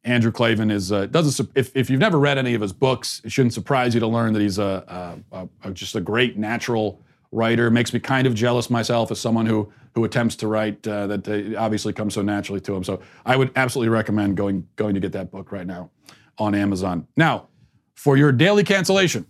Andrew 0.04 0.32
Klavan 0.32 0.72
is 0.72 0.92
uh, 0.92 1.06
doesn't 1.08 1.50
if, 1.56 1.76
if 1.76 1.90
you've 1.90 2.00
never 2.00 2.18
read 2.18 2.38
any 2.38 2.54
of 2.54 2.62
his 2.62 2.74
books, 2.74 3.22
it 3.24 3.32
shouldn't 3.32 3.54
surprise 3.54 3.94
you 3.94 4.00
to 4.00 4.08
learn 4.08 4.34
that 4.34 4.42
he's 4.42 4.58
a, 4.58 5.16
a, 5.32 5.48
a 5.64 5.72
just 5.72 5.96
a 5.96 6.02
great 6.02 6.38
natural 6.38 7.02
writer. 7.32 7.70
Makes 7.70 7.94
me 7.94 8.00
kind 8.00 8.26
of 8.26 8.34
jealous 8.34 8.70
myself 8.70 9.12
as 9.12 9.20
someone 9.20 9.46
who 9.46 9.72
who 9.96 10.06
attempts 10.06 10.36
to 10.38 10.48
write 10.48 10.88
uh, 10.88 11.08
that 11.08 11.56
obviously 11.58 11.92
comes 11.92 12.14
so 12.14 12.22
naturally 12.22 12.62
to 12.62 12.76
him. 12.76 12.84
So 12.84 13.02
I 13.26 13.36
would 13.36 13.52
absolutely 13.56 13.90
recommend 13.90 14.38
going 14.38 14.68
going 14.76 14.94
to 14.94 15.00
get 15.00 15.12
that 15.14 15.32
book 15.32 15.52
right 15.52 15.68
now 15.68 15.92
on 16.38 16.56
Amazon. 16.56 17.08
Now, 17.18 17.50
for 17.98 18.16
your 18.16 18.32
daily 18.32 18.64
cancellation, 18.64 19.26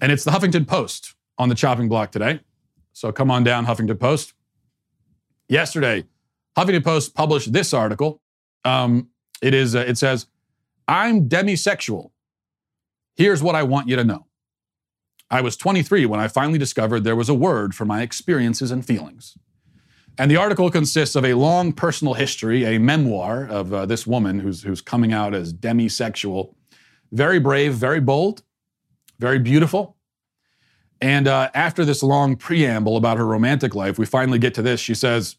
and 0.00 0.10
it's 0.10 0.24
the 0.24 0.30
Huffington 0.30 0.66
Post 0.66 1.14
on 1.36 1.50
the 1.50 1.54
chopping 1.54 1.88
block 1.88 2.12
today. 2.12 2.40
So 2.92 3.12
come 3.12 3.30
on 3.30 3.44
down, 3.44 3.66
Huffington 3.66 4.00
Post. 4.00 4.32
Yesterday, 5.48 6.04
Huffington 6.56 6.82
Post 6.82 7.14
published 7.14 7.52
this 7.52 7.74
article. 7.74 8.22
Um, 8.64 9.10
it 9.42 9.52
is. 9.52 9.76
Uh, 9.76 9.80
it 9.80 9.98
says 9.98 10.26
I'm 10.88 11.28
demisexual. 11.28 12.12
Here's 13.16 13.42
what 13.42 13.54
I 13.54 13.62
want 13.64 13.88
you 13.88 13.96
to 13.96 14.04
know. 14.04 14.26
I 15.30 15.40
was 15.40 15.56
23 15.56 16.06
when 16.06 16.20
I 16.20 16.28
finally 16.28 16.58
discovered 16.58 17.00
there 17.02 17.16
was 17.16 17.28
a 17.28 17.34
word 17.34 17.74
for 17.74 17.84
my 17.84 18.02
experiences 18.02 18.70
and 18.70 18.86
feelings. 18.86 19.36
And 20.18 20.30
the 20.30 20.36
article 20.36 20.70
consists 20.70 21.16
of 21.16 21.24
a 21.24 21.34
long 21.34 21.72
personal 21.72 22.14
history, 22.14 22.64
a 22.64 22.78
memoir 22.78 23.44
of 23.46 23.74
uh, 23.74 23.84
this 23.84 24.06
woman 24.06 24.38
who's, 24.38 24.62
who's 24.62 24.80
coming 24.80 25.12
out 25.12 25.34
as 25.34 25.52
demisexual. 25.52 26.54
Very 27.12 27.38
brave, 27.38 27.74
very 27.74 28.00
bold, 28.00 28.42
very 29.18 29.38
beautiful. 29.38 29.96
And 31.00 31.28
uh, 31.28 31.50
after 31.54 31.84
this 31.84 32.02
long 32.02 32.36
preamble 32.36 32.96
about 32.96 33.18
her 33.18 33.26
romantic 33.26 33.74
life, 33.74 33.98
we 33.98 34.06
finally 34.06 34.38
get 34.38 34.54
to 34.54 34.62
this. 34.62 34.80
She 34.80 34.94
says, 34.94 35.36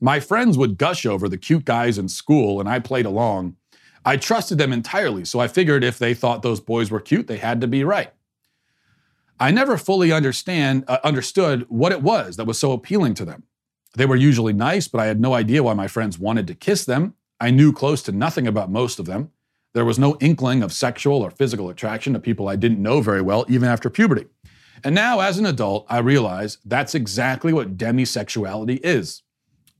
My 0.00 0.20
friends 0.20 0.58
would 0.58 0.76
gush 0.76 1.06
over 1.06 1.28
the 1.28 1.38
cute 1.38 1.64
guys 1.64 1.98
in 1.98 2.08
school, 2.08 2.60
and 2.60 2.68
I 2.68 2.78
played 2.80 3.06
along. 3.06 3.56
I 4.04 4.16
trusted 4.16 4.58
them 4.58 4.72
entirely, 4.72 5.24
so 5.24 5.40
I 5.40 5.48
figured 5.48 5.84
if 5.84 5.98
they 5.98 6.14
thought 6.14 6.42
those 6.42 6.60
boys 6.60 6.90
were 6.90 7.00
cute, 7.00 7.26
they 7.26 7.36
had 7.36 7.60
to 7.60 7.66
be 7.66 7.84
right. 7.84 8.12
I 9.38 9.50
never 9.50 9.76
fully 9.78 10.12
understand 10.12 10.84
uh, 10.88 10.98
understood 11.04 11.64
what 11.68 11.92
it 11.92 12.02
was 12.02 12.36
that 12.36 12.46
was 12.46 12.58
so 12.58 12.72
appealing 12.72 13.14
to 13.14 13.24
them. 13.24 13.44
They 13.96 14.06
were 14.06 14.16
usually 14.16 14.52
nice, 14.52 14.88
but 14.88 15.00
I 15.00 15.06
had 15.06 15.20
no 15.20 15.34
idea 15.34 15.62
why 15.62 15.74
my 15.74 15.88
friends 15.88 16.18
wanted 16.18 16.46
to 16.48 16.54
kiss 16.54 16.84
them. 16.84 17.14
I 17.40 17.50
knew 17.50 17.72
close 17.72 18.02
to 18.04 18.12
nothing 18.12 18.46
about 18.46 18.70
most 18.70 18.98
of 18.98 19.06
them. 19.06 19.30
There 19.72 19.84
was 19.84 19.98
no 19.98 20.16
inkling 20.20 20.62
of 20.62 20.72
sexual 20.72 21.22
or 21.22 21.30
physical 21.30 21.68
attraction 21.68 22.12
to 22.14 22.18
people 22.18 22.48
I 22.48 22.56
didn't 22.56 22.82
know 22.82 23.00
very 23.00 23.22
well, 23.22 23.44
even 23.48 23.68
after 23.68 23.88
puberty. 23.88 24.26
And 24.82 24.94
now, 24.94 25.20
as 25.20 25.38
an 25.38 25.46
adult, 25.46 25.86
I 25.88 25.98
realize 25.98 26.58
that's 26.64 26.94
exactly 26.94 27.52
what 27.52 27.76
demisexuality 27.76 28.80
is. 28.82 29.22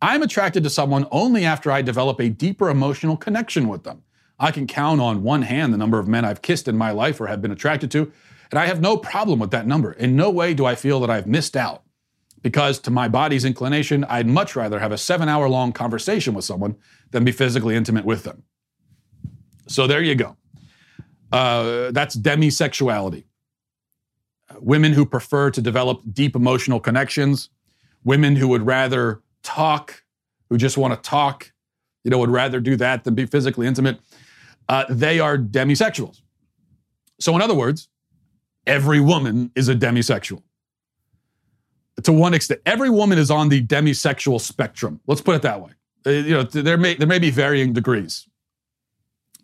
I'm 0.02 0.22
attracted 0.22 0.62
to 0.64 0.70
someone 0.70 1.06
only 1.10 1.44
after 1.44 1.70
I 1.70 1.82
develop 1.82 2.20
a 2.20 2.28
deeper 2.28 2.70
emotional 2.70 3.16
connection 3.16 3.68
with 3.68 3.84
them. 3.84 4.02
I 4.38 4.50
can 4.50 4.66
count 4.66 5.00
on 5.00 5.22
one 5.22 5.42
hand 5.42 5.72
the 5.72 5.78
number 5.78 5.98
of 5.98 6.08
men 6.08 6.24
I've 6.24 6.42
kissed 6.42 6.68
in 6.68 6.76
my 6.76 6.90
life 6.90 7.20
or 7.20 7.26
have 7.26 7.42
been 7.42 7.50
attracted 7.50 7.90
to, 7.92 8.12
and 8.50 8.58
I 8.58 8.66
have 8.66 8.80
no 8.80 8.96
problem 8.96 9.38
with 9.38 9.50
that 9.50 9.66
number. 9.66 9.92
In 9.92 10.16
no 10.16 10.30
way 10.30 10.54
do 10.54 10.64
I 10.64 10.74
feel 10.74 11.00
that 11.00 11.10
I've 11.10 11.26
missed 11.26 11.56
out. 11.56 11.82
Because 12.42 12.78
to 12.80 12.90
my 12.90 13.06
body's 13.08 13.44
inclination, 13.44 14.04
I'd 14.04 14.26
much 14.26 14.56
rather 14.56 14.78
have 14.78 14.92
a 14.92 14.98
seven 14.98 15.28
hour 15.28 15.48
long 15.48 15.72
conversation 15.72 16.32
with 16.32 16.46
someone 16.46 16.76
than 17.10 17.24
be 17.24 17.32
physically 17.32 17.76
intimate 17.76 18.06
with 18.06 18.24
them. 18.24 18.44
So 19.70 19.86
there 19.86 20.02
you 20.02 20.16
go. 20.16 20.36
Uh, 21.30 21.92
that's 21.92 22.16
demisexuality. 22.16 23.24
Women 24.58 24.92
who 24.92 25.06
prefer 25.06 25.52
to 25.52 25.62
develop 25.62 26.02
deep 26.12 26.34
emotional 26.34 26.80
connections, 26.80 27.50
women 28.02 28.34
who 28.34 28.48
would 28.48 28.66
rather 28.66 29.22
talk, 29.44 30.02
who 30.48 30.58
just 30.58 30.76
want 30.76 30.92
to 30.92 31.08
talk, 31.08 31.52
you 32.02 32.10
know, 32.10 32.18
would 32.18 32.30
rather 32.30 32.58
do 32.58 32.74
that 32.76 33.04
than 33.04 33.14
be 33.14 33.26
physically 33.26 33.68
intimate. 33.68 34.00
Uh, 34.68 34.86
they 34.90 35.20
are 35.20 35.38
demisexuals. 35.38 36.20
So, 37.20 37.36
in 37.36 37.42
other 37.42 37.54
words, 37.54 37.88
every 38.66 38.98
woman 38.98 39.52
is 39.54 39.68
a 39.68 39.74
demisexual. 39.76 40.42
To 42.02 42.12
one 42.12 42.34
extent, 42.34 42.60
every 42.66 42.90
woman 42.90 43.18
is 43.18 43.30
on 43.30 43.50
the 43.50 43.64
demisexual 43.64 44.40
spectrum. 44.40 45.00
Let's 45.06 45.20
put 45.20 45.36
it 45.36 45.42
that 45.42 45.60
way. 45.60 45.70
Uh, 46.04 46.10
you 46.10 46.30
know, 46.32 46.42
there 46.42 46.78
may 46.78 46.94
there 46.94 47.06
may 47.06 47.18
be 47.20 47.30
varying 47.30 47.72
degrees. 47.72 48.26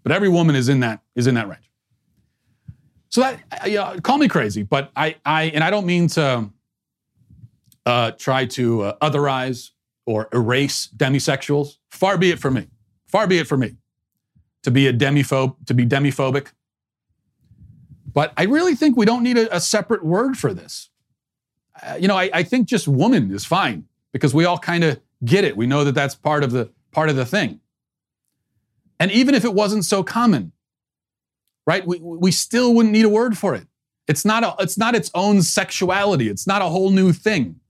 But 0.07 0.14
every 0.14 0.28
woman 0.28 0.54
is 0.54 0.68
in 0.68 0.78
that 0.80 1.00
is 1.16 1.26
in 1.26 1.34
that 1.34 1.48
range. 1.48 1.68
So 3.09 3.22
that 3.22 3.66
you 3.66 3.74
know, 3.74 3.96
call 4.04 4.18
me 4.18 4.28
crazy, 4.28 4.62
but 4.62 4.92
I 4.94 5.16
I 5.24 5.46
and 5.46 5.64
I 5.64 5.70
don't 5.70 5.84
mean 5.84 6.07
to 6.11 6.48
uh, 7.84 8.12
try 8.12 8.46
to 8.46 8.82
uh, 8.82 8.98
otherize 8.98 9.70
or 10.04 10.28
erase 10.32 10.88
demisexuals. 10.96 11.78
Far 11.90 12.18
be 12.18 12.30
it 12.30 12.38
from 12.38 12.54
me. 12.54 12.68
Far 13.09 13.26
be 13.26 13.38
it 13.38 13.48
from 13.48 13.59
me 13.59 13.78
to 14.62 14.70
be 14.70 14.86
a 14.86 14.92
demiphobe 14.92 15.57
to 15.66 15.74
be 15.74 15.84
demiphobic. 15.84 16.52
But 18.14 18.32
I 18.36 18.44
really 18.44 18.76
think 18.76 18.96
we 18.96 19.07
don't 19.07 19.24
need 19.24 19.38
a, 19.38 19.57
a 19.57 19.61
separate 19.61 20.04
word 20.04 20.38
for 20.38 20.54
this. 20.54 20.88
Uh, 21.82 21.96
you 21.98 22.07
know, 22.07 22.16
I, 22.16 22.30
I 22.32 22.42
think 22.44 22.68
just 22.68 22.86
woman 22.86 23.32
is 23.32 23.44
fine 23.44 23.86
because 24.12 24.32
we 24.32 24.44
all 24.44 24.59
kind 24.59 24.84
of 24.84 25.00
get 25.24 25.42
it. 25.42 25.57
We 25.57 25.66
know 25.66 25.82
that 25.82 25.96
that's 25.96 26.14
part 26.14 26.44
of 26.44 26.52
the 26.52 26.70
part 26.92 27.11
of 27.11 27.16
the 27.16 27.26
thing. 27.26 27.59
And 28.99 29.11
even 29.11 29.34
if 29.34 29.44
it 29.44 29.55
wasn't 29.55 29.84
so 29.84 30.03
common, 30.03 30.53
right, 31.66 31.86
we, 31.86 31.99
we 32.01 32.30
still 32.30 32.74
wouldn't 32.74 32.92
need 32.92 33.05
a 33.05 33.09
word 33.09 33.36
for 33.36 33.55
it. 33.55 33.66
It's 34.09 34.24
not, 34.24 34.44
a, 34.44 34.55
it's 34.61 34.78
not 34.78 34.94
its 34.94 35.11
own 35.14 35.42
sexuality. 35.42 36.28
It's 36.28 36.47
not 36.47 36.62
a 36.62 36.66
whole 36.66 36.90
new 36.90 37.12
thing. 37.12 37.61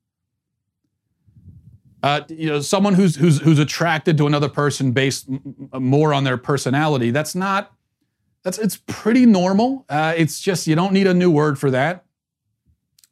Uh, 2.03 2.21
you 2.29 2.47
know, 2.47 2.61
someone 2.61 2.95
who's, 2.95 3.17
who's, 3.17 3.41
who's 3.41 3.59
attracted 3.59 4.17
to 4.19 4.27
another 4.27 4.49
person 4.49 4.93
based 4.93 5.29
more 5.73 6.15
on 6.15 6.25
their 6.25 6.37
personality, 6.37 7.11
that's 7.11 7.35
not, 7.35 7.73
that's, 8.45 8.59
it's 8.59 8.77
pretty 8.87 9.27
normal. 9.27 9.85
Uh, 9.89 10.15
it's 10.17 10.41
just, 10.41 10.67
you 10.67 10.77
don't 10.77 10.93
need 10.93 11.07
a 11.07 11.15
new 11.15 11.31
word 11.31 11.59
for 11.59 11.71
that. 11.71 12.05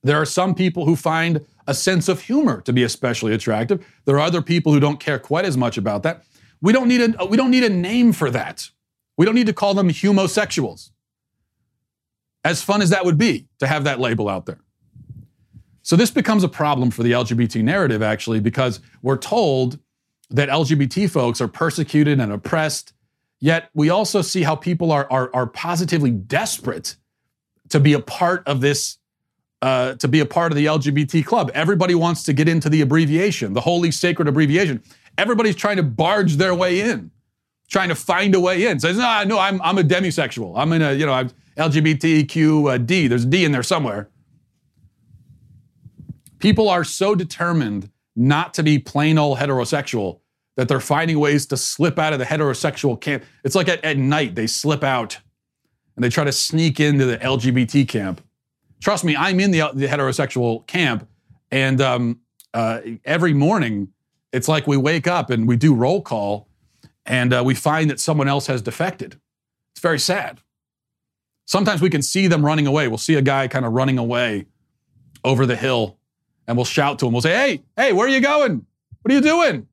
There 0.05 0.17
are 0.17 0.27
some 0.27 0.55
people 0.55 0.85
who 0.85 0.95
find 0.95 1.45
a 1.67 1.75
sense 1.75 2.09
of 2.09 2.21
humor 2.21 2.61
to 2.61 2.73
be 2.73 2.83
especially 2.83 3.33
attractive. 3.33 3.85
There 4.05 4.17
are 4.17 4.21
other 4.21 4.43
people 4.43 4.73
who 4.73 4.79
don't 4.79 5.01
care 5.01 5.19
quite 5.19 5.47
as 5.47 5.57
much 5.57 5.79
about 5.79 6.03
that. 6.03 6.25
We 6.61 6.73
don't 6.73 6.89
need 6.89 7.17
a, 7.19 7.27
we 7.27 7.37
don't 7.37 7.51
need 7.51 7.65
a 7.65 7.69
name 7.69 8.13
for 8.13 8.31
that. 8.31 8.71
We 9.17 9.27
don't 9.27 9.35
need 9.35 9.47
to 9.47 9.53
call 9.53 9.75
them 9.75 9.91
homosexuals. 9.91 10.91
As 12.45 12.63
fun 12.63 12.83
as 12.83 12.91
that 12.91 13.05
would 13.05 13.19
be 13.19 13.47
to 13.59 13.67
have 13.67 13.85
that 13.85 14.01
label 14.01 14.29
out 14.29 14.47
there. 14.47 14.59
So 15.83 15.97
this 15.97 16.11
becomes 16.11 16.45
a 16.45 16.49
problem 16.49 16.91
for 16.91 17.03
the 17.03 17.13
LGBT 17.13 17.63
narrative, 17.63 18.03
actually, 18.03 18.41
because 18.41 18.81
we're 19.03 19.19
told 19.19 19.79
that 20.31 20.49
LGBT 20.49 21.11
folks 21.11 21.41
are 21.41 21.49
persecuted 21.49 22.21
and 22.21 22.33
oppressed, 22.33 22.95
yet 23.39 23.69
we 23.75 23.91
also 23.91 24.23
see 24.23 24.43
how 24.43 24.57
people 24.57 24.91
are, 24.91 25.07
are, 25.11 25.31
are 25.35 25.47
positively 25.47 26.11
desperate 26.11 26.97
to 27.69 27.81
be 27.81 27.93
a 27.93 28.01
part 28.01 28.43
of 28.47 28.63
this, 28.63 28.97
uh, 29.61 29.95
to 29.97 30.09
be 30.09 30.21
a 30.21 30.27
part 30.27 30.53
of 30.53 30.57
the 30.57 30.67
LGBT 30.67 31.25
club. 31.25 31.51
Everybody 31.55 31.95
wants 31.95 32.23
to 32.25 32.33
get 32.33 32.49
into 32.49 32.71
the 32.71 32.81
abbreviation, 32.81 33.53
the 33.53 33.61
holy 33.61 33.91
sacred 33.91 34.27
abbreviation. 34.27 34.83
Everybody's 35.17 35.57
trying 35.57 35.77
to 35.77 35.83
barge 35.83 36.37
their 36.37 36.55
way 36.55 36.81
in, 36.81 37.11
trying 37.69 37.89
to 37.89 37.95
find 37.95 38.35
a 38.35 38.41
way 38.41 38.67
in. 38.67 38.81
Says, 38.81 38.97
no, 38.97 39.25
no, 39.25 39.39
I'm, 39.39 39.61
I'm 39.63 39.79
a 39.79 39.83
demisexual. 39.83 40.55
I'm 40.57 40.73
in 40.73 40.83
a, 40.83 40.93
you 40.93 41.07
know, 41.07 41.13
I'm 41.13 41.31
LGBTQD. 41.57 43.09
There's 43.09 43.25
a 43.25 43.27
D 43.27 43.45
in 43.45 43.53
there 43.53 43.63
somewhere. 43.63 44.09
People 46.39 46.69
are 46.69 46.85
so 46.85 47.15
determined 47.15 47.91
not 48.17 48.55
to 48.55 48.63
be 48.63 48.79
plain 48.79 49.19
old 49.19 49.39
heterosexual 49.39 50.21
that 50.57 50.69
they're 50.69 50.81
finding 50.81 51.19
ways 51.19 51.47
to 51.47 51.57
slip 51.57 51.99
out 51.99 52.13
of 52.13 52.19
the 52.19 52.25
heterosexual 52.25 53.01
camp. 53.01 53.25
It's 53.43 53.55
like 53.55 53.69
at, 53.69 53.85
at 53.85 53.97
night, 53.97 54.35
they 54.35 54.47
slip 54.47 54.85
out 54.85 55.19
and 55.97 56.05
they 56.05 56.09
try 56.09 56.25
to 56.25 56.33
sneak 56.33 56.81
into 56.81 57.07
the 57.07 57.19
LGBT 57.19 57.89
camp. 57.89 58.21
Trust 58.81 59.05
me, 59.05 59.17
I'm 59.17 59.41
in 59.41 59.51
the, 59.51 59.71
the 59.75 59.87
heterosexual 59.87 60.67
camp. 60.67 61.09
And 61.51 61.81
um, 61.81 62.21
uh, 62.53 62.81
every 63.05 63.33
morning, 63.33 63.89
it's 64.35 64.49
like 64.49 64.67
we 64.67 64.77
wake 64.77 65.07
up 65.07 65.31
and 65.31 65.47
we 65.47 65.57
do 65.57 65.75
roll 65.75 66.03
call 66.03 66.49
and 67.07 67.33
uh, 67.33 67.43
we 67.45 67.55
find 67.55 67.89
that 67.89 68.01
someone 68.01 68.27
else 68.27 68.49
has 68.49 68.63
defected. 68.63 69.21
It's 69.73 69.81
very 69.81 69.99
sad. 69.99 70.41
Sometimes 71.47 71.81
we 71.81 71.89
can 71.89 72.03
see 72.03 72.27
them 72.27 72.45
running 72.45 72.67
away. 72.67 72.89
We'll 72.89 72.99
see 72.99 73.15
a 73.15 73.23
guy 73.23 73.47
kind 73.47 73.65
of 73.65 73.73
running 73.73 73.97
away 73.97 74.47
over 75.23 75.47
the 75.47 75.55
hill 75.55 75.99
and 76.49 76.57
we'll 76.57 76.65
shout 76.65 76.99
to 76.99 77.07
him. 77.07 77.13
We'll 77.13 77.23
say, 77.23 77.33
Hey, 77.33 77.63
hey, 77.77 77.93
where 77.93 78.07
are 78.07 78.11
you 78.11 78.21
going? 78.21 78.67
What 79.03 79.13
are 79.13 79.15
you 79.15 79.21
doing? 79.21 79.69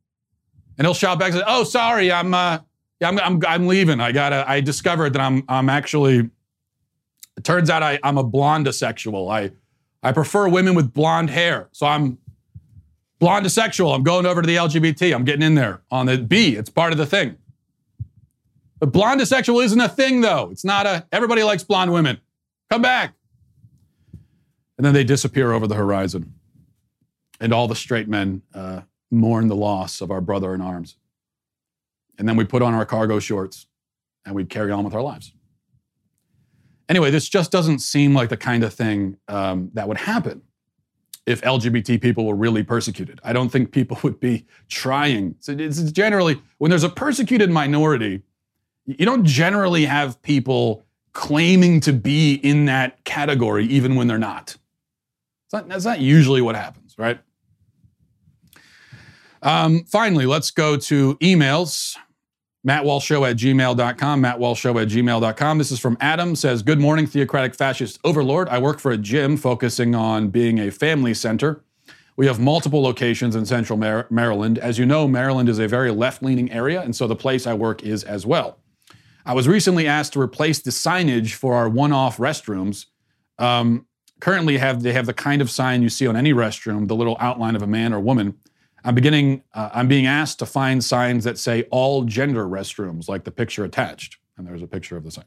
And 0.77 0.87
he'll 0.87 0.93
shout 0.93 1.17
back, 1.17 1.31
and 1.31 1.39
say, 1.39 1.45
Oh, 1.47 1.63
sorry, 1.63 2.11
I'm, 2.11 2.33
uh, 2.33 2.59
I'm, 3.01 3.19
I'm, 3.19 3.41
I'm 3.47 3.67
leaving. 3.67 3.99
I 3.99 4.11
gotta, 4.11 4.47
I 4.47 4.61
discovered 4.61 5.13
that 5.13 5.21
I'm, 5.21 5.43
I'm 5.49 5.69
actually, 5.69 6.29
it 7.37 7.43
turns 7.43 7.69
out 7.69 7.81
I, 7.81 7.99
I'm 8.03 8.17
a 8.17 8.23
blondisexual. 8.23 9.31
I, 9.31 9.51
I 10.03 10.11
prefer 10.11 10.47
women 10.47 10.75
with 10.75 10.93
blonde 10.93 11.31
hair. 11.31 11.69
So 11.71 11.87
I'm, 11.87 12.19
Blondisexual, 13.21 13.95
I'm 13.95 14.01
going 14.01 14.25
over 14.25 14.41
to 14.41 14.47
the 14.47 14.55
LGBT. 14.55 15.13
I'm 15.13 15.23
getting 15.23 15.43
in 15.43 15.53
there 15.53 15.81
on 15.91 16.07
the 16.07 16.17
B. 16.17 16.55
It's 16.55 16.71
part 16.71 16.91
of 16.91 16.97
the 16.97 17.05
thing. 17.05 17.37
But 18.79 18.91
blondisexual 18.91 19.63
isn't 19.63 19.79
a 19.79 19.87
thing, 19.87 20.21
though. 20.21 20.49
It's 20.51 20.65
not 20.65 20.87
a, 20.87 21.05
everybody 21.11 21.43
likes 21.43 21.63
blonde 21.63 21.93
women. 21.93 22.19
Come 22.71 22.81
back. 22.81 23.13
And 24.77 24.83
then 24.83 24.95
they 24.95 25.03
disappear 25.03 25.51
over 25.51 25.67
the 25.67 25.75
horizon. 25.75 26.33
And 27.39 27.53
all 27.53 27.67
the 27.67 27.75
straight 27.75 28.07
men 28.07 28.41
uh, 28.55 28.81
mourn 29.11 29.49
the 29.49 29.55
loss 29.55 30.01
of 30.01 30.09
our 30.09 30.21
brother 30.21 30.55
in 30.55 30.61
arms. 30.61 30.95
And 32.17 32.27
then 32.27 32.35
we 32.35 32.43
put 32.43 32.63
on 32.63 32.73
our 32.73 32.85
cargo 32.85 33.19
shorts 33.19 33.67
and 34.25 34.33
we 34.33 34.45
carry 34.45 34.71
on 34.71 34.83
with 34.83 34.95
our 34.95 35.01
lives. 35.01 35.31
Anyway, 36.89 37.11
this 37.11 37.29
just 37.29 37.51
doesn't 37.51 37.79
seem 37.79 38.15
like 38.15 38.29
the 38.29 38.37
kind 38.37 38.63
of 38.63 38.73
thing 38.73 39.17
um, 39.27 39.69
that 39.73 39.87
would 39.87 39.97
happen 39.97 40.41
if 41.25 41.41
LGBT 41.41 42.01
people 42.01 42.25
were 42.25 42.35
really 42.35 42.63
persecuted. 42.63 43.19
I 43.23 43.33
don't 43.33 43.49
think 43.49 43.71
people 43.71 43.97
would 44.03 44.19
be 44.19 44.45
trying. 44.69 45.35
So 45.39 45.53
it's 45.53 45.81
generally, 45.91 46.41
when 46.57 46.69
there's 46.69 46.83
a 46.83 46.89
persecuted 46.89 47.49
minority, 47.49 48.23
you 48.85 49.05
don't 49.05 49.25
generally 49.25 49.85
have 49.85 50.21
people 50.21 50.85
claiming 51.13 51.79
to 51.81 51.93
be 51.93 52.35
in 52.35 52.65
that 52.65 53.03
category 53.03 53.65
even 53.65 53.95
when 53.95 54.07
they're 54.07 54.17
not. 54.17 54.55
not 55.51 55.67
that's 55.67 55.85
not 55.85 55.99
usually 55.99 56.41
what 56.41 56.55
happens, 56.55 56.95
right? 56.97 57.19
Um, 59.43 59.83
finally, 59.85 60.25
let's 60.25 60.51
go 60.51 60.77
to 60.77 61.15
emails. 61.15 61.97
MattWalshShow 62.67 63.27
at 63.27 63.37
gmail.com, 63.37 64.21
MattWalshShow 64.21 64.81
at 64.81 64.87
gmail.com. 64.87 65.57
This 65.57 65.71
is 65.71 65.79
from 65.79 65.97
Adam, 65.99 66.35
says, 66.35 66.61
Good 66.61 66.79
morning, 66.79 67.07
theocratic 67.07 67.55
fascist 67.55 67.99
overlord. 68.03 68.47
I 68.49 68.59
work 68.59 68.79
for 68.79 68.91
a 68.91 68.97
gym 68.97 69.35
focusing 69.35 69.95
on 69.95 70.29
being 70.29 70.59
a 70.59 70.69
family 70.69 71.15
center. 71.15 71.63
We 72.17 72.27
have 72.27 72.39
multiple 72.39 72.83
locations 72.83 73.35
in 73.35 73.47
central 73.47 73.79
Mar- 73.79 74.05
Maryland. 74.11 74.59
As 74.59 74.77
you 74.77 74.85
know, 74.85 75.07
Maryland 75.07 75.49
is 75.49 75.57
a 75.57 75.67
very 75.67 75.89
left 75.89 76.21
leaning 76.21 76.51
area, 76.51 76.81
and 76.81 76.95
so 76.95 77.07
the 77.07 77.15
place 77.15 77.47
I 77.47 77.55
work 77.55 77.81
is 77.81 78.03
as 78.03 78.27
well. 78.27 78.59
I 79.25 79.33
was 79.33 79.47
recently 79.47 79.87
asked 79.87 80.13
to 80.13 80.21
replace 80.21 80.59
the 80.59 80.69
signage 80.69 81.33
for 81.33 81.55
our 81.55 81.67
one 81.67 81.91
off 81.91 82.17
restrooms. 82.17 82.85
Um, 83.39 83.87
currently, 84.19 84.57
have 84.57 84.83
they 84.83 84.93
have 84.93 85.07
the 85.07 85.13
kind 85.13 85.41
of 85.41 85.49
sign 85.49 85.81
you 85.81 85.89
see 85.89 86.05
on 86.05 86.15
any 86.15 86.31
restroom, 86.31 86.87
the 86.87 86.95
little 86.95 87.17
outline 87.19 87.55
of 87.55 87.63
a 87.63 87.67
man 87.67 87.91
or 87.91 87.99
woman. 87.99 88.37
I'm 88.83 88.95
beginning. 88.95 89.43
Uh, 89.53 89.69
I'm 89.73 89.87
being 89.87 90.05
asked 90.05 90.39
to 90.39 90.45
find 90.45 90.83
signs 90.83 91.23
that 91.23 91.37
say 91.37 91.63
all 91.71 92.03
gender 92.03 92.45
restrooms, 92.45 93.07
like 93.07 93.23
the 93.23 93.31
picture 93.31 93.63
attached, 93.63 94.17
and 94.37 94.47
there's 94.47 94.63
a 94.63 94.67
picture 94.67 94.97
of 94.97 95.03
the 95.03 95.11
sign. 95.11 95.25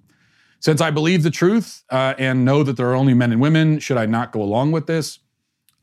Since 0.60 0.80
I 0.80 0.90
believe 0.90 1.22
the 1.22 1.30
truth 1.30 1.84
uh, 1.90 2.14
and 2.18 2.44
know 2.44 2.62
that 2.62 2.76
there 2.76 2.88
are 2.88 2.94
only 2.94 3.14
men 3.14 3.32
and 3.32 3.40
women, 3.40 3.78
should 3.78 3.98
I 3.98 4.06
not 4.06 4.32
go 4.32 4.40
along 4.42 4.72
with 4.72 4.86
this? 4.86 5.18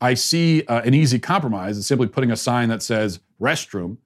I 0.00 0.14
see 0.14 0.64
uh, 0.64 0.82
an 0.82 0.94
easy 0.94 1.20
compromise 1.20 1.78
is 1.78 1.86
simply 1.86 2.08
putting 2.08 2.32
a 2.32 2.36
sign 2.36 2.68
that 2.70 2.82
says 2.82 3.20
restroom, 3.40 3.98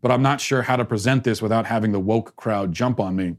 but 0.00 0.10
I'm 0.10 0.22
not 0.22 0.40
sure 0.40 0.62
how 0.62 0.76
to 0.76 0.84
present 0.84 1.24
this 1.24 1.42
without 1.42 1.66
having 1.66 1.92
the 1.92 2.00
woke 2.00 2.34
crowd 2.36 2.72
jump 2.72 2.98
on 2.98 3.14
me. 3.14 3.36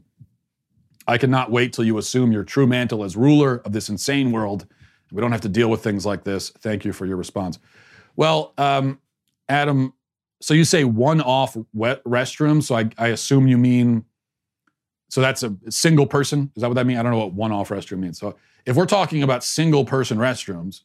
I 1.08 1.18
cannot 1.18 1.50
wait 1.50 1.72
till 1.72 1.84
you 1.84 1.98
assume 1.98 2.30
your 2.30 2.44
true 2.44 2.66
mantle 2.66 3.02
as 3.02 3.16
ruler 3.16 3.56
of 3.64 3.72
this 3.72 3.88
insane 3.88 4.30
world. 4.30 4.66
We 5.10 5.20
don't 5.20 5.32
have 5.32 5.42
to 5.42 5.48
deal 5.48 5.68
with 5.68 5.82
things 5.82 6.06
like 6.06 6.24
this. 6.24 6.50
Thank 6.50 6.84
you 6.84 6.92
for 6.92 7.04
your 7.04 7.16
response. 7.16 7.58
Well, 8.16 8.54
um, 8.56 9.00
Adam, 9.48 9.92
so 10.40 10.54
you 10.54 10.64
say 10.64 10.84
one 10.84 11.20
off 11.20 11.56
wet 11.72 12.02
restroom. 12.04 12.62
So 12.62 12.76
I, 12.76 12.90
I 12.98 13.08
assume 13.08 13.46
you 13.46 13.58
mean, 13.58 14.04
so 15.08 15.20
that's 15.20 15.42
a 15.42 15.54
single 15.68 16.06
person. 16.06 16.50
Is 16.56 16.62
that 16.62 16.68
what 16.68 16.74
that 16.74 16.86
means? 16.86 16.98
I 16.98 17.02
don't 17.02 17.12
know 17.12 17.18
what 17.18 17.32
one 17.32 17.52
off 17.52 17.68
restroom 17.68 17.98
means. 17.98 18.18
So 18.18 18.36
if 18.66 18.76
we're 18.76 18.86
talking 18.86 19.22
about 19.22 19.44
single 19.44 19.84
person 19.84 20.18
restrooms, 20.18 20.82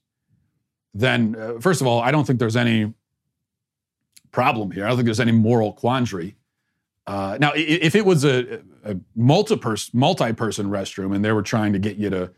then 0.93 1.35
uh, 1.35 1.59
first 1.59 1.81
of 1.81 1.87
all, 1.87 2.01
I 2.01 2.11
don't 2.11 2.25
think 2.25 2.39
there's 2.39 2.55
any 2.55 2.93
problem 4.31 4.71
here. 4.71 4.85
I 4.85 4.87
don't 4.87 4.97
think 4.97 5.05
there's 5.05 5.19
any 5.19 5.31
moral 5.31 5.73
quandary. 5.73 6.35
Uh, 7.07 7.37
now, 7.39 7.51
if 7.55 7.95
it 7.95 8.05
was 8.05 8.23
a, 8.23 8.61
a 8.83 8.95
multi-person, 9.15 9.97
multi-person 9.97 10.69
restroom 10.69 11.15
and 11.15 11.25
they 11.25 11.31
were 11.31 11.41
trying 11.41 11.73
to 11.73 11.79
get 11.79 11.97
you 11.97 12.09
to 12.11 12.31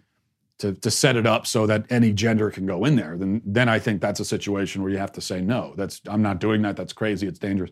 to, 0.62 0.74
to 0.74 0.92
set 0.92 1.16
it 1.16 1.26
up 1.26 1.48
so 1.48 1.66
that 1.66 1.86
any 1.90 2.14
gender 2.14 2.52
can 2.52 2.66
go 2.68 2.86
in 2.86 2.96
there, 2.96 3.18
then 3.18 3.42
then 3.46 3.68
I 3.68 3.80
think 3.80 4.00
that's 4.00 4.20
a 4.20 4.26
situation 4.26 4.82
where 4.82 4.92
you 4.92 4.98
have 5.00 5.12
to 5.14 5.22
say 5.22 5.42
no. 5.42 5.74
That's 5.76 6.02
I'm 6.08 6.22
not 6.22 6.40
doing 6.40 6.62
that. 6.62 6.78
That's 6.78 6.94
crazy. 6.94 7.28
It's 7.28 7.40
dangerous. 7.40 7.72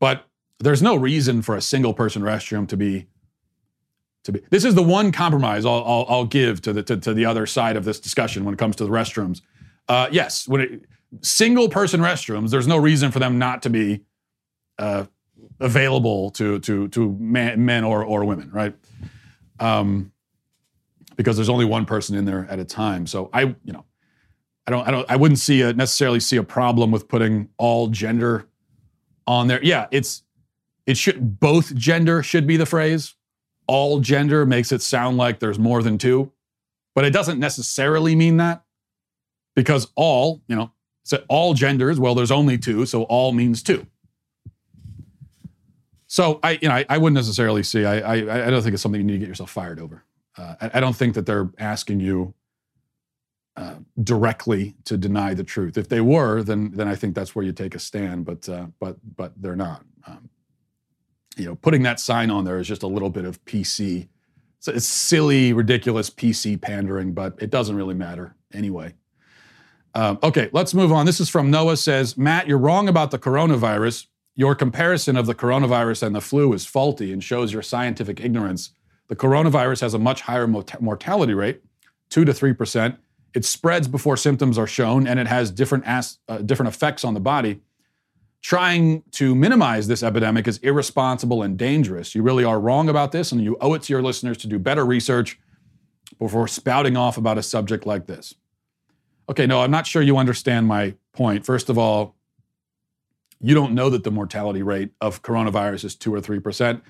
But 0.00 0.26
there's 0.58 0.82
no 0.82 0.96
reason 0.96 1.42
for 1.42 1.56
a 1.56 1.60
single 1.60 1.94
person 1.94 2.22
restroom 2.22 2.68
to 2.68 2.76
be 2.76 3.06
to 4.24 4.32
be. 4.32 4.42
This 4.50 4.64
is 4.64 4.74
the 4.74 4.82
one 4.82 5.12
compromise 5.12 5.64
I'll, 5.64 5.84
I'll, 5.84 6.06
I'll 6.08 6.24
give 6.26 6.60
to 6.62 6.72
the 6.72 6.82
to, 6.82 6.96
to, 6.96 7.14
the 7.14 7.24
other 7.24 7.46
side 7.46 7.76
of 7.76 7.84
this 7.84 8.00
discussion 8.00 8.44
when 8.44 8.54
it 8.54 8.58
comes 8.58 8.74
to 8.76 8.84
the 8.84 8.90
restrooms. 8.90 9.40
Uh, 9.88 10.08
yes, 10.10 10.48
when 10.48 10.60
it, 10.60 10.82
single 11.22 11.68
person 11.68 12.00
restrooms, 12.00 12.50
there's 12.50 12.66
no 12.66 12.76
reason 12.76 13.12
for 13.12 13.20
them 13.20 13.38
not 13.38 13.62
to 13.62 13.70
be 13.70 14.00
uh, 14.80 15.04
available 15.60 16.30
to 16.30 16.58
to 16.58 16.88
to 16.88 17.16
man, 17.20 17.64
men 17.64 17.84
or 17.84 18.02
or 18.04 18.24
women, 18.24 18.50
right? 18.50 18.74
Um, 19.60 20.12
because 21.16 21.36
there's 21.36 21.48
only 21.48 21.64
one 21.64 21.84
person 21.84 22.16
in 22.16 22.24
there 22.24 22.46
at 22.48 22.58
a 22.58 22.64
time. 22.64 23.06
So 23.06 23.30
I, 23.32 23.42
you 23.42 23.72
know, 23.72 23.84
I 24.66 24.70
don't, 24.70 24.86
I 24.86 24.90
don't, 24.90 25.10
I 25.10 25.16
wouldn't 25.16 25.38
see 25.38 25.62
a 25.62 25.72
necessarily 25.72 26.20
see 26.20 26.36
a 26.36 26.42
problem 26.42 26.90
with 26.90 27.08
putting 27.08 27.48
all 27.56 27.88
gender 27.88 28.46
on 29.26 29.48
there. 29.48 29.62
Yeah, 29.62 29.86
it's 29.90 30.22
it 30.86 30.96
should 30.96 31.40
both 31.40 31.74
gender 31.74 32.22
should 32.22 32.46
be 32.46 32.56
the 32.56 32.66
phrase. 32.66 33.14
All 33.66 34.00
gender 34.00 34.46
makes 34.46 34.70
it 34.70 34.82
sound 34.82 35.16
like 35.16 35.40
there's 35.40 35.58
more 35.58 35.82
than 35.82 35.98
two, 35.98 36.32
but 36.94 37.04
it 37.04 37.10
doesn't 37.12 37.40
necessarily 37.40 38.14
mean 38.14 38.36
that 38.36 38.62
because 39.56 39.88
all, 39.96 40.42
you 40.46 40.54
know, 40.54 40.70
so 41.02 41.24
all 41.28 41.54
genders, 41.54 41.98
well, 41.98 42.14
there's 42.14 42.30
only 42.30 42.58
two, 42.58 42.86
so 42.86 43.02
all 43.04 43.32
means 43.32 43.62
two. 43.62 43.86
So 46.06 46.38
I, 46.42 46.58
you 46.62 46.68
know, 46.68 46.74
I, 46.74 46.86
I 46.88 46.98
wouldn't 46.98 47.14
necessarily 47.14 47.62
see. 47.64 47.84
I, 47.84 47.98
I, 47.98 48.46
I 48.46 48.50
don't 48.50 48.62
think 48.62 48.74
it's 48.74 48.82
something 48.82 49.00
you 49.00 49.06
need 49.06 49.14
to 49.14 49.18
get 49.18 49.28
yourself 49.28 49.50
fired 49.50 49.80
over. 49.80 50.04
Uh, 50.36 50.54
I, 50.60 50.70
I, 50.74 50.80
don't 50.80 50.94
think 50.94 51.14
that 51.14 51.24
they're 51.24 51.50
asking 51.58 52.00
you 52.00 52.34
uh, 53.56 53.76
directly 54.02 54.74
to 54.84 54.96
deny 54.96 55.32
the 55.34 55.44
truth. 55.44 55.78
If 55.78 55.88
they 55.88 56.00
were, 56.00 56.42
then 56.42 56.72
then 56.74 56.88
I 56.88 56.94
think 56.94 57.14
that's 57.14 57.34
where 57.34 57.44
you 57.44 57.52
take 57.52 57.74
a 57.74 57.78
stand. 57.78 58.24
But 58.24 58.48
uh, 58.48 58.66
but 58.78 58.98
but 59.16 59.32
they're 59.40 59.56
not. 59.56 59.84
Um, 60.06 60.28
you 61.36 61.44
know, 61.46 61.54
putting 61.54 61.82
that 61.82 62.00
sign 62.00 62.30
on 62.30 62.44
there 62.44 62.58
is 62.58 62.66
just 62.66 62.82
a 62.82 62.86
little 62.86 63.10
bit 63.10 63.24
of 63.24 63.42
PC. 63.44 64.08
So 64.58 64.72
it's 64.72 64.86
silly, 64.86 65.52
ridiculous 65.52 66.10
PC 66.10 66.60
pandering, 66.60 67.12
but 67.12 67.34
it 67.40 67.50
doesn't 67.50 67.76
really 67.76 67.94
matter 67.94 68.34
anyway. 68.52 68.94
Um, 69.94 70.18
okay, 70.22 70.50
let's 70.52 70.74
move 70.74 70.92
on. 70.92 71.06
This 71.06 71.20
is 71.20 71.28
from 71.28 71.50
Noah 71.50 71.76
says, 71.76 72.18
Matt, 72.18 72.46
you're 72.48 72.58
wrong 72.58 72.88
about 72.88 73.10
the 73.10 73.18
coronavirus. 73.18 74.06
Your 74.34 74.54
comparison 74.54 75.16
of 75.16 75.26
the 75.26 75.34
coronavirus 75.34 76.02
and 76.02 76.14
the 76.14 76.20
flu 76.20 76.52
is 76.52 76.66
faulty 76.66 77.12
and 77.12 77.24
shows 77.24 77.52
your 77.52 77.62
scientific 77.62 78.20
ignorance. 78.20 78.72
The 79.08 79.16
coronavirus 79.16 79.80
has 79.82 79.94
a 79.94 79.98
much 79.98 80.22
higher 80.22 80.46
mortality 80.46 81.34
rate, 81.34 81.62
2 82.10 82.24
to 82.24 82.32
3%. 82.32 82.96
It 83.34 83.44
spreads 83.44 83.86
before 83.88 84.16
symptoms 84.16 84.58
are 84.58 84.66
shown, 84.66 85.06
and 85.06 85.20
it 85.20 85.26
has 85.26 85.50
different, 85.50 85.84
as- 85.86 86.18
uh, 86.28 86.38
different 86.38 86.74
effects 86.74 87.04
on 87.04 87.14
the 87.14 87.20
body. 87.20 87.60
Trying 88.42 89.02
to 89.12 89.34
minimize 89.34 89.88
this 89.88 90.02
epidemic 90.02 90.46
is 90.46 90.58
irresponsible 90.58 91.42
and 91.42 91.58
dangerous. 91.58 92.14
You 92.14 92.22
really 92.22 92.44
are 92.44 92.60
wrong 92.60 92.88
about 92.88 93.12
this, 93.12 93.32
and 93.32 93.40
you 93.42 93.56
owe 93.60 93.74
it 93.74 93.82
to 93.82 93.92
your 93.92 94.02
listeners 94.02 94.36
to 94.38 94.46
do 94.46 94.58
better 94.58 94.84
research 94.84 95.38
before 96.18 96.48
spouting 96.48 96.96
off 96.96 97.18
about 97.18 97.38
a 97.38 97.42
subject 97.42 97.86
like 97.86 98.06
this. 98.06 98.34
Okay, 99.28 99.46
no, 99.46 99.62
I'm 99.62 99.70
not 99.70 99.86
sure 99.86 100.00
you 100.02 100.16
understand 100.16 100.66
my 100.66 100.94
point. 101.12 101.44
First 101.44 101.68
of 101.68 101.76
all, 101.76 102.14
you 103.40 103.54
don't 103.54 103.74
know 103.74 103.90
that 103.90 104.04
the 104.04 104.10
mortality 104.10 104.62
rate 104.62 104.90
of 105.00 105.22
coronavirus 105.22 105.84
is 105.84 105.96
2 105.96 106.14
or 106.14 106.20
3%. 106.20 106.80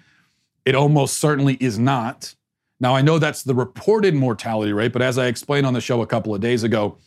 It 0.67 0.75
almost 0.75 1.19
certainly 1.19 1.55
is 1.55 1.79
not. 1.79 2.35
Now, 2.81 2.95
I 2.95 3.01
know 3.01 3.19
that's 3.19 3.43
the 3.43 3.55
reported 3.55 4.15
mortality 4.15 4.73
rate, 4.73 4.93
but 4.93 5.01
as 5.01 5.17
I 5.17 5.27
explained 5.27 5.65
on 5.65 5.73
the 5.73 5.81
show 5.81 6.03
a 6.03 6.07
couple 6.07 6.35
of 6.35 6.43
days 6.43 6.65
ago, 6.65 6.99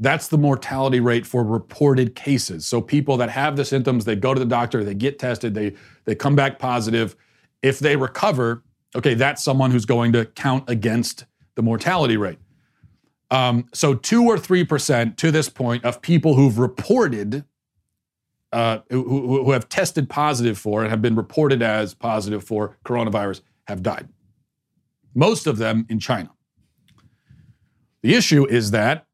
that's 0.00 0.28
the 0.28 0.38
mortality 0.38 1.00
rate 1.00 1.26
for 1.26 1.42
reported 1.42 2.14
cases. 2.14 2.64
So 2.64 2.80
people 2.80 3.16
that 3.16 3.28
have 3.28 3.56
the 3.56 3.64
symptoms, 3.64 4.04
they 4.04 4.14
go 4.14 4.32
to 4.32 4.38
the 4.38 4.46
doctor, 4.46 4.84
they 4.84 4.94
get 4.94 5.18
tested, 5.18 5.54
they 5.54 5.74
they 6.04 6.14
come 6.14 6.36
back 6.36 6.58
positive. 6.58 7.16
If 7.62 7.80
they 7.80 7.96
recover, 7.96 8.62
okay, 8.94 9.14
that's 9.14 9.42
someone 9.42 9.72
who's 9.72 9.84
going 9.84 10.12
to 10.12 10.24
count 10.24 10.70
against 10.70 11.26
the 11.56 11.62
mortality 11.62 12.16
rate. 12.16 12.38
Um, 13.32 13.66
so 13.74 13.94
two 13.94 14.24
or 14.24 14.38
three 14.38 14.64
percent 14.64 15.18
to 15.18 15.32
this 15.32 15.48
point 15.48 15.84
of 15.84 16.00
people 16.00 16.34
who've 16.34 16.58
reported 16.58 17.44
uh, 18.52 18.78
who, 18.90 19.44
who 19.44 19.50
have 19.52 19.68
tested 19.68 20.08
positive 20.08 20.58
for 20.58 20.82
and 20.82 20.90
have 20.90 21.02
been 21.02 21.14
reported 21.14 21.62
as 21.62 21.94
positive 21.94 22.42
for 22.42 22.76
coronavirus 22.84 23.42
have 23.66 23.82
died. 23.82 24.08
Most 25.14 25.46
of 25.46 25.58
them 25.58 25.86
in 25.88 25.98
China. 25.98 26.30
The 28.02 28.14
issue 28.14 28.46
is 28.46 28.70
that 28.70 29.06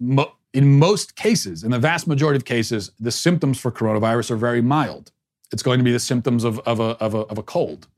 mo- 0.00 0.34
in 0.52 0.78
most 0.78 1.16
cases, 1.16 1.64
in 1.64 1.70
the 1.70 1.78
vast 1.78 2.06
majority 2.06 2.36
of 2.36 2.44
cases, 2.44 2.90
the 3.00 3.10
symptoms 3.10 3.58
for 3.58 3.72
coronavirus 3.72 4.30
are 4.30 4.36
very 4.36 4.62
mild. 4.62 5.10
It's 5.52 5.62
going 5.62 5.78
to 5.78 5.84
be 5.84 5.92
the 5.92 6.00
symptoms 6.00 6.44
of, 6.44 6.58
of, 6.60 6.80
a, 6.80 6.96
of, 7.00 7.14
a, 7.14 7.20
of 7.20 7.38
a 7.38 7.42
cold, 7.42 7.88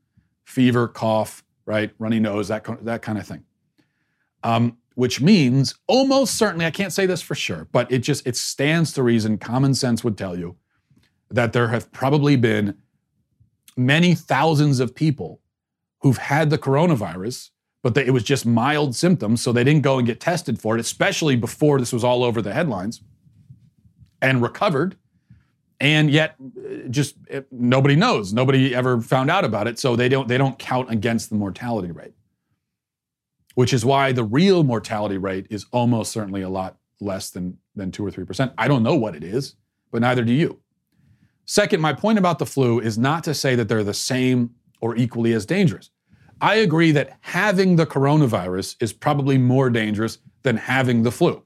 fever, 0.45 0.87
cough, 0.87 1.43
right, 1.65 1.91
runny 1.99 2.19
nose, 2.19 2.47
that, 2.47 2.65
that 2.85 3.01
kind 3.01 3.17
of 3.17 3.27
thing. 3.27 3.43
Um, 4.43 4.77
which 4.97 5.21
means 5.21 5.75
almost 5.85 6.39
certainly, 6.39 6.65
I 6.65 6.71
can't 6.71 6.91
say 6.91 7.05
this 7.05 7.21
for 7.21 7.35
sure, 7.35 7.67
but 7.71 7.91
it 7.91 7.99
just 7.99 8.25
it 8.25 8.35
stands 8.35 8.93
to 8.93 9.03
reason, 9.03 9.37
common 9.37 9.75
sense 9.75 10.03
would 10.03 10.17
tell 10.17 10.35
you 10.35 10.55
that 11.29 11.53
there 11.53 11.67
have 11.67 11.91
probably 11.91 12.35
been 12.35 12.75
many 13.77 14.15
thousands 14.15 14.79
of 14.79 14.95
people 14.95 15.39
who've 16.01 16.17
had 16.17 16.49
the 16.49 16.57
coronavirus, 16.57 17.51
but 17.83 17.95
it 17.95 18.09
was 18.09 18.23
just 18.23 18.47
mild 18.47 18.95
symptoms, 18.95 19.39
so 19.39 19.51
they 19.51 19.63
didn't 19.63 19.83
go 19.83 19.99
and 19.99 20.07
get 20.07 20.19
tested 20.19 20.59
for 20.59 20.75
it, 20.75 20.81
especially 20.81 21.35
before 21.35 21.77
this 21.77 21.93
was 21.93 22.03
all 22.03 22.23
over 22.23 22.41
the 22.41 22.51
headlines, 22.51 23.03
and 24.19 24.41
recovered. 24.41 24.97
And 25.79 26.09
yet, 26.09 26.33
uh, 26.41 26.87
just 26.89 27.17
it, 27.29 27.45
nobody 27.51 27.95
knows. 27.95 28.33
Nobody 28.33 28.73
ever 28.73 28.99
found 28.99 29.29
out 29.29 29.45
about 29.45 29.67
it, 29.67 29.77
so 29.77 29.95
they 29.95 30.09
don't 30.09 30.27
they 30.27 30.39
don't 30.39 30.57
count 30.57 30.91
against 30.91 31.29
the 31.29 31.35
mortality 31.35 31.91
rate 31.91 32.16
which 33.57 33.73
is 33.73 33.83
why 33.83 34.11
the 34.11 34.23
real 34.23 34.63
mortality 34.63 35.17
rate 35.17 35.47
is 35.49 35.65
almost 35.71 36.11
certainly 36.11 36.43
a 36.43 36.49
lot 36.49 36.77
less 37.01 37.31
than, 37.31 37.57
than 37.75 37.91
2 37.91 38.05
or 38.05 38.11
3%. 38.11 38.53
I 38.55 38.67
don't 38.67 38.83
know 38.83 38.93
what 38.93 39.15
it 39.15 39.23
is, 39.23 39.55
but 39.91 40.01
neither 40.01 40.23
do 40.23 40.31
you. 40.31 40.59
Second, 41.45 41.81
my 41.81 41.91
point 41.91 42.19
about 42.19 42.37
the 42.37 42.45
flu 42.45 42.79
is 42.79 42.99
not 42.99 43.23
to 43.23 43.33
say 43.33 43.55
that 43.55 43.67
they're 43.67 43.83
the 43.83 43.95
same 43.95 44.51
or 44.79 44.95
equally 44.95 45.33
as 45.33 45.43
dangerous. 45.47 45.89
I 46.39 46.57
agree 46.57 46.91
that 46.91 47.17
having 47.21 47.77
the 47.77 47.87
coronavirus 47.87 48.75
is 48.79 48.93
probably 48.93 49.39
more 49.39 49.71
dangerous 49.71 50.19
than 50.43 50.57
having 50.57 51.01
the 51.01 51.11
flu. 51.11 51.41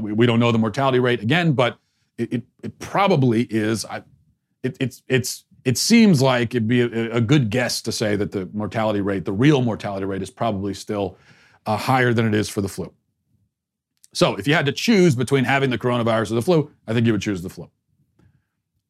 We, 0.00 0.12
we 0.12 0.24
don't 0.24 0.38
know 0.38 0.52
the 0.52 0.58
mortality 0.58 1.00
rate 1.00 1.20
again, 1.20 1.54
but 1.54 1.78
it, 2.16 2.32
it, 2.32 2.42
it 2.62 2.78
probably 2.78 3.48
is. 3.50 3.84
I, 3.86 4.04
it, 4.62 4.76
it's, 4.78 5.02
it's 5.08 5.46
it 5.64 5.78
seems 5.78 6.22
like 6.22 6.54
it'd 6.54 6.68
be 6.68 6.80
a, 6.80 7.16
a, 7.16 7.20
good 7.20 7.50
guess 7.50 7.82
to 7.82 7.92
say 7.92 8.16
that 8.16 8.32
the 8.32 8.48
mortality 8.52 9.00
rate, 9.00 9.24
the 9.24 9.32
real 9.32 9.62
mortality 9.62 10.06
rate, 10.06 10.22
is 10.22 10.30
probably 10.30 10.74
still 10.74 11.16
uh, 11.66 11.76
higher 11.76 12.12
than 12.12 12.26
it 12.26 12.34
is 12.34 12.48
for 12.48 12.60
the 12.60 12.68
flu. 12.68 12.92
So 14.12 14.36
if 14.36 14.48
you 14.48 14.54
had 14.54 14.66
to 14.66 14.72
choose 14.72 15.14
between 15.14 15.44
having 15.44 15.70
the 15.70 15.78
coronavirus 15.78 16.32
or 16.32 16.34
the 16.34 16.42
flu, 16.42 16.70
I 16.86 16.94
think 16.94 17.06
you 17.06 17.12
would 17.12 17.22
choose 17.22 17.42
the 17.42 17.50
flu. 17.50 17.70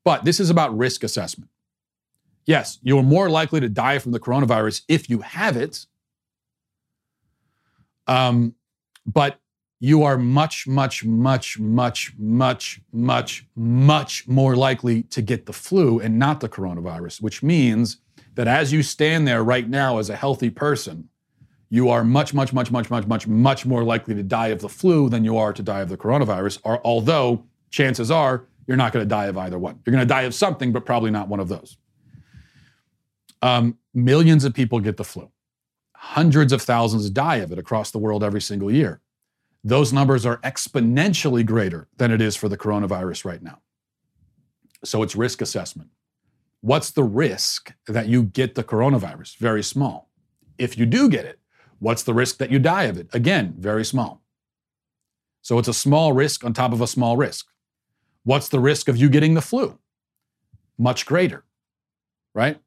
But 0.05 0.25
this 0.25 0.41
is 0.41 0.49
about 0.51 0.77
risk 0.77 1.05
assessment. 1.05 1.51
Yes, 2.47 2.79
you're 2.83 3.03
more 3.03 3.29
likely 3.29 3.61
to 3.61 3.69
die 3.69 3.99
from 3.99 4.13
the 4.13 4.21
coronavirus 4.21 4.83
if 4.89 5.11
you 5.11 5.21
have 5.21 5.57
it. 5.57 5.87
Um, 8.07 8.55
but 9.07 9.39
you 9.81 10.03
are 10.03 10.19
much, 10.19 10.67
much, 10.67 11.05
much, 11.05 11.59
much, 11.59 12.13
much, 12.19 12.81
much, 12.93 13.47
much 13.57 14.29
more 14.29 14.55
likely 14.55 15.03
to 15.05 15.23
get 15.23 15.47
the 15.47 15.53
flu 15.53 15.99
and 15.99 16.19
not 16.19 16.41
the 16.41 16.49
coronavirus, 16.49 17.23
which 17.23 17.43
means 17.43 17.97
that 18.35 18.47
as 18.47 18.73
you 18.73 18.83
stand 18.83 19.27
there 19.27 19.43
right 19.43 19.69
now 19.69 19.99
as 19.99 20.11
a 20.11 20.17
healthy 20.17 20.51
person, 20.51 21.09
you 21.71 21.89
are 21.89 22.05
much, 22.05 22.35
much, 22.35 22.53
much, 22.53 22.71
much, 22.71 22.91
much, 22.91 23.07
much, 23.07 23.27
much 23.27 23.65
more 23.65 23.83
likely 23.83 24.15
to 24.15 24.23
die 24.23 24.49
of 24.49 24.61
the 24.61 24.69
flu 24.69 25.09
than 25.09 25.25
you 25.25 25.39
are 25.39 25.53
to 25.53 25.63
die 25.63 25.81
of 25.81 25.89
the 25.89 25.97
coronavirus. 25.97 26.61
Or, 26.63 26.85
although 26.85 27.45
chances 27.71 28.11
are 28.11 28.47
you're 28.67 28.77
not 28.77 28.93
going 28.93 29.05
to 29.05 29.09
die 29.09 29.27
of 29.27 29.37
either 29.37 29.59
one. 29.59 29.81
You're 29.85 29.93
going 29.93 30.07
to 30.07 30.15
die 30.15 30.23
of 30.23 30.35
something, 30.35 30.73
but 30.73 30.85
probably 30.85 31.11
not 31.11 31.29
one 31.29 31.41
of 31.41 31.49
those. 31.49 31.77
Um, 33.43 33.79
millions 33.95 34.45
of 34.45 34.55
people 34.55 34.79
get 34.79 34.97
the 34.97 35.05
flu. 35.05 35.31
Hundreds 35.97 36.53
of 36.53 36.63
thousands 36.63 37.09
die 37.11 37.37
of 37.37 37.51
it 37.51 37.59
across 37.59 37.91
the 37.91 37.99
world 37.99 38.23
every 38.23 38.41
single 38.41 38.71
year. 38.71 39.01
Those 39.63 39.93
numbers 39.93 40.25
are 40.25 40.39
exponentially 40.39 41.45
greater 41.45 41.89
than 41.99 42.11
it 42.11 42.21
is 42.21 42.37
for 42.37 42.49
the 42.49 42.57
coronavirus 42.57 43.25
right 43.25 43.43
now. 43.43 43.61
So 44.85 45.03
it's 45.03 45.15
risk 45.15 45.43
assessment. 45.43 45.91
What's 46.63 46.91
the 46.91 47.05
risk 47.05 47.75
that 47.87 48.09
you 48.09 48.23
get 48.23 48.55
the 48.55 48.65
coronavirus? 48.65 49.37
Very 49.37 49.63
small. 49.63 50.11
If 50.59 50.79
you 50.79 50.87
do 50.87 51.09
get 51.09 51.25
it, 51.25 51.41
What's 51.81 52.03
the 52.03 52.15
risk 52.15 52.37
that 52.39 52.51
you 52.51 52.59
die 52.59 52.85
of 52.85 52.99
it? 52.99 53.09
Again, 53.13 53.55
very 53.59 53.85
small. 53.85 54.23
So 55.43 55.59
it's 55.59 55.69
a 55.69 55.75
small 55.75 56.13
risk 56.13 56.45
on 56.45 56.53
top 56.53 56.73
of 56.73 56.83
a 56.83 56.87
small 56.87 57.17
risk. 57.17 57.47
What's 58.23 58.51
the 58.51 58.61
risk 58.61 58.87
of 58.87 58.99
you 58.99 59.09
getting 59.09 59.33
the 59.33 59.41
flu? 59.41 59.79
Much 60.79 61.07
greater, 61.07 61.43
right? 62.35 62.61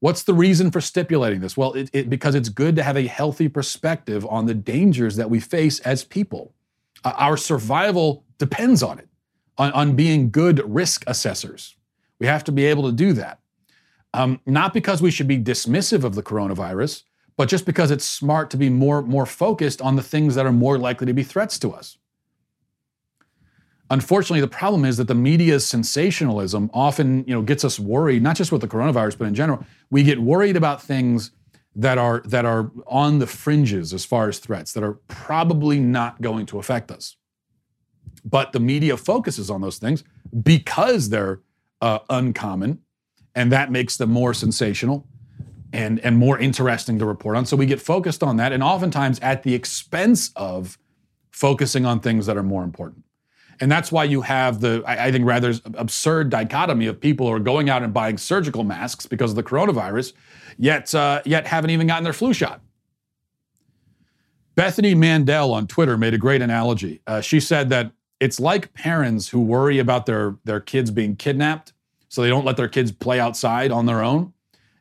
What's 0.00 0.22
the 0.22 0.34
reason 0.34 0.70
for 0.70 0.80
stipulating 0.80 1.40
this? 1.40 1.56
Well, 1.56 1.72
it, 1.72 1.90
it, 1.92 2.10
because 2.10 2.34
it's 2.34 2.48
good 2.48 2.76
to 2.76 2.82
have 2.82 2.96
a 2.96 3.06
healthy 3.06 3.48
perspective 3.48 4.24
on 4.26 4.46
the 4.46 4.54
dangers 4.54 5.16
that 5.16 5.28
we 5.28 5.40
face 5.40 5.80
as 5.80 6.04
people. 6.04 6.54
Uh, 7.04 7.14
our 7.16 7.36
survival 7.36 8.24
depends 8.38 8.82
on 8.82 8.98
it, 8.98 9.08
on, 9.56 9.72
on 9.72 9.96
being 9.96 10.30
good 10.30 10.62
risk 10.72 11.02
assessors. 11.06 11.76
We 12.20 12.26
have 12.26 12.44
to 12.44 12.52
be 12.52 12.64
able 12.66 12.84
to 12.84 12.92
do 12.92 13.12
that. 13.14 13.40
Um, 14.14 14.40
not 14.46 14.72
because 14.72 15.02
we 15.02 15.10
should 15.10 15.28
be 15.28 15.38
dismissive 15.38 16.04
of 16.04 16.14
the 16.14 16.22
coronavirus, 16.22 17.02
but 17.36 17.48
just 17.48 17.66
because 17.66 17.90
it's 17.90 18.04
smart 18.04 18.50
to 18.50 18.56
be 18.56 18.70
more, 18.70 19.02
more 19.02 19.26
focused 19.26 19.82
on 19.82 19.96
the 19.96 20.02
things 20.02 20.34
that 20.34 20.46
are 20.46 20.52
more 20.52 20.78
likely 20.78 21.06
to 21.06 21.12
be 21.12 21.22
threats 21.22 21.58
to 21.60 21.72
us. 21.72 21.98
Unfortunately, 23.90 24.40
the 24.40 24.48
problem 24.48 24.84
is 24.84 24.98
that 24.98 25.08
the 25.08 25.14
media's 25.14 25.66
sensationalism 25.66 26.70
often 26.74 27.24
you 27.26 27.34
know, 27.34 27.42
gets 27.42 27.64
us 27.64 27.80
worried, 27.80 28.22
not 28.22 28.36
just 28.36 28.52
with 28.52 28.60
the 28.60 28.68
coronavirus, 28.68 29.16
but 29.16 29.26
in 29.26 29.34
general. 29.34 29.64
We 29.90 30.02
get 30.02 30.20
worried 30.20 30.56
about 30.56 30.82
things 30.82 31.30
that 31.74 31.96
are, 31.96 32.20
that 32.26 32.44
are 32.44 32.70
on 32.86 33.18
the 33.18 33.26
fringes 33.26 33.94
as 33.94 34.04
far 34.04 34.28
as 34.28 34.38
threats, 34.40 34.72
that 34.72 34.82
are 34.82 34.94
probably 35.08 35.78
not 35.78 36.20
going 36.20 36.44
to 36.46 36.58
affect 36.58 36.90
us. 36.90 37.16
But 38.24 38.52
the 38.52 38.60
media 38.60 38.96
focuses 38.96 39.48
on 39.48 39.62
those 39.62 39.78
things 39.78 40.04
because 40.42 41.08
they're 41.08 41.40
uh, 41.80 42.00
uncommon, 42.10 42.80
and 43.34 43.52
that 43.52 43.70
makes 43.70 43.96
them 43.96 44.10
more 44.10 44.34
sensational 44.34 45.06
and, 45.72 46.00
and 46.00 46.18
more 46.18 46.38
interesting 46.38 46.98
to 46.98 47.06
report 47.06 47.36
on. 47.36 47.46
So 47.46 47.56
we 47.56 47.64
get 47.64 47.80
focused 47.80 48.22
on 48.22 48.36
that, 48.36 48.52
and 48.52 48.62
oftentimes 48.62 49.18
at 49.20 49.44
the 49.44 49.54
expense 49.54 50.30
of 50.36 50.78
focusing 51.30 51.86
on 51.86 52.00
things 52.00 52.26
that 52.26 52.36
are 52.36 52.42
more 52.42 52.64
important. 52.64 53.04
And 53.60 53.70
that's 53.70 53.90
why 53.90 54.04
you 54.04 54.20
have 54.22 54.60
the, 54.60 54.82
I, 54.86 55.10
think, 55.10 55.26
rather 55.26 55.54
absurd 55.74 56.30
dichotomy 56.30 56.86
of 56.86 57.00
people 57.00 57.26
who 57.26 57.32
are 57.32 57.40
going 57.40 57.68
out 57.68 57.82
and 57.82 57.92
buying 57.92 58.16
surgical 58.16 58.62
masks 58.62 59.06
because 59.06 59.30
of 59.30 59.36
the 59.36 59.42
coronavirus, 59.42 60.12
yet, 60.56 60.94
uh, 60.94 61.22
yet 61.24 61.46
haven't 61.46 61.70
even 61.70 61.86
gotten 61.86 62.04
their 62.04 62.12
flu 62.12 62.32
shot. 62.32 62.60
Bethany 64.54 64.94
Mandel 64.94 65.52
on 65.52 65.66
Twitter 65.66 65.96
made 65.96 66.14
a 66.14 66.18
great 66.18 66.42
analogy. 66.42 67.00
Uh, 67.06 67.20
she 67.20 67.40
said 67.40 67.68
that 67.70 67.92
it's 68.20 68.40
like 68.40 68.74
parents 68.74 69.28
who 69.28 69.40
worry 69.40 69.78
about 69.78 70.06
their, 70.06 70.36
their 70.44 70.60
kids 70.60 70.90
being 70.90 71.16
kidnapped, 71.16 71.72
so 72.08 72.22
they 72.22 72.28
don't 72.28 72.44
let 72.44 72.56
their 72.56 72.68
kids 72.68 72.90
play 72.90 73.20
outside 73.20 73.70
on 73.70 73.86
their 73.86 74.02
own. 74.02 74.32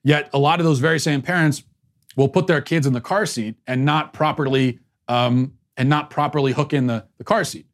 Yet 0.03 0.30
a 0.34 0.39
lot 0.39 0.59
of 0.59 0.65
those 0.65 0.80
very 0.80 0.99
same 0.99 1.21
parents 1.21 1.63
will 2.15 2.30
put 2.30 2.47
their 2.47 2.61
kids 2.61 2.88
in 2.88 2.93
the 2.93 3.01
car 3.01 3.25
seat 3.25 3.55
and 3.67 3.86
not 3.86 4.13
properly 4.13 4.80
um, 5.07 5.53
and 5.78 5.88
not 5.88 6.09
properly 6.09 6.53
hook 6.53 6.73
in 6.73 6.88
the, 6.88 7.05
the 7.19 7.23
car 7.23 7.43
seat. 7.43 7.66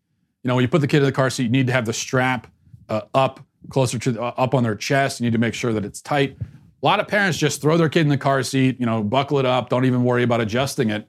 You 0.44 0.50
know, 0.50 0.56
when 0.56 0.64
you 0.64 0.68
put 0.68 0.82
the 0.82 0.88
kid 0.88 0.98
in 0.98 1.04
the 1.06 1.12
car 1.12 1.30
seat, 1.30 1.44
you 1.44 1.50
need 1.50 1.68
to 1.68 1.74
have 1.74 1.86
the 1.86 1.94
strap 1.94 2.48
uh, 2.90 3.02
up 3.14 3.40
closer 3.70 3.98
to 4.00 4.22
uh, 4.22 4.34
up 4.38 4.54
on 4.54 4.64
their 4.64 4.76
chest. 4.76 5.20
You 5.20 5.26
need 5.26 5.34
to 5.34 5.40
make 5.40 5.54
sure 5.54 5.74
that 5.74 5.86
it's 5.86 6.02
tight. 6.02 6.38
A 6.40 6.86
lot 6.86 7.00
of 7.00 7.08
parents 7.08 7.38
just 7.38 7.62
throw 7.62 7.78
their 7.78 7.90
kid 7.90 8.02
in 8.02 8.10
the 8.10 8.18
car 8.18 8.44
seat, 8.44 8.78
you 8.80 8.86
know, 8.86 9.02
buckle 9.02 9.40
it 9.40 9.46
up, 9.46 9.70
don't 9.70 9.86
even 9.86 10.04
worry 10.04 10.24
about 10.24 10.42
adjusting 10.42 10.90
it, 10.90 11.08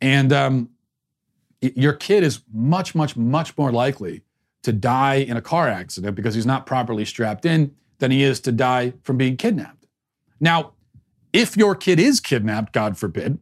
and 0.00 0.32
um, 0.32 0.70
your 1.60 1.92
kid 1.92 2.22
is 2.22 2.40
much, 2.52 2.94
much, 2.94 3.16
much 3.16 3.56
more 3.58 3.72
likely 3.72 4.22
to 4.62 4.72
die 4.72 5.14
in 5.14 5.36
a 5.36 5.42
car 5.42 5.68
accident 5.68 6.14
because 6.14 6.34
he's 6.34 6.46
not 6.46 6.66
properly 6.66 7.04
strapped 7.04 7.44
in 7.44 7.74
than 7.98 8.10
he 8.10 8.22
is 8.22 8.40
to 8.40 8.52
die 8.52 8.92
from 9.02 9.16
being 9.16 9.36
kidnapped. 9.36 9.86
Now, 10.40 10.72
if 11.32 11.56
your 11.56 11.74
kid 11.74 11.98
is 11.98 12.20
kidnapped, 12.20 12.72
God 12.72 12.98
forbid, 12.98 13.38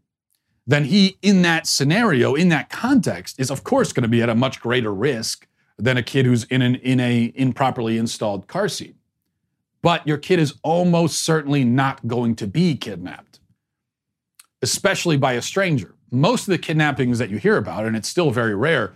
then 0.70 0.84
he, 0.84 1.18
in 1.22 1.42
that 1.42 1.66
scenario, 1.66 2.34
in 2.34 2.48
that 2.50 2.70
context, 2.70 3.40
is 3.40 3.50
of 3.50 3.64
course 3.64 3.92
going 3.92 4.02
to 4.02 4.08
be 4.08 4.22
at 4.22 4.28
a 4.28 4.34
much 4.34 4.60
greater 4.60 4.92
risk 4.92 5.46
than 5.78 5.96
a 5.96 6.02
kid 6.02 6.26
who's 6.26 6.44
in 6.44 6.62
an 6.62 6.76
in 6.76 7.00
a 7.00 7.32
improperly 7.34 7.98
installed 7.98 8.46
car 8.46 8.68
seat. 8.68 8.96
But 9.82 10.06
your 10.06 10.18
kid 10.18 10.38
is 10.38 10.54
almost 10.62 11.20
certainly 11.24 11.64
not 11.64 12.06
going 12.06 12.36
to 12.36 12.46
be 12.46 12.76
kidnapped, 12.76 13.40
especially 14.60 15.16
by 15.16 15.32
a 15.32 15.42
stranger. 15.42 15.94
Most 16.10 16.42
of 16.42 16.52
the 16.52 16.58
kidnappings 16.58 17.18
that 17.18 17.30
you 17.30 17.38
hear 17.38 17.56
about, 17.56 17.86
and 17.86 17.96
it's 17.96 18.08
still 18.08 18.30
very 18.30 18.54
rare, 18.54 18.92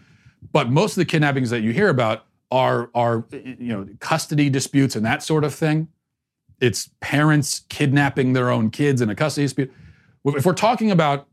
but 0.52 0.70
most 0.70 0.92
of 0.92 0.96
the 0.96 1.04
kidnappings 1.06 1.50
that 1.50 1.62
you 1.62 1.72
hear 1.72 1.88
about 1.88 2.26
are 2.50 2.90
are 2.94 3.24
you 3.32 3.72
know 3.72 3.88
custody 4.00 4.50
disputes 4.50 4.94
and 4.94 5.04
that 5.06 5.22
sort 5.22 5.44
of 5.44 5.54
thing 5.54 5.88
it's 6.60 6.90
parents 7.00 7.62
kidnapping 7.68 8.32
their 8.32 8.50
own 8.50 8.70
kids 8.70 9.00
in 9.00 9.10
a 9.10 9.14
custody 9.14 9.44
dispute. 9.44 9.72
If 10.24 10.46
we're 10.46 10.54
talking 10.54 10.90
about 10.90 11.26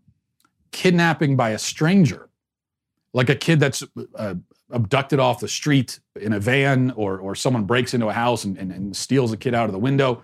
kidnapping 0.72 1.36
by 1.36 1.52
a 1.52 1.58
stranger, 1.58 2.30
like 3.14 3.30
a 3.30 3.36
kid 3.36 3.60
that's 3.60 3.84
uh, 4.16 4.36
abducted 4.70 5.20
off 5.20 5.40
the 5.40 5.48
street 5.48 6.00
in 6.20 6.34
a 6.34 6.40
van, 6.40 6.92
or, 6.92 7.20
or 7.20 7.36
someone 7.36 7.66
breaks 7.66 7.94
into 7.94 8.08
a 8.08 8.14
house 8.14 8.44
and, 8.44 8.58
and, 8.58 8.72
and 8.72 8.96
steals 8.96 9.32
a 9.34 9.38
kid 9.38 9.54
out 9.54 9.66
of 9.66 9.74
the 9.74 9.80
window, 9.80 10.22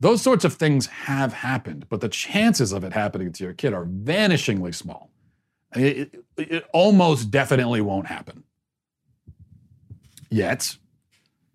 those 0.00 0.22
sorts 0.22 0.44
of 0.44 0.54
things 0.54 0.86
have 0.86 1.32
happened, 1.32 1.86
but 1.88 2.00
the 2.00 2.08
chances 2.08 2.72
of 2.72 2.84
it 2.84 2.92
happening 2.92 3.32
to 3.32 3.44
your 3.44 3.52
kid 3.52 3.72
are 3.72 3.84
vanishingly 3.84 4.74
small. 4.74 5.10
It, 5.74 6.14
it, 6.36 6.50
it 6.50 6.64
almost 6.72 7.30
definitely 7.30 7.80
won't 7.80 8.06
happen. 8.06 8.44
Yet, 10.30 10.76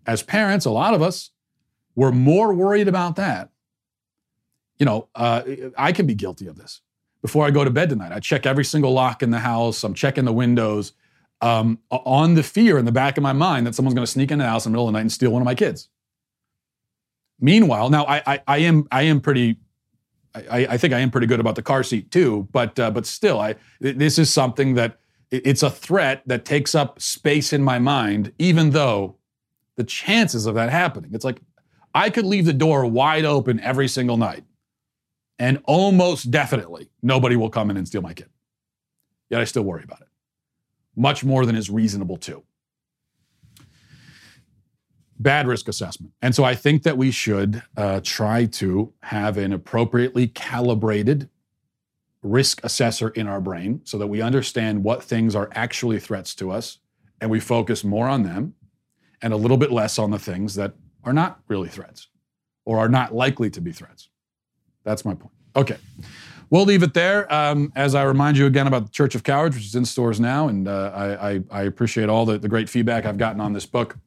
as 0.06 0.24
parents, 0.24 0.66
a 0.66 0.72
lot 0.72 0.94
of 0.94 1.02
us, 1.02 1.32
we're 1.96 2.12
more 2.12 2.54
worried 2.54 2.88
about 2.88 3.16
that. 3.16 3.50
You 4.78 4.86
know, 4.86 5.08
uh, 5.16 5.44
I 5.78 5.92
can 5.92 6.06
be 6.06 6.16
guilty 6.16 6.48
of 6.48 6.58
this. 6.58 6.82
Before 7.24 7.48
I 7.48 7.52
go 7.52 7.64
to 7.64 7.72
bed 7.72 7.90
tonight, 7.90 8.12
I 8.12 8.20
check 8.20 8.46
every 8.46 8.66
single 8.66 8.92
lock 8.94 9.24
in 9.24 9.32
the 9.32 9.40
house. 9.40 9.84
I'm 9.84 9.96
checking 9.96 10.26
the 10.26 10.34
windows 10.34 10.94
um, 11.42 11.80
on 11.90 12.36
the 12.36 12.44
fear 12.44 12.78
in 12.78 12.86
the 12.86 12.92
back 12.92 13.18
of 13.18 13.24
my 13.24 13.34
mind 13.34 13.66
that 13.66 13.74
someone's 13.74 13.96
going 13.96 14.06
to 14.06 14.12
sneak 14.12 14.30
in 14.30 14.40
the 14.40 14.46
house 14.46 14.66
in 14.66 14.72
the 14.72 14.76
middle 14.76 14.88
of 14.88 14.94
the 14.94 14.98
night 14.98 15.02
and 15.02 15.12
steal 15.12 15.32
one 15.32 15.42
of 15.42 15.46
my 15.46 15.56
kids. 15.56 15.90
Meanwhile, 17.40 17.90
now 17.90 18.06
I, 18.06 18.22
I, 18.26 18.42
I 18.48 18.58
am 18.60 18.88
I 18.92 19.04
am 19.04 19.20
pretty 19.22 19.58
I, 20.36 20.68
I, 20.72 20.78
think 20.78 20.94
I 20.94 21.00
am 21.00 21.12
pretty 21.12 21.28
good 21.28 21.40
about 21.40 21.56
the 21.56 21.62
car 21.62 21.84
seat 21.84 22.12
too, 22.12 22.48
but 22.52 22.80
uh, 22.80 22.92
but 22.92 23.06
still, 23.06 23.40
I 23.40 23.56
this 23.80 24.18
is 24.18 24.32
something 24.32 24.74
that 24.76 25.00
it's 25.30 25.64
a 25.64 25.70
threat 25.70 26.24
that 26.26 26.46
takes 26.46 26.76
up 26.76 27.02
space 27.02 27.54
in 27.54 27.64
my 27.64 27.80
mind, 27.80 28.34
even 28.40 28.72
though 28.72 29.18
the 29.76 29.84
chances 29.84 30.46
of 30.46 30.56
that 30.56 30.70
happening. 30.70 31.12
It's 31.14 31.26
like 31.26 31.40
I 31.94 32.10
could 32.10 32.26
leave 32.26 32.46
the 32.46 32.54
door 32.54 32.86
wide 32.86 33.26
open 33.26 33.60
every 33.60 33.88
single 33.88 34.18
night, 34.18 34.44
and 35.40 35.62
almost 35.66 36.32
definitely 36.32 36.90
nobody 37.02 37.36
will 37.36 37.50
come 37.50 37.70
in 37.70 37.78
and 37.78 37.88
steal 37.88 38.02
my 38.02 38.14
kid. 38.14 38.30
Yet 39.30 39.42
I 39.42 39.46
still 39.46 39.64
worry 39.64 39.84
about 39.84 40.02
it, 40.02 40.08
much 40.96 41.24
more 41.24 41.46
than 41.46 41.56
is 41.56 41.70
reasonable 41.70 42.18
to. 42.18 42.44
Bad 45.20 45.48
risk 45.48 45.68
assessment. 45.68 46.14
And 46.22 46.36
so 46.36 46.44
I 46.44 46.56
think 46.56 46.84
that 46.84 46.98
we 46.98 47.12
should 47.12 47.64
uh, 47.78 48.02
try 48.04 48.46
to 48.46 48.94
have 49.04 49.38
an 49.38 49.54
appropriately 49.54 50.28
calibrated 50.28 51.30
risk 52.22 52.64
assessor 52.64 53.10
in 53.10 53.28
our 53.28 53.42
brain 53.42 53.82
so 53.84 53.98
that 53.98 54.08
we 54.08 54.22
understand 54.22 54.84
what 54.84 55.04
things 55.04 55.36
are 55.36 55.50
actually 55.54 56.00
threats 56.00 56.36
to 56.36 56.52
us 56.52 56.80
and 57.22 57.30
we 57.30 57.40
focus 57.40 57.84
more 57.84 58.08
on 58.08 58.24
them 58.24 58.54
and 59.22 59.34
a 59.34 59.38
little 59.38 59.58
bit 59.58 59.72
less 59.72 59.98
on 59.98 60.12
the 60.12 60.20
things 60.20 60.56
that 60.56 60.74
are 61.04 61.14
not 61.14 61.40
really 61.48 61.70
threats. 61.70 62.08
or 62.66 62.80
are 62.80 62.90
not 62.90 63.14
likely 63.14 63.50
to 63.50 63.60
be 63.62 63.72
threats. 63.74 64.10
That's 64.84 65.06
my 65.06 65.14
point. 65.14 65.34
Okay. 65.56 65.78
We'll 66.50 66.66
leave 66.66 66.84
it 66.84 66.94
there. 66.94 67.32
Um, 67.34 67.72
as 67.76 67.96
I 67.96 68.04
remind 68.04 68.38
you 68.38 68.46
again 68.46 68.68
about 68.68 68.86
the 68.86 68.92
Church 68.92 69.16
of 69.16 69.24
Cowards, 69.24 69.56
which 69.56 69.66
is 69.66 69.76
in 69.76 69.86
stores 69.86 70.20
now, 70.20 70.48
and 70.48 70.68
uh, 70.68 70.92
I, 70.94 71.32
I, 71.32 71.44
I, 71.50 71.62
appreciate 71.64 72.10
all 72.10 72.26
the, 72.26 72.38
the 72.38 72.48
great 72.48 72.70
feedback 72.70 73.06
I've 73.06 73.18
gotten 73.18 73.42
on 73.42 73.54
this 73.54 73.66
book. 73.66 73.98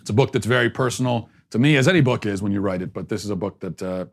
It's 0.00 0.10
a 0.10 0.14
book 0.14 0.32
that's 0.32 0.46
very 0.46 0.68
personal 0.68 1.28
to 1.54 1.60
me, 1.60 1.76
as 1.76 1.86
any 1.86 2.00
book 2.00 2.26
is 2.26 2.42
when 2.42 2.50
you 2.50 2.60
write 2.60 2.82
it, 2.82 2.92
but 2.92 3.08
this 3.08 3.24
is 3.24 3.30
a 3.30 3.36
book 3.36 3.60
that 3.60 3.80
uh, 3.80 4.06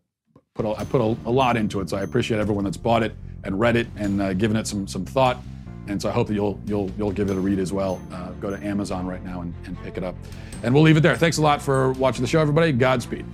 put 0.54 0.66
a, 0.66 0.80
I 0.80 0.86
put 0.86 1.02
a, 1.02 1.18
a, 1.28 1.32
lot 1.32 1.58
into 1.58 1.80
it. 1.80 1.90
So 1.90 1.98
I 1.98 2.04
appreciate 2.04 2.40
everyone 2.40 2.64
that's 2.64 2.78
bought 2.78 3.02
it 3.02 3.16
and 3.44 3.60
read 3.60 3.76
it 3.76 3.88
and 3.96 4.22
uh, 4.22 4.34
given 4.34 4.56
it 4.56 4.68
some 4.68 4.88
some 4.88 5.06
thought. 5.06 5.42
And 5.88 6.00
so 6.00 6.08
I 6.08 6.12
hope 6.12 6.28
that 6.28 6.36
you'll 6.36 6.62
you'll 6.68 6.92
you'll 7.00 7.12
give 7.12 7.32
it 7.32 7.36
a 7.36 7.40
read 7.40 7.58
as 7.58 7.74
well. 7.74 8.00
Uh, 8.12 8.30
go 8.34 8.52
to 8.52 8.64
Amazon 8.64 9.08
right 9.08 9.24
now 9.24 9.42
and, 9.42 9.56
and 9.66 9.82
pick 9.82 9.98
it 9.98 10.04
up. 10.04 10.14
And 10.62 10.72
we'll 10.72 10.84
leave 10.84 10.98
it 10.98 11.02
there. 11.02 11.16
Thanks 11.16 11.40
a 11.40 11.42
lot 11.42 11.64
for 11.64 11.94
watching 11.94 12.22
the 12.22 12.28
show, 12.28 12.40
everybody. 12.40 12.72
Godspeed. 12.72 13.26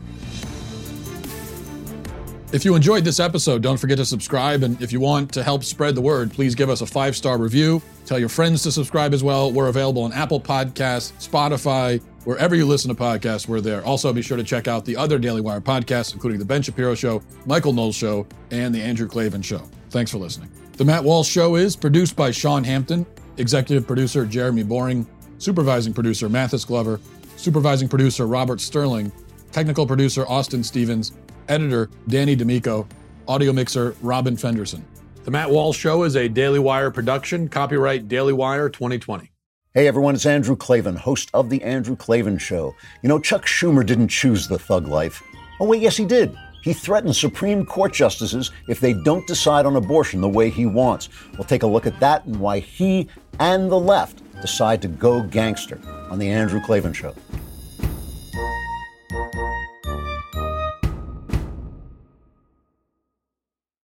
If 2.53 2.63
you 2.63 2.75
enjoyed 2.75 3.03
this 3.03 3.19
episode, 3.19 3.61
don't 3.61 3.75
forget 3.75 3.97
to 3.97 4.05
subscribe. 4.05 4.63
And 4.63 4.81
if 4.81 4.93
you 4.93 5.01
want 5.01 5.33
to 5.33 5.43
help 5.43 5.65
spread 5.65 5.95
the 5.95 6.01
word, 6.01 6.31
please 6.31 6.55
give 6.55 6.69
us 6.69 6.79
a 6.79 6.85
five 6.85 7.13
star 7.13 7.37
review. 7.37 7.81
Tell 8.05 8.17
your 8.17 8.29
friends 8.29 8.63
to 8.63 8.71
subscribe 8.71 9.13
as 9.13 9.21
well. 9.21 9.51
We're 9.51 9.67
available 9.67 10.03
on 10.03 10.13
Apple 10.13 10.39
Podcasts, 10.39 11.11
Spotify, 11.19 12.01
wherever 12.23 12.55
you 12.55 12.65
listen 12.65 12.87
to 12.87 12.95
podcasts, 12.95 13.49
we're 13.49 13.59
there. 13.59 13.83
Also, 13.85 14.13
be 14.13 14.21
sure 14.21 14.37
to 14.37 14.45
check 14.45 14.69
out 14.69 14.85
the 14.85 14.95
other 14.95 15.19
Daily 15.19 15.41
Wire 15.41 15.59
podcasts, 15.59 16.13
including 16.13 16.39
The 16.39 16.45
Ben 16.45 16.61
Shapiro 16.61 16.95
Show, 16.95 17.21
Michael 17.45 17.73
Knowles 17.73 17.95
Show, 17.95 18.25
and 18.49 18.73
The 18.73 18.81
Andrew 18.81 19.09
Klavan 19.09 19.41
Show. 19.41 19.61
Thanks 19.89 20.11
for 20.11 20.17
listening. 20.17 20.49
The 20.73 20.85
Matt 20.85 21.03
Walsh 21.03 21.29
Show 21.29 21.57
is 21.57 21.75
produced 21.75 22.15
by 22.15 22.31
Sean 22.31 22.63
Hampton, 22.63 23.05
executive 23.35 23.85
producer 23.85 24.25
Jeremy 24.25 24.63
Boring, 24.63 25.05
supervising 25.37 25.93
producer 25.93 26.29
Mathis 26.29 26.63
Glover, 26.63 27.01
supervising 27.35 27.89
producer 27.89 28.25
Robert 28.25 28.61
Sterling, 28.61 29.11
technical 29.51 29.85
producer 29.85 30.25
Austin 30.27 30.63
Stevens, 30.63 31.11
Editor 31.49 31.89
Danny 32.07 32.35
D'Amico. 32.35 32.87
Audio 33.27 33.51
mixer 33.51 33.95
Robin 34.01 34.37
Fenderson. 34.37 34.85
The 35.23 35.31
Matt 35.31 35.49
Walsh 35.49 35.77
Show 35.77 36.03
is 36.03 36.15
a 36.15 36.29
Daily 36.29 36.59
Wire 36.59 36.91
production. 36.91 37.49
Copyright 37.49 38.07
Daily 38.07 38.33
Wire 38.33 38.69
2020. 38.69 39.29
Hey 39.73 39.87
everyone, 39.87 40.15
it's 40.15 40.25
Andrew 40.25 40.55
Klavan, 40.55 40.95
host 40.95 41.29
of 41.33 41.49
The 41.49 41.61
Andrew 41.61 41.95
Klavan 41.95 42.37
Show. 42.37 42.73
You 43.03 43.09
know, 43.09 43.19
Chuck 43.19 43.45
Schumer 43.45 43.85
didn't 43.85 44.07
choose 44.07 44.47
the 44.47 44.57
thug 44.57 44.87
life. 44.87 45.21
Oh, 45.59 45.65
wait, 45.65 45.81
yes, 45.81 45.97
he 45.97 46.05
did. 46.05 46.35
He 46.63 46.73
threatened 46.73 47.15
Supreme 47.15 47.65
Court 47.65 47.93
justices 47.93 48.51
if 48.67 48.79
they 48.79 48.93
don't 48.93 49.27
decide 49.27 49.65
on 49.65 49.75
abortion 49.75 50.19
the 50.19 50.27
way 50.27 50.49
he 50.49 50.65
wants. 50.65 51.09
We'll 51.33 51.43
take 51.43 51.63
a 51.63 51.67
look 51.67 51.85
at 51.85 51.99
that 51.99 52.25
and 52.25 52.39
why 52.39 52.59
he 52.59 53.07
and 53.39 53.71
the 53.71 53.79
left 53.79 54.21
decide 54.41 54.81
to 54.81 54.87
go 54.87 55.21
gangster 55.21 55.79
on 56.09 56.19
The 56.19 56.29
Andrew 56.29 56.61
Klavan 56.61 56.93
Show. 56.93 57.13